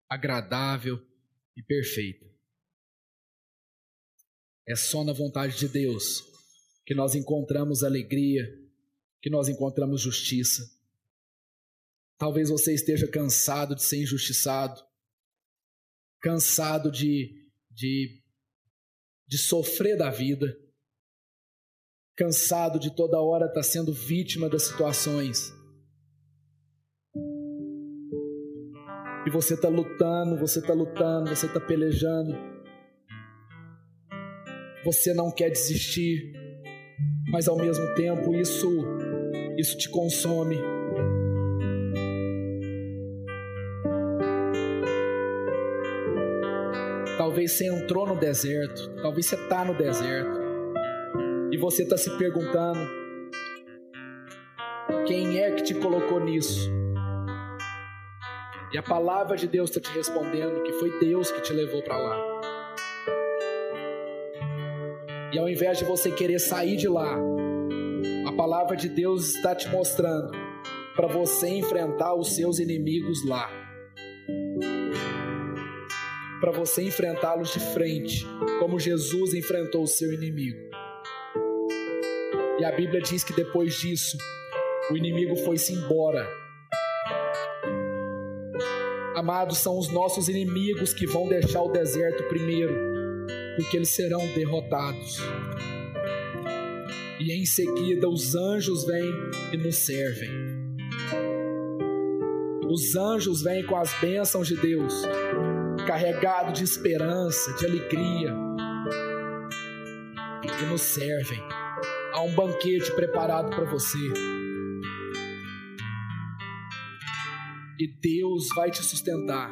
agradável 0.08 0.98
e 1.56 1.62
perfeita. 1.62 2.26
É 4.66 4.74
só 4.74 5.04
na 5.04 5.12
vontade 5.12 5.58
de 5.58 5.68
Deus 5.68 6.22
que 6.86 6.94
nós 6.94 7.14
encontramos 7.14 7.82
alegria, 7.84 8.44
que 9.20 9.28
nós 9.30 9.48
encontramos 9.48 10.00
justiça. 10.00 10.62
Talvez 12.18 12.48
você 12.48 12.72
esteja 12.72 13.08
cansado 13.08 13.74
de 13.74 13.82
ser 13.82 14.02
injustiçado, 14.02 14.82
cansado 16.20 16.90
de, 16.90 17.48
de, 17.70 18.22
de 19.26 19.38
sofrer 19.38 19.98
da 19.98 20.10
vida. 20.10 20.56
cansado 22.16 22.78
de 22.78 22.94
toda 22.94 23.20
hora 23.20 23.46
estar 23.46 23.62
sendo 23.62 23.92
vítima 23.92 24.48
das 24.48 24.64
situações. 24.64 25.52
E 29.24 29.30
você 29.30 29.54
está 29.54 29.68
lutando, 29.68 30.36
você 30.36 30.58
está 30.58 30.72
lutando, 30.72 31.28
você 31.28 31.46
está 31.46 31.60
pelejando. 31.60 32.36
Você 34.84 35.14
não 35.14 35.30
quer 35.30 35.48
desistir, 35.48 36.32
mas 37.28 37.46
ao 37.46 37.56
mesmo 37.56 37.94
tempo 37.94 38.34
isso 38.34 38.68
isso 39.56 39.76
te 39.76 39.88
consome. 39.88 40.58
Talvez 47.16 47.52
você 47.52 47.66
entrou 47.66 48.06
no 48.06 48.16
deserto, 48.16 48.90
talvez 49.02 49.26
você 49.26 49.36
está 49.36 49.64
no 49.64 49.74
deserto 49.74 50.40
e 51.52 51.56
você 51.56 51.84
está 51.84 51.96
se 51.96 52.10
perguntando: 52.18 52.80
quem 55.06 55.38
é 55.38 55.52
que 55.52 55.62
te 55.62 55.74
colocou 55.74 56.18
nisso? 56.18 56.81
E 58.72 58.78
a 58.78 58.82
palavra 58.82 59.36
de 59.36 59.46
Deus 59.46 59.68
está 59.68 59.80
te 59.80 59.94
respondendo 59.94 60.62
que 60.62 60.72
foi 60.72 60.98
Deus 60.98 61.30
que 61.30 61.42
te 61.42 61.52
levou 61.52 61.82
para 61.82 61.98
lá. 61.98 62.32
E 65.30 65.38
ao 65.38 65.46
invés 65.46 65.78
de 65.78 65.84
você 65.84 66.10
querer 66.10 66.38
sair 66.38 66.76
de 66.76 66.88
lá, 66.88 67.18
a 68.26 68.32
palavra 68.32 68.74
de 68.74 68.88
Deus 68.88 69.34
está 69.34 69.54
te 69.54 69.68
mostrando 69.68 70.30
para 70.96 71.06
você 71.06 71.48
enfrentar 71.48 72.14
os 72.14 72.34
seus 72.34 72.58
inimigos 72.58 73.26
lá. 73.26 73.50
Para 76.40 76.50
você 76.50 76.82
enfrentá-los 76.82 77.52
de 77.52 77.60
frente, 77.60 78.26
como 78.58 78.80
Jesus 78.80 79.34
enfrentou 79.34 79.82
o 79.82 79.86
seu 79.86 80.12
inimigo. 80.12 80.58
E 82.58 82.64
a 82.64 82.72
Bíblia 82.72 83.02
diz 83.02 83.22
que 83.22 83.34
depois 83.34 83.74
disso, 83.74 84.16
o 84.90 84.96
inimigo 84.96 85.36
foi-se 85.36 85.74
embora. 85.74 86.41
Amados, 89.22 89.58
são 89.58 89.78
os 89.78 89.88
nossos 89.88 90.28
inimigos 90.28 90.92
que 90.92 91.06
vão 91.06 91.28
deixar 91.28 91.62
o 91.62 91.70
deserto 91.70 92.24
primeiro, 92.24 92.74
porque 93.56 93.76
eles 93.76 93.90
serão 93.90 94.26
derrotados 94.34 95.20
e 97.20 97.32
em 97.32 97.46
seguida 97.46 98.08
os 98.08 98.34
anjos 98.34 98.84
vêm 98.84 99.14
e 99.52 99.56
nos 99.56 99.76
servem. 99.76 100.28
Os 102.68 102.96
anjos 102.96 103.42
vêm 103.42 103.64
com 103.64 103.76
as 103.76 103.94
bênçãos 104.00 104.48
de 104.48 104.56
Deus, 104.56 104.92
carregado 105.86 106.52
de 106.52 106.64
esperança, 106.64 107.52
de 107.54 107.66
alegria, 107.66 108.34
e 110.42 110.66
nos 110.66 110.80
servem. 110.80 111.38
Há 112.12 112.22
um 112.22 112.34
banquete 112.34 112.90
preparado 112.90 113.50
para 113.50 113.66
você. 113.66 114.41
E 117.78 117.86
Deus 117.86 118.48
vai 118.54 118.70
te 118.70 118.82
sustentar. 118.82 119.50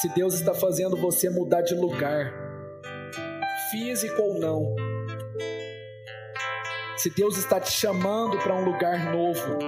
Se 0.00 0.08
Deus 0.08 0.34
está 0.34 0.52
fazendo 0.54 0.96
você 0.96 1.30
mudar 1.30 1.62
de 1.62 1.74
lugar, 1.74 2.32
físico 3.70 4.20
ou 4.20 4.40
não, 4.40 4.74
se 6.96 7.10
Deus 7.10 7.36
está 7.36 7.60
te 7.60 7.70
chamando 7.70 8.38
para 8.38 8.54
um 8.54 8.64
lugar 8.64 9.12
novo, 9.12 9.58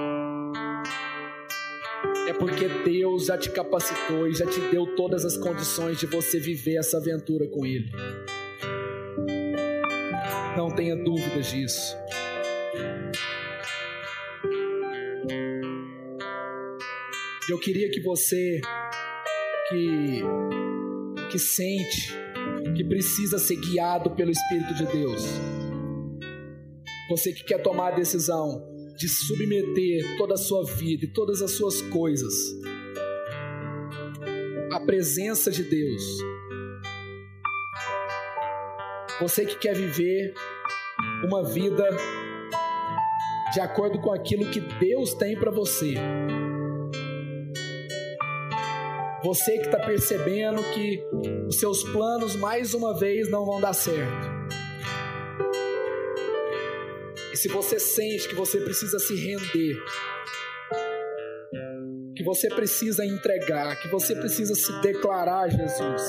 é 2.28 2.32
porque 2.32 2.68
Deus 2.68 3.26
já 3.26 3.36
te 3.36 3.50
capacitou 3.50 4.26
e 4.26 4.34
já 4.34 4.46
te 4.46 4.60
deu 4.70 4.94
todas 4.96 5.24
as 5.24 5.36
condições 5.36 5.98
de 5.98 6.06
você 6.06 6.40
viver 6.40 6.76
essa 6.76 6.96
aventura 6.96 7.46
com 7.48 7.64
Ele. 7.66 7.90
Não 10.56 10.70
tenha 10.70 10.96
dúvidas 10.96 11.46
disso. 11.46 11.96
Eu 17.49 17.59
queria 17.59 17.90
que 17.90 18.01
você 18.01 18.61
que 19.68 20.22
que 21.30 21.38
sente 21.38 22.14
que 22.74 22.82
precisa 22.84 23.38
ser 23.38 23.57
guiado 23.57 24.11
pelo 24.11 24.30
Espírito 24.30 24.74
de 24.74 24.86
Deus, 24.86 25.22
você 27.09 27.32
que 27.32 27.45
quer 27.45 27.62
tomar 27.62 27.92
a 27.92 27.97
decisão 27.97 28.64
de 28.97 29.09
submeter 29.09 30.16
toda 30.16 30.34
a 30.34 30.38
sua 30.38 30.64
vida 30.64 31.05
e 31.05 31.09
todas 31.09 31.42
as 31.42 31.51
suas 31.53 31.82
coisas 31.82 32.34
à 34.72 34.80
presença 34.80 35.51
de 35.51 35.64
Deus. 35.64 36.03
Você 39.20 39.45
que 39.45 39.57
quer 39.59 39.74
viver 39.74 40.32
uma 41.24 41.42
vida 41.45 41.84
de 43.53 43.61
acordo 43.61 44.01
com 44.01 44.12
aquilo 44.12 44.51
que 44.51 44.61
Deus 44.61 45.14
tem 45.14 45.38
para 45.38 45.51
você. 45.51 45.95
Você 49.24 49.56
que 49.56 49.64
está 49.64 49.78
percebendo 49.78 50.62
que 50.74 51.02
os 51.48 51.58
seus 51.58 51.82
planos 51.84 52.36
mais 52.36 52.74
uma 52.74 52.92
vez 52.92 53.30
não 53.30 53.46
vão 53.46 53.58
dar 53.58 53.72
certo. 53.72 54.34
se 57.34 57.48
você 57.48 57.78
sente 57.78 58.26
que 58.26 58.34
você 58.34 58.58
precisa 58.58 58.98
se 58.98 59.14
render, 59.14 59.76
que 62.16 62.24
você 62.24 62.48
precisa 62.48 63.04
entregar, 63.04 63.78
que 63.82 63.88
você 63.88 64.14
precisa 64.14 64.54
se 64.54 64.72
declarar 64.80 65.40
a 65.40 65.48
Jesus, 65.48 66.02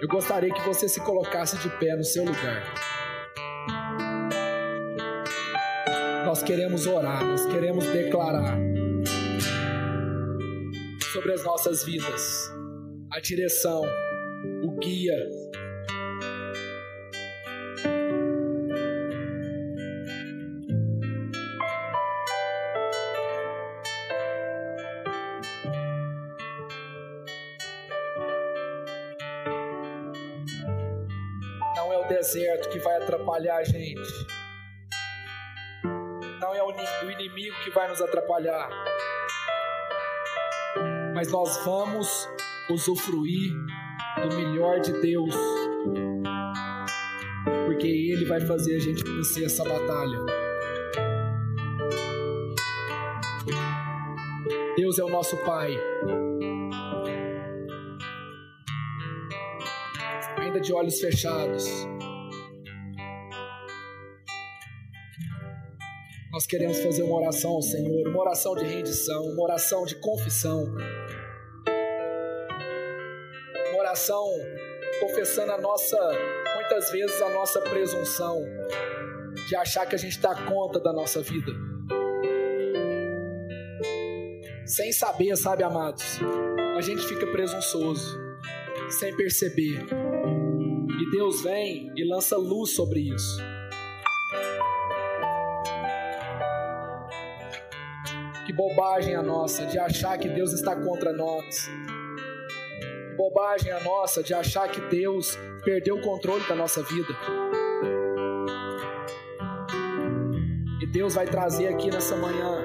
eu 0.00 0.06
gostaria 0.06 0.52
que 0.52 0.62
você 0.62 0.88
se 0.88 1.00
colocasse 1.00 1.56
de 1.58 1.68
pé 1.78 1.96
no 1.96 2.04
seu 2.04 2.24
lugar. 2.24 2.72
Nós 6.24 6.40
queremos 6.40 6.86
orar, 6.86 7.24
nós 7.24 7.44
queremos 7.46 7.84
declarar 7.86 8.56
sobre 11.12 11.32
as 11.32 11.44
nossas 11.44 11.84
vidas 11.84 12.50
a 13.10 13.20
direção, 13.20 13.82
o 14.64 14.70
guia, 14.78 15.28
deserto 32.08 32.68
que 32.68 32.78
vai 32.78 32.96
atrapalhar 32.96 33.56
a 33.56 33.64
gente. 33.64 34.26
Não 36.40 36.54
é 36.54 36.62
o 36.62 37.10
inimigo 37.10 37.56
que 37.64 37.70
vai 37.70 37.88
nos 37.88 38.00
atrapalhar. 38.00 38.68
Mas 41.22 41.30
nós 41.30 41.56
vamos 41.64 42.28
usufruir 42.68 43.52
do 44.22 44.34
melhor 44.34 44.80
de 44.80 44.92
Deus. 45.00 45.32
Porque 47.64 47.86
Ele 47.86 48.24
vai 48.24 48.40
fazer 48.40 48.74
a 48.74 48.78
gente 48.80 49.04
vencer 49.04 49.44
essa 49.44 49.62
batalha. 49.62 50.18
Deus 54.74 54.98
é 54.98 55.04
o 55.04 55.08
nosso 55.08 55.36
Pai. 55.44 55.78
Ainda 60.38 60.60
de 60.60 60.72
olhos 60.72 60.98
fechados. 60.98 61.86
Nós 66.32 66.48
queremos 66.48 66.80
fazer 66.80 67.04
uma 67.04 67.14
oração 67.14 67.52
ao 67.52 67.62
Senhor, 67.62 68.08
uma 68.08 68.22
oração 68.22 68.56
de 68.56 68.64
rendição, 68.64 69.22
uma 69.26 69.42
oração 69.44 69.84
de 69.84 69.94
confissão. 70.00 70.64
Oração 74.02 74.26
confessando 75.00 75.52
a 75.52 75.60
nossa, 75.60 75.96
muitas 76.56 76.90
vezes 76.90 77.22
a 77.22 77.30
nossa 77.30 77.60
presunção 77.60 78.42
de 79.48 79.56
achar 79.56 79.86
que 79.86 79.94
a 79.94 79.98
gente 79.98 80.18
dá 80.20 80.34
conta 80.44 80.80
da 80.80 80.92
nossa 80.92 81.22
vida. 81.22 81.52
Sem 84.66 84.92
saber, 84.92 85.36
sabe, 85.36 85.62
amados? 85.62 86.18
A 86.76 86.80
gente 86.80 87.06
fica 87.06 87.26
presunçoso, 87.28 88.18
sem 88.90 89.14
perceber. 89.16 89.86
E 91.00 91.10
Deus 91.10 91.42
vem 91.42 91.92
e 91.96 92.04
lança 92.04 92.36
luz 92.36 92.74
sobre 92.74 93.00
isso. 93.00 93.38
Que 98.46 98.52
bobagem 98.52 99.14
a 99.14 99.22
nossa 99.22 99.66
de 99.66 99.78
achar 99.78 100.18
que 100.18 100.28
Deus 100.28 100.52
está 100.52 100.74
contra 100.74 101.12
nós. 101.12 101.68
Bobagem 103.16 103.70
a 103.70 103.80
nossa 103.80 104.22
de 104.22 104.32
achar 104.32 104.68
que 104.68 104.80
Deus 104.82 105.38
perdeu 105.64 105.96
o 105.96 106.00
controle 106.00 106.42
da 106.48 106.54
nossa 106.54 106.82
vida. 106.82 107.14
E 110.80 110.86
Deus 110.86 111.14
vai 111.14 111.26
trazer 111.26 111.68
aqui 111.68 111.90
nessa 111.90 112.16
manhã 112.16 112.58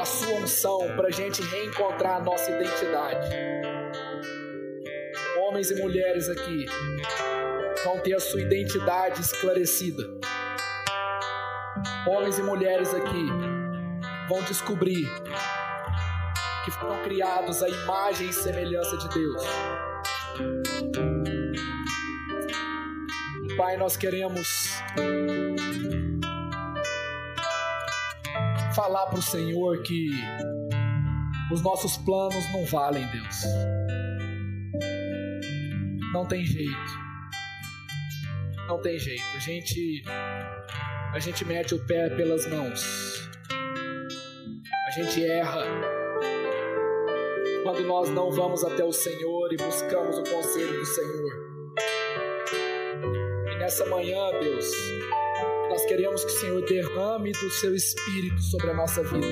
a 0.00 0.04
sua 0.04 0.34
unção 0.34 0.78
para 0.96 1.08
a 1.08 1.10
gente 1.10 1.42
reencontrar 1.42 2.16
a 2.16 2.20
nossa 2.20 2.50
identidade. 2.50 3.28
Homens 5.40 5.70
e 5.70 5.80
mulheres 5.80 6.28
aqui 6.28 6.66
vão 7.84 7.98
ter 8.00 8.14
a 8.14 8.20
sua 8.20 8.40
identidade 8.40 9.20
esclarecida. 9.20 10.02
Homens 12.06 12.38
e 12.38 12.42
mulheres 12.42 12.94
aqui 12.94 13.26
vão 14.28 14.42
descobrir 14.42 15.06
que 16.64 16.70
foram 16.70 17.02
criados 17.02 17.62
à 17.62 17.68
imagem 17.68 18.28
e 18.28 18.32
semelhança 18.32 18.96
de 18.96 19.08
Deus. 19.10 19.42
Pai, 23.56 23.76
nós 23.76 23.96
queremos 23.96 24.82
falar 28.74 29.06
para 29.06 29.18
o 29.18 29.22
Senhor 29.22 29.82
que 29.82 30.08
os 31.52 31.62
nossos 31.62 31.96
planos 31.98 32.52
não 32.52 32.64
valem, 32.64 33.06
Deus. 33.08 33.44
Não 36.12 36.26
tem 36.26 36.44
jeito. 36.44 37.04
Não 38.66 38.80
tem 38.80 38.98
jeito. 38.98 39.24
A 39.36 39.38
gente 39.38 40.02
a 41.12 41.18
gente 41.20 41.44
mete 41.44 41.74
o 41.74 41.86
pé 41.86 42.08
pelas 42.08 42.46
mãos. 42.48 43.30
A 44.88 44.90
gente 44.90 45.24
erra 45.24 46.03
quando 47.64 47.82
nós 47.82 48.10
não 48.10 48.30
vamos 48.30 48.62
até 48.62 48.84
o 48.84 48.92
Senhor 48.92 49.50
e 49.50 49.56
buscamos 49.56 50.18
o 50.18 50.22
conselho 50.22 50.78
do 50.78 50.84
Senhor. 50.84 51.30
E 53.50 53.58
nessa 53.58 53.86
manhã, 53.86 54.30
Deus, 54.38 54.66
nós 55.70 55.82
queremos 55.86 56.22
que 56.22 56.30
o 56.30 56.34
Senhor 56.34 56.62
derrame 56.66 57.32
do 57.32 57.50
seu 57.50 57.74
espírito 57.74 58.40
sobre 58.42 58.70
a 58.70 58.74
nossa 58.74 59.02
vida. 59.02 59.26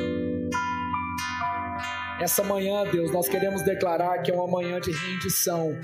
Essa 2.20 2.42
manhã, 2.42 2.84
Deus, 2.90 3.12
nós 3.12 3.28
queremos 3.28 3.62
declarar 3.62 4.22
que 4.22 4.30
é 4.30 4.34
uma 4.34 4.46
manhã 4.46 4.80
de 4.80 4.92
rendição, 4.92 5.76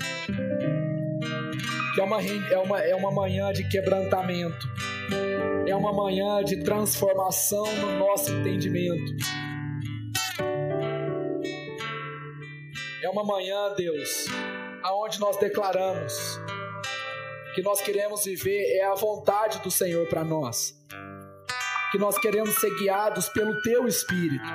que 1.93 2.01
é 2.01 2.03
uma, 2.03 2.23
é 2.23 2.57
uma, 2.57 2.81
é 2.81 2.95
uma 2.95 3.11
manhã 3.11 3.53
de 3.53 3.69
quebrantamento, 3.69 4.67
é 5.67 5.75
uma 5.75 5.93
manhã 5.93 6.43
de 6.43 6.63
transformação 6.63 7.63
no 7.75 7.99
nosso 7.99 8.33
entendimento. 8.33 9.13
É 13.09 13.11
uma 13.11 13.23
manhã, 13.23 13.73
Deus, 13.75 14.27
aonde 14.83 15.19
nós 15.19 15.35
declaramos 15.37 16.39
que 17.55 17.61
nós 17.63 17.81
queremos 17.81 18.23
viver 18.23 18.77
é 18.77 18.85
a 18.85 18.93
vontade 18.93 19.57
do 19.63 19.71
Senhor 19.71 20.07
para 20.07 20.23
nós. 20.23 20.79
Que 21.91 21.97
nós 21.97 22.19
queremos 22.19 22.53
ser 22.59 22.69
guiados 22.77 23.27
pelo 23.29 23.59
Teu 23.63 23.87
Espírito. 23.87 24.47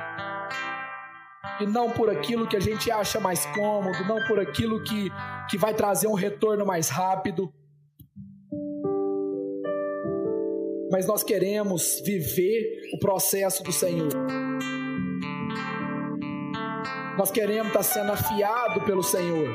E 1.59 1.67
não 1.67 1.91
por 1.91 2.09
aquilo 2.09 2.47
que 2.47 2.57
a 2.57 2.61
gente 2.61 2.93
acha 2.93 3.19
mais 3.19 3.45
cômodo, 3.47 4.05
não 4.07 4.25
por 4.29 4.39
aquilo 4.39 4.85
que, 4.85 5.11
que 5.51 5.59
vai 5.59 5.75
trazer 5.75 6.07
um 6.07 6.15
retorno 6.15 6.65
mais 6.65 6.89
rápido. 6.89 7.53
Mas 10.93 11.09
nós 11.09 11.25
queremos 11.25 12.01
viver 12.05 12.93
o 12.95 13.01
processo 13.01 13.65
do 13.65 13.73
Senhor. 13.73 14.11
Nós 17.17 17.31
queremos 17.31 17.69
estar 17.69 17.85
sendo 17.85 18.11
afiado 18.11 18.81
pelo 18.81 19.03
Senhor. 19.03 19.49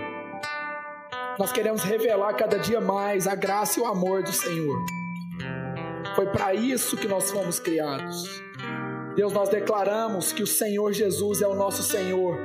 Nós 1.38 1.52
queremos 1.52 1.84
revelar 1.84 2.34
cada 2.34 2.58
dia 2.58 2.80
mais 2.80 3.28
a 3.28 3.36
graça 3.36 3.80
e 3.80 3.84
o 3.84 3.86
amor 3.86 4.24
do 4.24 4.32
Senhor. 4.32 4.78
Foi 6.16 6.28
para 6.28 6.54
isso 6.54 6.96
que 6.96 7.08
nós 7.08 7.30
fomos 7.30 7.60
criados. 7.60 8.42
Deus, 9.14 9.34
nós 9.34 9.50
declaramos 9.50 10.32
que 10.32 10.42
o 10.42 10.48
Senhor 10.48 10.94
Jesus 10.94 11.42
é 11.42 11.48
o 11.48 11.54
nosso 11.54 11.84
Senhor, 11.84 12.38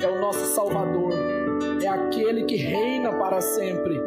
é 0.00 0.06
o 0.06 0.20
nosso 0.20 0.54
Salvador, 0.54 1.14
é 1.82 1.88
aquele 1.88 2.44
que 2.44 2.54
reina 2.54 3.12
para 3.18 3.40
sempre, 3.40 4.00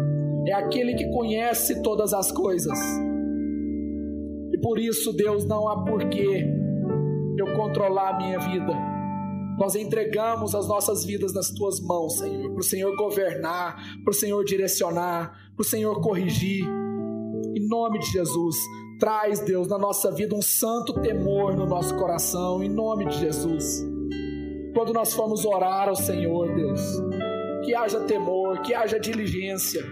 é 0.47 0.53
aquele 0.53 0.95
que 0.95 1.11
conhece 1.11 1.81
todas 1.81 2.13
as 2.13 2.31
coisas. 2.31 2.79
E 4.53 4.57
por 4.61 4.79
isso, 4.79 5.11
Deus, 5.11 5.45
não 5.45 5.67
há 5.67 5.83
porquê 5.83 6.45
eu 7.37 7.53
controlar 7.53 8.11
a 8.11 8.17
minha 8.17 8.39
vida 8.39 8.92
nós 9.57 9.75
entregamos 9.75 10.55
as 10.55 10.67
nossas 10.67 11.05
vidas 11.05 11.33
nas 11.33 11.49
tuas 11.51 11.79
mãos, 11.79 12.17
Senhor, 12.17 12.51
para 12.51 12.59
o 12.59 12.63
Senhor 12.63 12.95
governar, 12.95 13.75
para 14.03 14.11
o 14.11 14.13
Senhor 14.13 14.43
direcionar, 14.43 15.51
para 15.55 15.61
o 15.61 15.65
Senhor 15.65 16.01
corrigir. 16.01 16.65
Em 17.55 17.67
nome 17.67 17.99
de 17.99 18.07
Jesus, 18.07 18.57
traz, 18.99 19.39
Deus, 19.41 19.67
na 19.67 19.77
nossa 19.77 20.11
vida 20.11 20.35
um 20.35 20.41
santo 20.41 20.93
temor 21.01 21.55
no 21.55 21.65
nosso 21.65 21.95
coração, 21.95 22.63
em 22.63 22.69
nome 22.69 23.05
de 23.05 23.19
Jesus. 23.19 23.85
Quando 24.73 24.91
nós 24.91 25.13
formos 25.13 25.45
orar 25.45 25.87
ao 25.87 25.95
Senhor, 25.95 26.53
Deus, 26.55 26.81
que 27.63 27.75
haja 27.75 27.99
temor, 28.01 28.61
que 28.63 28.73
haja 28.73 28.99
diligência, 28.99 29.83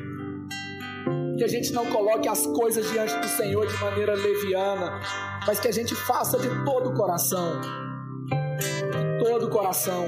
que 1.38 1.44
a 1.44 1.48
gente 1.48 1.72
não 1.72 1.86
coloque 1.86 2.28
as 2.28 2.48
coisas 2.48 2.90
diante 2.90 3.16
do 3.16 3.28
Senhor 3.28 3.68
de 3.68 3.78
maneira 3.80 4.16
leviana, 4.16 5.00
mas 5.46 5.60
que 5.60 5.68
a 5.68 5.72
gente 5.72 5.94
faça 5.94 6.40
de 6.40 6.50
todo 6.66 6.90
o 6.90 6.94
coração 6.96 7.91
todo 9.22 9.46
o 9.46 9.50
coração. 9.50 10.08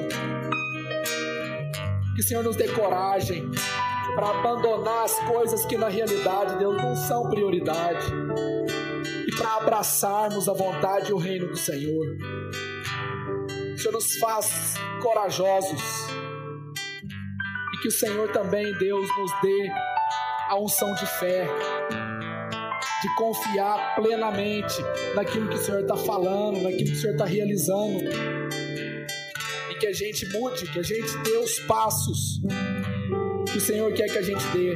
Que 2.16 2.22
o 2.22 2.24
Senhor 2.24 2.43
nos 2.43 2.55
dê 2.55 2.68
coragem 2.70 3.47
para 4.16 4.30
abandonar 4.30 5.05
as 5.05 5.20
coisas 5.20 5.64
que 5.66 5.78
na 5.78 5.88
realidade, 5.88 6.57
Deus, 6.57 6.76
não 6.82 6.95
são 6.95 7.30
prioridade. 7.30 8.07
E 9.28 9.36
para 9.36 9.57
abraçarmos 9.57 10.49
a 10.49 10.53
vontade 10.53 11.11
e 11.11 11.14
o 11.14 11.18
reino 11.18 11.47
do 11.47 11.55
Senhor. 11.55 12.18
O 13.76 13.78
Senhor 13.78 13.93
nos 13.93 14.16
faz 14.18 14.74
corajosos. 15.03 16.07
E 17.76 17.78
que 17.84 17.89
o 17.89 17.91
Senhor 17.91 18.32
também, 18.32 18.74
Deus, 18.80 19.07
nos 19.16 19.32
dê 19.43 19.72
a 20.49 20.57
unção 20.57 20.91
de 20.95 21.05
fé, 21.05 21.47
de 23.01 23.16
confiar 23.16 23.95
plenamente 23.95 24.82
naquilo 25.14 25.49
que 25.49 25.55
o 25.55 25.59
Senhor 25.59 25.82
está 25.82 25.97
falando, 25.97 26.64
naquilo 26.64 26.86
que 26.86 26.97
o 26.97 26.99
Senhor 26.99 27.14
está 27.14 27.26
realizando 27.26 28.62
que 29.84 29.88
a 29.88 29.91
gente 29.91 30.25
mude, 30.29 30.65
que 30.65 30.79
a 30.79 30.81
gente 30.81 31.17
dê 31.25 31.36
os 31.36 31.59
passos 31.59 32.39
que 33.51 33.57
o 33.57 33.59
Senhor 33.59 33.91
quer 33.91 34.07
que 34.09 34.17
a 34.17 34.21
gente 34.21 34.41
dê, 34.53 34.73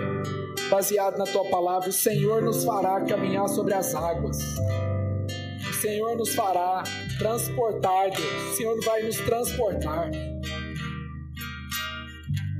baseado 0.69 1.17
na 1.17 1.23
tua 1.23 1.45
palavra. 1.45 1.87
O 1.87 1.93
Senhor 1.93 2.41
nos 2.41 2.65
fará 2.65 2.99
caminhar 3.05 3.47
sobre 3.47 3.73
as 3.73 3.95
águas. 3.95 4.37
O 4.37 5.73
Senhor 5.81 6.17
nos 6.17 6.35
fará 6.35 6.83
transportar, 7.17 8.11
Deus. 8.11 8.51
O 8.51 8.55
Senhor 8.57 8.83
vai 8.83 9.03
nos 9.03 9.15
transportar. 9.15 10.11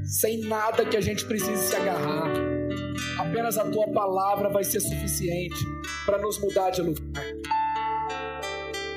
Sem 0.05 0.37
nada 0.37 0.85
que 0.85 0.95
a 0.95 1.01
gente 1.01 1.25
precise 1.25 1.67
se 1.67 1.75
agarrar. 1.75 2.31
Apenas 3.19 3.57
a 3.57 3.65
tua 3.65 3.89
palavra 3.89 4.47
vai 4.47 4.63
ser 4.63 4.79
suficiente 4.79 5.59
para 6.05 6.17
nos 6.17 6.39
mudar 6.39 6.69
de 6.69 6.81
lugar. 6.81 7.06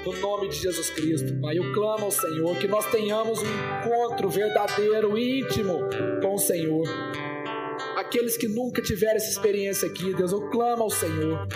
No 0.04 0.18
nome 0.18 0.48
de 0.48 0.56
Jesus 0.56 0.88
Cristo, 0.88 1.38
Pai, 1.40 1.58
eu 1.58 1.74
clamo 1.74 2.06
ao 2.06 2.10
Senhor 2.10 2.56
que 2.56 2.66
nós 2.66 2.86
tenhamos 2.90 3.40
um 3.42 3.44
encontro 3.44 4.30
verdadeiro, 4.30 5.18
íntimo 5.18 5.78
com 6.22 6.34
o 6.34 6.38
Senhor. 6.38 6.84
Aqueles 7.96 8.36
que 8.38 8.48
nunca 8.48 8.80
tiveram 8.80 9.16
essa 9.16 9.30
experiência 9.30 9.86
aqui, 9.86 10.14
Deus, 10.14 10.32
eu 10.32 10.48
clamo 10.48 10.84
ao 10.84 10.90
Senhor. 10.90 11.46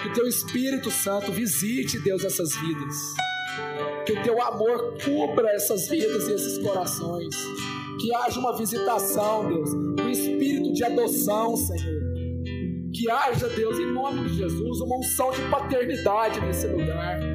Que 0.00 0.08
o 0.08 0.12
Teu 0.12 0.28
Espírito 0.28 0.88
Santo 0.90 1.32
visite, 1.32 1.98
Deus, 1.98 2.24
essas 2.24 2.54
vidas. 2.54 2.96
Que 4.06 4.12
o 4.12 4.22
Teu 4.22 4.40
amor 4.40 4.94
cubra 5.04 5.50
essas 5.50 5.88
vidas 5.88 6.28
e 6.28 6.34
esses 6.34 6.58
corações. 6.58 7.34
Que 8.00 8.14
haja 8.14 8.38
uma 8.38 8.56
visitação, 8.56 9.48
Deus, 9.48 9.74
do 9.96 10.08
Espírito 10.08 10.72
de 10.72 10.84
adoção, 10.84 11.56
Senhor 11.56 12.02
que 13.02 13.10
haja, 13.10 13.48
Deus, 13.48 13.78
em 13.78 13.86
nome 13.86 14.28
de 14.28 14.36
Jesus, 14.36 14.80
uma 14.80 14.96
unção 14.96 15.32
de 15.32 15.40
paternidade 15.50 16.40
nesse 16.40 16.66
lugar. 16.68 17.31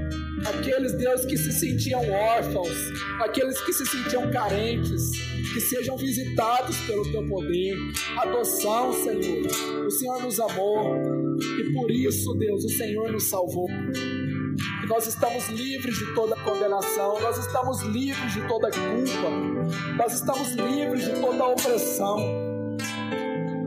Aqueles, 0.50 0.93
Deus, 0.93 1.26
que 1.26 1.38
se 1.38 1.52
sentiam 1.52 2.02
órfãos, 2.10 2.76
aqueles 3.22 3.60
que 3.62 3.74
se 3.74 3.86
sentiam 3.86 4.30
carentes, 4.32 5.12
que 5.54 5.60
sejam 5.60 5.98
visitados 5.98 6.78
pelo 6.82 7.10
teu 7.12 7.26
poder. 7.28 7.76
Adoção, 8.18 8.93
Senhor. 8.93 9.86
O 9.86 9.91
Senhor 9.91 10.22
nos 10.22 10.39
amou 10.39 10.95
e 11.39 11.74
por 11.74 11.91
isso, 11.91 12.34
Deus, 12.36 12.64
o 12.64 12.70
Senhor 12.70 13.12
nos 13.12 13.30
salvou. 13.30 13.68
E 13.70 14.88
nós 14.88 15.06
estamos 15.06 15.50
livres 15.50 15.98
de 15.98 16.14
toda 16.14 16.36
condenação, 16.38 17.20
nós 17.22 17.38
estamos 17.38 17.82
livres 17.84 18.34
de 18.34 18.48
toda 18.48 18.70
culpa, 18.72 19.95
nós 19.98 20.14
estamos 20.14 20.52
livres 20.54 21.04
de 21.04 21.20
toda 21.20 21.45
opressão 21.45 22.48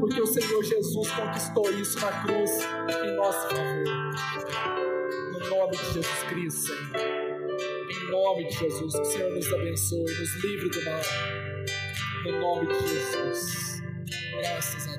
porque 0.00 0.20
o 0.22 0.26
Senhor 0.26 0.64
Jesus 0.64 1.10
conquistou 1.12 1.70
isso 1.72 2.00
na 2.00 2.10
cruz 2.22 2.50
em 3.04 3.16
nosso 3.16 3.48
favor. 3.48 4.29
No 5.50 5.56
nome 5.56 5.76
de 5.76 5.84
Jesus 5.94 6.22
Cristo, 6.28 6.60
Senhor. 6.68 6.96
Em 7.90 8.10
nome 8.12 8.46
de 8.46 8.56
Jesus, 8.56 8.94
que 8.94 9.00
o 9.00 9.04
Senhor 9.04 9.30
nos 9.32 9.52
abençoe, 9.52 10.14
nos 10.14 10.44
livre 10.44 10.70
do 10.70 10.84
mal. 10.84 11.00
No 12.24 12.40
nome 12.40 12.68
de 12.68 12.88
Jesus. 12.88 13.82
Graças 14.30 14.86
a. 14.86 14.89